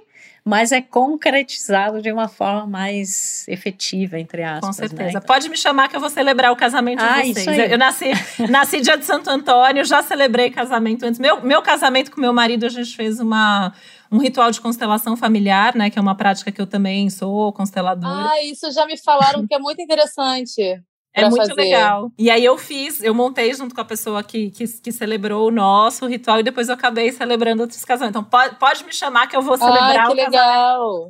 mas 0.48 0.72
é 0.72 0.80
concretizado 0.80 2.00
de 2.00 2.10
uma 2.10 2.26
forma 2.26 2.66
mais 2.66 3.46
efetiva, 3.48 4.18
entre 4.18 4.42
aspas. 4.42 4.60
Com 4.60 4.82
né? 4.82 4.88
certeza. 4.88 5.20
Né? 5.20 5.26
Pode 5.26 5.46
me 5.50 5.58
chamar 5.58 5.88
que 5.88 5.96
eu 5.96 6.00
vou 6.00 6.08
celebrar 6.08 6.50
o 6.50 6.56
casamento 6.56 7.02
ah, 7.02 7.20
de 7.20 7.34
vocês. 7.34 7.70
Eu 7.70 7.76
nasci, 7.76 8.06
nasci 8.48 8.80
dia 8.80 8.96
de 8.96 9.04
Santo 9.04 9.28
Antônio, 9.28 9.84
já 9.84 10.02
celebrei 10.02 10.48
casamento 10.50 11.04
antes. 11.04 11.20
Meu, 11.20 11.42
meu 11.42 11.60
casamento 11.60 12.10
com 12.10 12.18
meu 12.18 12.32
marido, 12.32 12.64
a 12.64 12.70
gente 12.70 12.96
fez 12.96 13.20
uma 13.20 13.74
um 14.10 14.16
ritual 14.16 14.50
de 14.50 14.58
constelação 14.58 15.18
familiar, 15.18 15.74
né? 15.74 15.90
Que 15.90 15.98
é 15.98 16.02
uma 16.02 16.14
prática 16.14 16.50
que 16.50 16.62
eu 16.62 16.66
também 16.66 17.10
sou 17.10 17.52
consteladora. 17.52 18.30
Ah, 18.30 18.42
isso 18.42 18.72
já 18.72 18.86
me 18.86 18.96
falaram 18.96 19.46
que 19.46 19.54
é 19.54 19.58
muito 19.58 19.82
interessante. 19.82 20.82
É 21.20 21.28
muito 21.28 21.48
fazer. 21.48 21.54
legal. 21.54 22.10
E 22.18 22.30
aí 22.30 22.44
eu 22.44 22.56
fiz, 22.56 23.02
eu 23.02 23.14
montei 23.14 23.52
junto 23.54 23.74
com 23.74 23.80
a 23.80 23.84
pessoa 23.84 24.22
que, 24.22 24.50
que, 24.50 24.66
que, 24.66 24.92
celebrou 24.92 25.48
o 25.48 25.50
nosso 25.50 26.06
ritual 26.06 26.40
e 26.40 26.42
depois 26.42 26.68
eu 26.68 26.74
acabei 26.74 27.12
celebrando 27.12 27.62
outros 27.62 27.84
casamentos. 27.84 28.18
Então 28.18 28.24
pode, 28.24 28.56
pode 28.56 28.84
me 28.84 28.92
chamar 28.92 29.26
que 29.26 29.36
eu 29.36 29.42
vou 29.42 29.56
celebrar 29.56 30.00
ah, 30.00 30.06
que 30.06 30.12
o 30.12 30.14
legal. 30.14 31.08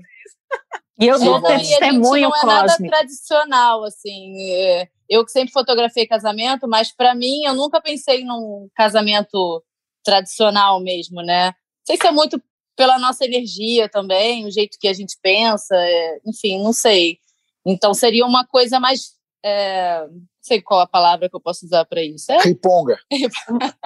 E 1.01 1.07
eu 1.07 1.19
dou 1.19 1.39
é, 1.49 1.59
testemunho 1.59 2.29
não 2.29 2.37
é 2.37 2.47
nada 2.47 2.77
tradicional, 2.77 3.85
assim. 3.85 4.51
É, 4.51 4.89
eu 5.09 5.25
que 5.25 5.31
sempre 5.31 5.53
fotografei 5.53 6.07
casamento, 6.07 6.67
mas 6.67 6.93
para 6.93 7.15
mim 7.15 7.45
eu 7.45 7.55
nunca 7.55 7.81
pensei 7.81 8.25
num 8.25 8.69
casamento 8.75 9.63
tradicional 10.05 10.81
mesmo, 10.81 11.23
né? 11.23 11.47
Não 11.47 11.55
sei 11.87 11.97
se 11.97 12.07
é 12.07 12.11
muito 12.11 12.43
pela 12.77 12.99
nossa 12.99 13.25
energia 13.25 13.89
também, 13.89 14.47
o 14.47 14.51
jeito 14.51 14.79
que 14.79 14.87
a 14.87 14.93
gente 14.93 15.17
pensa, 15.21 15.75
é, 15.75 16.21
enfim, 16.25 16.63
não 16.63 16.73
sei. 16.73 17.19
Então 17.67 17.93
seria 17.93 18.25
uma 18.25 18.47
coisa 18.47 18.79
mais 18.79 19.18
é, 19.45 20.07
não 20.09 20.20
sei 20.41 20.61
qual 20.61 20.80
a 20.80 20.86
palavra 20.86 21.28
que 21.28 21.36
eu 21.36 21.41
posso 21.41 21.66
usar 21.66 21.84
para 21.84 22.03
isso. 22.03 22.30
É? 22.32 22.41
Riponga. 22.43 22.99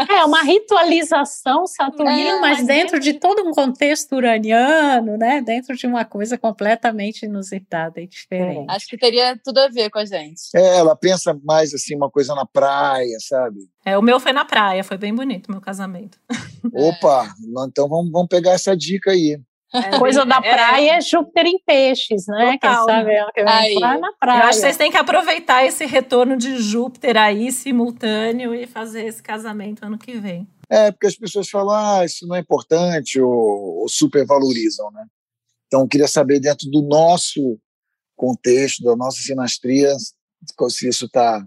é 0.08 0.24
uma 0.24 0.42
ritualização 0.42 1.66
saturnina, 1.66 2.36
é, 2.36 2.40
mas, 2.40 2.58
mas 2.58 2.66
dentro, 2.66 3.00
de 3.00 3.14
todo 3.14 3.42
um 3.46 3.52
contexto 3.52 4.14
uraniano, 4.14 5.16
né? 5.16 5.42
Dentro 5.42 5.76
de 5.76 5.86
uma 5.86 6.04
coisa 6.04 6.38
completamente 6.38 7.26
inusitada 7.26 8.00
e 8.00 8.06
diferente. 8.06 8.70
Acho 8.70 8.86
que 8.86 8.96
teria 8.96 9.38
tudo 9.42 9.58
a 9.58 9.68
ver 9.68 9.90
com 9.90 9.98
a 9.98 10.04
gente. 10.04 10.42
É, 10.54 10.78
ela 10.78 10.96
pensa 10.96 11.38
mais 11.44 11.74
assim, 11.74 11.96
uma 11.96 12.10
coisa 12.10 12.34
na 12.34 12.46
praia, 12.46 13.16
sabe? 13.20 13.58
É, 13.84 13.98
o 13.98 14.02
meu 14.02 14.20
foi 14.20 14.32
na 14.32 14.44
praia, 14.44 14.84
foi 14.84 14.96
bem 14.96 15.14
bonito 15.14 15.50
meu 15.50 15.60
casamento. 15.60 16.18
Opa, 16.72 17.34
então 17.68 17.88
vamos, 17.88 18.10
vamos 18.10 18.28
pegar 18.28 18.52
essa 18.52 18.76
dica 18.76 19.10
aí. 19.10 19.38
É, 19.74 19.98
Coisa 19.98 20.26
da 20.26 20.36
é. 20.36 20.54
praia 20.54 20.96
é, 20.98 21.00
Júpiter 21.00 21.46
em 21.46 21.58
peixes, 21.64 22.26
né? 22.26 22.58
Total. 22.60 22.86
Quem 22.86 22.94
sabe 22.94 23.10
aí. 23.46 23.78
na 23.78 24.12
praia. 24.12 24.40
Eu 24.40 24.44
acho 24.44 24.58
que 24.58 24.64
vocês 24.66 24.76
têm 24.76 24.90
que 24.90 24.96
aproveitar 24.98 25.64
esse 25.64 25.86
retorno 25.86 26.36
de 26.36 26.58
Júpiter 26.58 27.16
aí 27.16 27.50
simultâneo 27.50 28.54
e 28.54 28.66
fazer 28.66 29.06
esse 29.06 29.22
casamento 29.22 29.84
ano 29.84 29.98
que 29.98 30.18
vem. 30.18 30.46
É, 30.68 30.90
porque 30.90 31.06
as 31.06 31.16
pessoas 31.16 31.48
falam, 31.48 31.74
ah, 31.74 32.04
isso 32.04 32.26
não 32.26 32.36
é 32.36 32.40
importante, 32.40 33.20
ou, 33.20 33.80
ou 33.80 33.88
supervalorizam, 33.88 34.90
né? 34.90 35.04
Então, 35.66 35.80
eu 35.80 35.88
queria 35.88 36.08
saber, 36.08 36.38
dentro 36.38 36.70
do 36.70 36.82
nosso 36.82 37.58
contexto, 38.14 38.84
da 38.84 38.94
nossa 38.94 39.20
sinastria, 39.20 39.94
se 40.68 40.88
isso 40.88 41.06
está 41.06 41.46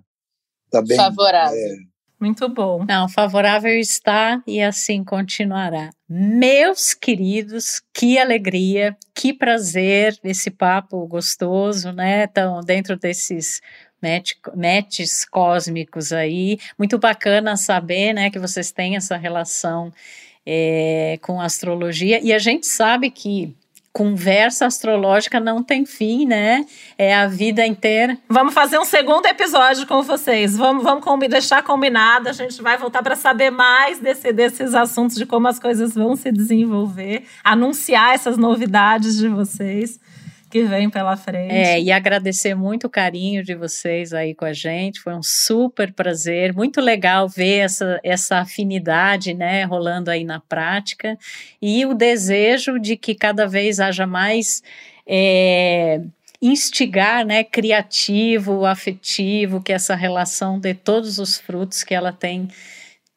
tá 0.71 0.81
bem... 0.81 0.97
Favorável. 0.97 1.55
É, 1.55 1.75
muito 2.19 2.47
bom. 2.47 2.85
Não, 2.87 3.09
favorável 3.09 3.77
está 3.77 4.41
e 4.47 4.61
assim 4.61 5.03
continuará. 5.03 5.89
Meus 6.07 6.93
queridos, 6.93 7.81
que 7.93 8.17
alegria, 8.17 8.95
que 9.13 9.33
prazer 9.33 10.17
esse 10.23 10.49
papo 10.49 11.05
gostoso, 11.07 11.91
né? 11.91 12.23
Então, 12.23 12.61
dentro 12.61 12.97
desses 12.97 13.61
matches 14.55 15.25
cósmicos 15.25 16.13
aí, 16.13 16.59
muito 16.77 16.99
bacana 16.99 17.57
saber, 17.57 18.13
né, 18.13 18.29
que 18.29 18.37
vocês 18.37 18.71
têm 18.71 18.95
essa 18.95 19.17
relação 19.17 19.91
é, 20.45 21.17
com 21.21 21.41
astrologia 21.41 22.19
e 22.23 22.31
a 22.31 22.37
gente 22.37 22.67
sabe 22.67 23.09
que 23.09 23.55
conversa 23.95 24.65
astrológica 24.65 25.39
não 25.39 25.63
tem 25.63 25.85
fim, 25.85 26.25
né? 26.25 26.65
É 26.97 27.15
a 27.15 27.27
vida 27.27 27.65
inteira. 27.65 28.17
Vamos 28.27 28.53
fazer 28.53 28.77
um 28.77 28.83
segundo 28.83 29.25
episódio 29.25 29.87
com 29.87 30.03
vocês. 30.03 30.57
Vamos, 30.57 30.83
vamos 30.83 31.01
combi 31.01 31.29
deixar 31.29 31.63
combinado. 31.63 32.27
A 32.27 32.33
gente 32.33 32.61
vai 32.61 32.77
voltar 32.77 33.01
para 33.01 33.15
saber 33.15 33.51
mais 33.51 33.97
desse, 33.97 34.33
desses 34.33 34.73
assuntos, 34.73 35.15
de 35.15 35.25
como 35.25 35.47
as 35.47 35.59
coisas 35.59 35.95
vão 35.95 36.13
se 36.17 36.29
desenvolver, 36.29 37.23
anunciar 37.41 38.13
essas 38.13 38.35
novidades 38.35 39.17
de 39.17 39.29
vocês 39.29 39.97
que 40.55 40.63
vem 40.63 40.89
pela 40.89 41.17
frente. 41.17 41.53
É, 41.53 41.81
e 41.81 41.91
agradecer 41.91 42.55
muito 42.55 42.87
o 42.87 42.89
carinho 42.89 43.43
de 43.43 43.53
vocês 43.53 44.13
aí 44.13 44.33
com 44.33 44.45
a 44.45 44.53
gente. 44.53 45.01
Foi 45.01 45.13
um 45.13 45.21
super 45.21 45.91
prazer, 45.91 46.53
muito 46.53 46.79
legal 46.79 47.27
ver 47.27 47.57
essa, 47.57 47.99
essa 48.01 48.37
afinidade, 48.37 49.33
né, 49.33 49.65
rolando 49.65 50.09
aí 50.09 50.23
na 50.23 50.39
prática 50.39 51.19
e 51.61 51.85
o 51.85 51.93
desejo 51.93 52.79
de 52.79 52.95
que 52.95 53.13
cada 53.13 53.45
vez 53.45 53.81
haja 53.81 54.07
mais. 54.07 54.63
É, 55.05 55.99
instigar, 56.41 57.25
né, 57.25 57.43
criativo, 57.43 58.65
afetivo, 58.65 59.61
que 59.61 59.73
essa 59.73 59.95
relação 59.95 60.59
dê 60.59 60.73
todos 60.73 61.17
os 61.17 61.39
frutos 61.39 61.83
que 61.83 61.93
ela 61.93 62.11
tem 62.11 62.49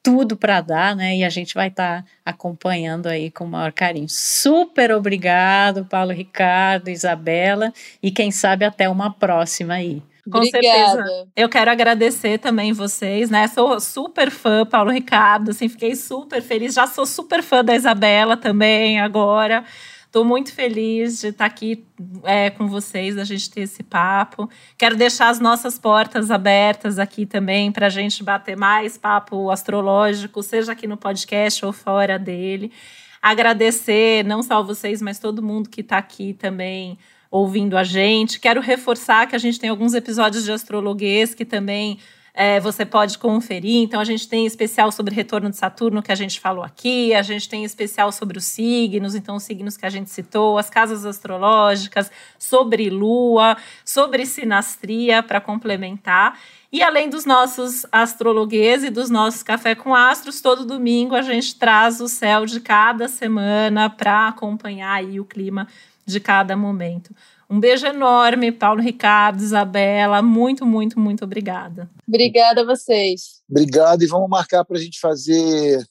tudo 0.08 0.38
para 0.38 0.62
dar, 0.62 0.96
né? 0.96 1.16
E 1.16 1.24
a 1.24 1.28
gente 1.28 1.54
vai 1.54 1.68
estar 1.68 2.02
tá 2.02 2.08
acompanhando 2.24 3.08
aí 3.08 3.30
com 3.30 3.44
o 3.44 3.48
maior 3.48 3.72
carinho. 3.72 4.08
Super 4.08 4.90
obrigado, 4.92 5.84
Paulo 5.84 6.12
Ricardo, 6.12 6.88
Isabela, 6.88 7.70
e 8.02 8.10
quem 8.10 8.30
sabe 8.30 8.64
até 8.64 8.88
uma 8.88 9.12
próxima 9.12 9.74
aí. 9.74 10.02
Com 10.30 10.38
Obrigada. 10.38 10.62
certeza. 10.62 11.28
Eu 11.36 11.48
quero 11.48 11.70
agradecer 11.70 12.38
também 12.38 12.72
vocês, 12.72 13.28
né? 13.28 13.48
Sou 13.48 13.78
super 13.80 14.30
fã, 14.30 14.64
Paulo 14.64 14.90
Ricardo, 14.90 15.50
assim, 15.50 15.68
fiquei 15.68 15.94
super 15.94 16.40
feliz. 16.40 16.74
Já 16.74 16.86
sou 16.86 17.04
super 17.04 17.42
fã 17.42 17.62
da 17.62 17.74
Isabela 17.74 18.36
também 18.36 18.98
agora. 18.98 19.62
Estou 20.08 20.24
muito 20.24 20.54
feliz 20.54 21.20
de 21.20 21.26
estar 21.26 21.44
aqui 21.44 21.84
é, 22.24 22.48
com 22.48 22.66
vocês, 22.66 23.18
a 23.18 23.24
gente 23.24 23.50
ter 23.50 23.60
esse 23.60 23.82
papo. 23.82 24.48
Quero 24.78 24.96
deixar 24.96 25.28
as 25.28 25.38
nossas 25.38 25.78
portas 25.78 26.30
abertas 26.30 26.98
aqui 26.98 27.26
também 27.26 27.70
para 27.70 27.88
a 27.88 27.90
gente 27.90 28.24
bater 28.24 28.56
mais 28.56 28.96
papo 28.96 29.50
astrológico, 29.50 30.42
seja 30.42 30.72
aqui 30.72 30.86
no 30.86 30.96
podcast 30.96 31.62
ou 31.62 31.74
fora 31.74 32.18
dele. 32.18 32.72
Agradecer 33.20 34.24
não 34.24 34.42
só 34.42 34.62
vocês, 34.62 35.02
mas 35.02 35.18
todo 35.18 35.42
mundo 35.42 35.68
que 35.68 35.82
está 35.82 35.98
aqui 35.98 36.32
também 36.32 36.98
ouvindo 37.30 37.76
a 37.76 37.84
gente. 37.84 38.40
Quero 38.40 38.62
reforçar 38.62 39.26
que 39.26 39.36
a 39.36 39.38
gente 39.38 39.60
tem 39.60 39.68
alguns 39.68 39.92
episódios 39.92 40.42
de 40.42 40.50
astrologuês 40.50 41.34
que 41.34 41.44
também 41.44 41.98
é, 42.40 42.60
você 42.60 42.86
pode 42.86 43.18
conferir. 43.18 43.82
Então, 43.82 43.98
a 43.98 44.04
gente 44.04 44.28
tem 44.28 44.46
especial 44.46 44.92
sobre 44.92 45.12
retorno 45.12 45.50
de 45.50 45.56
Saturno, 45.56 46.00
que 46.00 46.12
a 46.12 46.14
gente 46.14 46.38
falou 46.38 46.62
aqui, 46.62 47.12
a 47.12 47.20
gente 47.20 47.48
tem 47.48 47.64
especial 47.64 48.12
sobre 48.12 48.38
os 48.38 48.44
signos, 48.44 49.16
então, 49.16 49.34
os 49.34 49.42
signos 49.42 49.76
que 49.76 49.84
a 49.84 49.90
gente 49.90 50.08
citou, 50.08 50.56
as 50.56 50.70
casas 50.70 51.04
astrológicas, 51.04 52.12
sobre 52.38 52.90
lua, 52.90 53.56
sobre 53.84 54.24
sinastria, 54.24 55.20
para 55.20 55.40
complementar. 55.40 56.38
E 56.70 56.80
além 56.80 57.10
dos 57.10 57.24
nossos 57.24 57.84
astrologuês 57.90 58.84
e 58.84 58.90
dos 58.90 59.10
nossos 59.10 59.42
café 59.42 59.74
com 59.74 59.92
astros, 59.92 60.40
todo 60.40 60.64
domingo 60.64 61.16
a 61.16 61.22
gente 61.22 61.56
traz 61.56 62.00
o 62.00 62.06
céu 62.06 62.46
de 62.46 62.60
cada 62.60 63.08
semana 63.08 63.90
para 63.90 64.28
acompanhar 64.28 64.92
aí 64.92 65.18
o 65.18 65.24
clima 65.24 65.66
de 66.06 66.20
cada 66.20 66.56
momento. 66.56 67.12
Um 67.50 67.58
beijo 67.58 67.86
enorme, 67.86 68.52
Paulo 68.52 68.82
Ricardo, 68.82 69.42
Isabela. 69.42 70.20
Muito, 70.20 70.66
muito, 70.66 71.00
muito 71.00 71.24
obrigada. 71.24 71.88
Obrigada 72.06 72.60
a 72.60 72.64
vocês. 72.64 73.40
Obrigado, 73.48 74.02
e 74.02 74.06
vamos 74.06 74.28
marcar 74.28 74.64
para 74.64 74.76
a 74.76 74.80
gente 74.80 75.00
fazer 75.00 75.82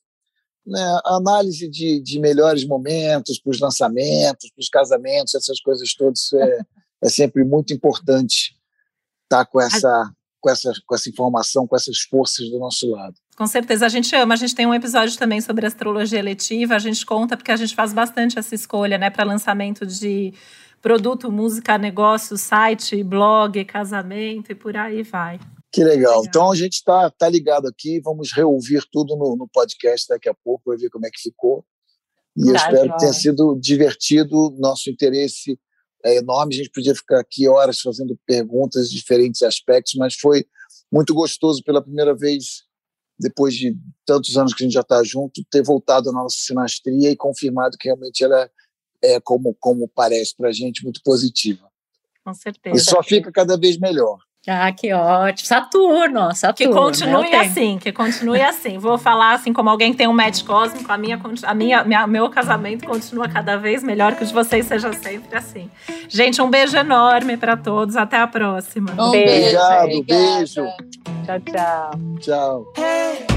né, 0.65 0.99
análise 1.05 1.67
de, 1.67 1.99
de 2.01 2.19
melhores 2.19 2.65
momentos 2.65 3.39
para 3.39 3.49
os 3.49 3.59
lançamentos, 3.59 4.51
para 4.51 4.61
os 4.61 4.69
casamentos, 4.69 5.33
essas 5.33 5.59
coisas 5.59 5.95
todas. 5.95 6.31
É, 6.33 6.59
é 7.03 7.09
sempre 7.09 7.43
muito 7.43 7.73
importante 7.73 8.55
estar 9.23 9.45
com 9.45 9.59
essa, 9.59 10.11
com, 10.39 10.49
essa, 10.49 10.71
com 10.85 10.95
essa 10.95 11.09
informação, 11.09 11.67
com 11.67 11.75
essas 11.75 11.99
forças 12.01 12.49
do 12.49 12.59
nosso 12.59 12.89
lado. 12.91 13.15
Com 13.35 13.47
certeza, 13.47 13.85
a 13.85 13.89
gente 13.89 14.15
ama. 14.15 14.33
A 14.33 14.37
gente 14.37 14.55
tem 14.55 14.65
um 14.65 14.73
episódio 14.73 15.17
também 15.17 15.41
sobre 15.41 15.65
astrologia 15.65 16.19
eletiva. 16.19 16.75
A 16.75 16.79
gente 16.79 17.05
conta 17.05 17.37
porque 17.37 17.51
a 17.51 17.55
gente 17.55 17.75
faz 17.75 17.93
bastante 17.93 18.37
essa 18.37 18.53
escolha, 18.53 18.97
né, 18.97 19.09
para 19.09 19.23
lançamento 19.23 19.85
de 19.85 20.33
produto, 20.87 21.29
música, 21.29 21.77
negócio, 21.77 22.37
site, 22.37 23.03
blog, 23.03 23.65
casamento 23.65 24.53
e 24.53 24.55
por 24.55 24.77
aí 24.77 25.03
vai. 25.03 25.37
Que 25.69 25.83
legal. 25.83 26.19
legal. 26.19 26.25
Então 26.25 26.49
a 26.49 26.55
gente 26.55 26.75
está 26.75 27.11
tá 27.11 27.27
ligado 27.27 27.67
aqui, 27.67 27.99
vamos 27.99 28.31
reouvir 28.31 28.85
tudo 28.89 29.17
no, 29.17 29.35
no 29.35 29.49
podcast 29.49 30.07
daqui 30.07 30.29
a 30.29 30.33
pouco 30.33 30.63
para 30.63 30.77
ver 30.77 30.89
como 30.89 31.05
é 31.05 31.09
que 31.09 31.19
ficou. 31.19 31.65
E 32.37 32.45
tá, 32.45 32.49
eu 32.49 32.55
espero 32.55 32.93
que 32.93 32.99
tenha 32.99 33.11
sido 33.11 33.59
divertido. 33.59 34.55
Nosso 34.59 34.89
interesse 34.89 35.59
é 36.05 36.19
enorme. 36.19 36.55
A 36.55 36.57
gente 36.59 36.71
podia 36.71 36.95
ficar 36.95 37.19
aqui 37.19 37.49
horas 37.49 37.81
fazendo 37.81 38.17
perguntas 38.25 38.89
de 38.89 38.95
diferentes 38.95 39.41
aspectos, 39.41 39.95
mas 39.95 40.15
foi 40.15 40.45
muito 40.89 41.13
gostoso 41.13 41.61
pela 41.65 41.83
primeira 41.83 42.15
vez, 42.15 42.63
depois 43.19 43.53
de 43.53 43.77
tantos 44.05 44.37
anos 44.37 44.53
que 44.53 44.63
a 44.63 44.65
gente 44.65 44.75
já 44.75 44.81
está 44.81 45.03
junto, 45.03 45.43
ter 45.51 45.63
voltado 45.63 46.09
à 46.11 46.13
nossa 46.13 46.37
sinastria 46.39 47.11
e 47.11 47.17
confirmado 47.17 47.75
que 47.77 47.89
realmente 47.89 48.23
ela 48.23 48.49
é 49.03 49.19
como, 49.19 49.55
como 49.59 49.87
parece 49.87 50.35
para 50.35 50.49
a 50.49 50.53
gente, 50.53 50.83
muito 50.83 51.01
positiva. 51.03 51.67
Com 52.23 52.33
certeza. 52.33 52.75
E 52.75 52.79
só 52.79 53.01
fica 53.01 53.31
cada 53.31 53.57
vez 53.57 53.77
melhor. 53.77 54.19
Ah, 54.49 54.71
que 54.71 54.93
ótimo. 54.93 55.45
Saturno, 55.45 56.33
Saturno. 56.33 56.73
Que 56.73 56.79
continue 56.79 57.35
assim, 57.35 57.77
que 57.77 57.91
continue 57.91 58.41
assim. 58.41 58.77
Vou 58.77 58.97
falar 58.97 59.33
assim, 59.33 59.51
como 59.51 59.69
alguém 59.69 59.91
que 59.91 59.97
tem 59.97 60.07
um 60.07 60.13
match 60.13 60.43
cósmico, 60.43 60.89
a 60.89 60.97
minha, 60.97 61.19
a 61.43 61.53
minha, 61.53 61.83
minha, 61.83 62.07
meu 62.07 62.29
casamento 62.29 62.87
continua 62.87 63.27
cada 63.27 63.57
vez 63.57 63.83
melhor, 63.83 64.15
que 64.15 64.23
o 64.23 64.25
de 64.25 64.33
vocês 64.33 64.65
seja 64.65 64.93
sempre 64.93 65.37
assim. 65.37 65.69
Gente, 66.07 66.41
um 66.41 66.49
beijo 66.49 66.77
enorme 66.77 67.35
para 67.35 67.57
todos. 67.57 67.97
Até 67.97 68.17
a 68.17 68.27
próxima. 68.27 68.93
Um 68.93 69.11
beijo. 69.11 69.57
Obrigado, 69.57 70.03
beijo. 70.03 70.65
Tchau, 71.25 71.39
tchau. 72.21 72.65
Tchau. 72.73 73.36